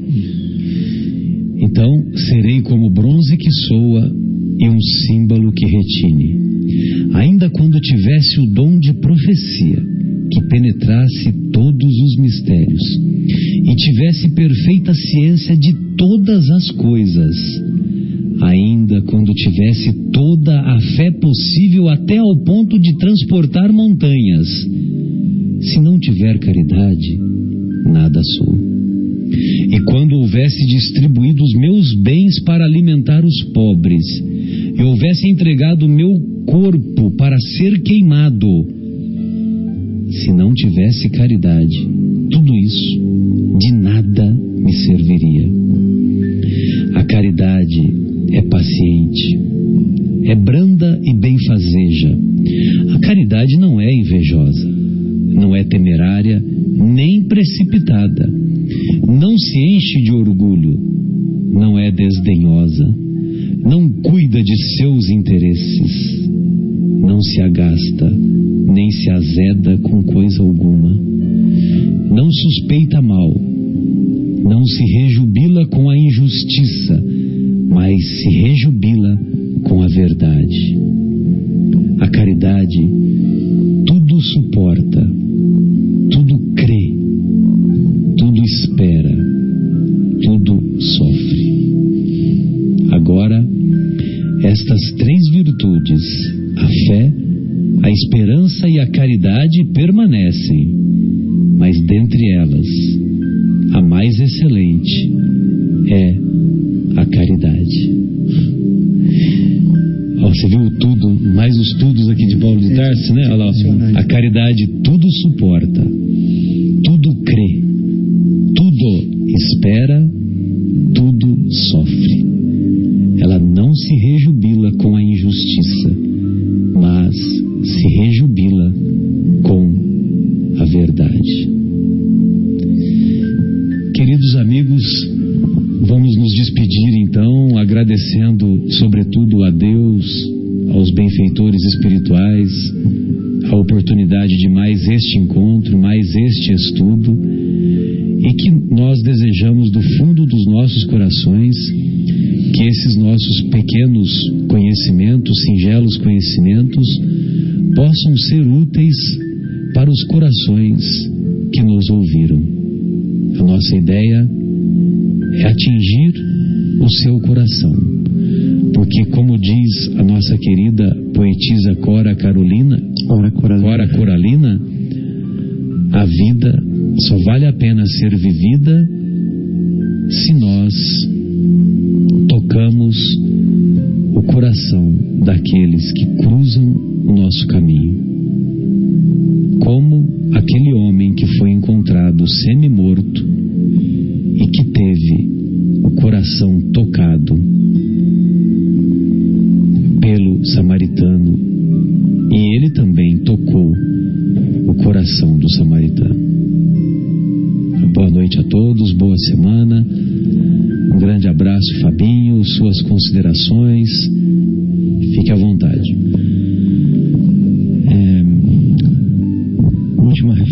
Então, 1.59 1.91
serei 2.15 2.62
como 2.62 2.91
bronze 2.91 3.37
que 3.37 3.51
soa 3.69 4.11
e 4.59 4.69
um 4.69 4.81
símbolo 4.81 5.53
que 5.53 5.66
retine. 5.66 6.37
Ainda 7.15 7.51
quando 7.51 7.81
tivesse 7.81 8.41
o 8.41 8.47
dom 8.47 8.78
de 8.78 8.93
profecia, 8.95 9.82
que 10.32 10.41
penetrasse 10.49 11.32
todos 11.53 11.93
os 11.99 12.16
mistérios, 12.19 12.82
e 13.65 13.74
tivesse 13.74 14.31
perfeita 14.31 14.95
ciência 14.95 15.57
de 15.57 15.73
todas 15.97 16.49
as 16.51 16.70
coisas, 16.73 17.37
ainda 18.43 19.03
quando 19.03 19.32
tivesse 19.35 19.93
toda 20.12 20.61
a 20.61 20.81
fé 20.97 21.11
possível 21.11 21.89
até 21.89 22.19
ao 22.19 22.37
ponto 22.45 22.78
de 22.78 22.97
transportar 22.97 23.73
montanhas, 23.73 24.49
se 25.61 25.81
não 25.81 25.99
tiver 25.99 26.39
caridade, 26.39 27.19
nada 27.85 28.20
sou. 28.23 28.59
E 29.70 29.81
quando 29.85 30.15
houvesse 30.15 30.66
distribuído 30.66 31.43
os 31.43 31.55
meus 31.55 31.94
bens 31.94 32.40
para 32.44 32.65
alimentar 32.65 33.24
os 33.24 33.43
pobres, 33.52 34.05
e 34.77 34.82
houvesse 34.82 35.28
entregado 35.28 35.86
o 35.86 35.89
meu 35.89 36.11
corpo 36.47 37.11
para 37.12 37.36
ser 37.57 37.81
queimado, 37.82 38.66
se 40.11 40.32
não 40.32 40.52
tivesse 40.52 41.09
caridade, 41.11 41.89
tudo 42.31 42.55
isso 42.57 43.01
de 43.59 43.73
nada 43.73 44.31
me 44.31 44.73
serviria. 44.73 45.48
A 46.94 47.05
caridade 47.05 47.93
é 48.32 48.43
paciente, 48.43 49.39
é 50.24 50.35
branda 50.35 50.60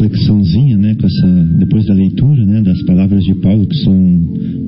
reflexãozinha, 0.08 0.76
né, 0.76 0.94
com 0.94 1.06
essa, 1.06 1.44
depois 1.58 1.84
da 1.86 1.94
leitura, 1.94 2.44
né, 2.44 2.62
das 2.62 2.82
palavras 2.84 3.22
de 3.22 3.34
Paulo, 3.36 3.66
que 3.66 3.76
são 3.78 3.94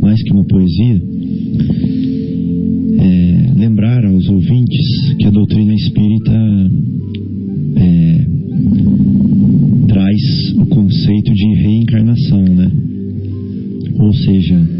mais 0.00 0.22
que 0.22 0.32
uma 0.32 0.44
poesia, 0.44 1.02
é, 2.98 3.52
lembrar 3.56 4.04
aos 4.04 4.28
ouvintes 4.28 5.14
que 5.18 5.26
a 5.26 5.30
doutrina 5.30 5.74
espírita 5.74 6.32
é, 7.76 8.26
traz 9.88 10.52
o 10.58 10.66
conceito 10.66 11.32
de 11.32 11.54
reencarnação, 11.62 12.42
né? 12.42 12.70
Ou 13.98 14.12
seja, 14.14 14.79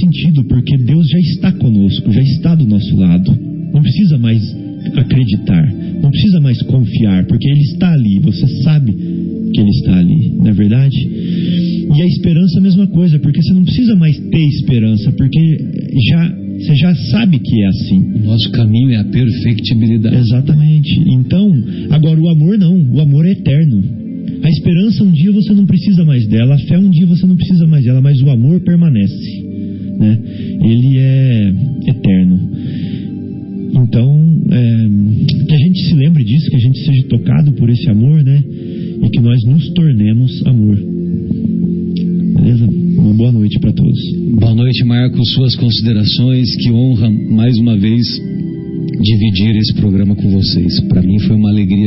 sentido, 0.00 0.44
porque 0.44 0.76
Deus 0.78 1.06
já 1.08 1.18
está 1.20 1.52
conosco, 1.52 2.12
já 2.12 2.22
está 2.22 2.54
do 2.54 2.66
nosso 2.66 2.96
lado. 2.96 3.30
Não 3.72 3.82
precisa 3.82 4.18
mais 4.18 4.42
acreditar, 4.96 5.72
não 6.02 6.10
precisa 6.10 6.40
mais 6.40 6.60
confiar, 6.62 7.26
porque 7.26 7.48
Ele 7.48 7.60
está 7.60 7.92
ali, 7.92 8.18
você 8.18 8.46
sabe 8.62 8.92
que 8.92 9.60
Ele 9.60 9.70
está 9.70 9.98
ali, 9.98 10.34
não 10.36 10.48
é 10.48 10.52
verdade? 10.52 10.96
E 11.94 12.02
a 12.02 12.06
esperança 12.06 12.56
é 12.56 12.60
a 12.60 12.62
mesma 12.62 12.86
coisa, 12.86 13.18
porque 13.18 13.42
você 13.42 13.52
não 13.52 13.64
precisa 13.64 13.94
mais 13.96 14.18
ter 14.18 14.46
esperança, 14.46 15.12
porque 15.12 15.58
já, 16.08 16.34
você 16.58 16.74
já 16.76 16.94
sabe 17.10 17.38
que 17.38 17.62
é 17.62 17.66
assim. 17.66 17.98
O 17.98 18.26
nosso 18.26 18.50
caminho 18.52 18.90
é 18.92 18.96
a 18.96 19.04
perfectibilidade. 19.04 20.16
Exatamente 20.16 20.59
suas 45.50 45.56
considerações. 45.56 46.56
Que 46.56 46.70
honra 46.70 47.10
mais 47.10 47.56
uma 47.58 47.76
vez 47.76 48.06
dividir 49.00 49.56
esse 49.56 49.74
programa 49.74 50.14
com 50.14 50.30
vocês. 50.30 50.80
Para 50.88 51.02
mim 51.02 51.18
foi 51.20 51.36
uma 51.36 51.50
alegria. 51.50 51.79